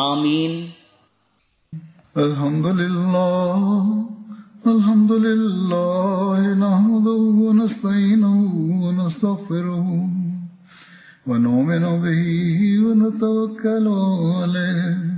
[0.00, 0.52] အာမင်
[2.16, 3.64] الحمد لله
[4.74, 8.38] الحمد لله نحمده ونستعينه
[8.84, 9.86] ونستغفره
[11.28, 12.22] ونؤمن به
[12.84, 13.86] ونتوكل
[14.38, 15.17] عليه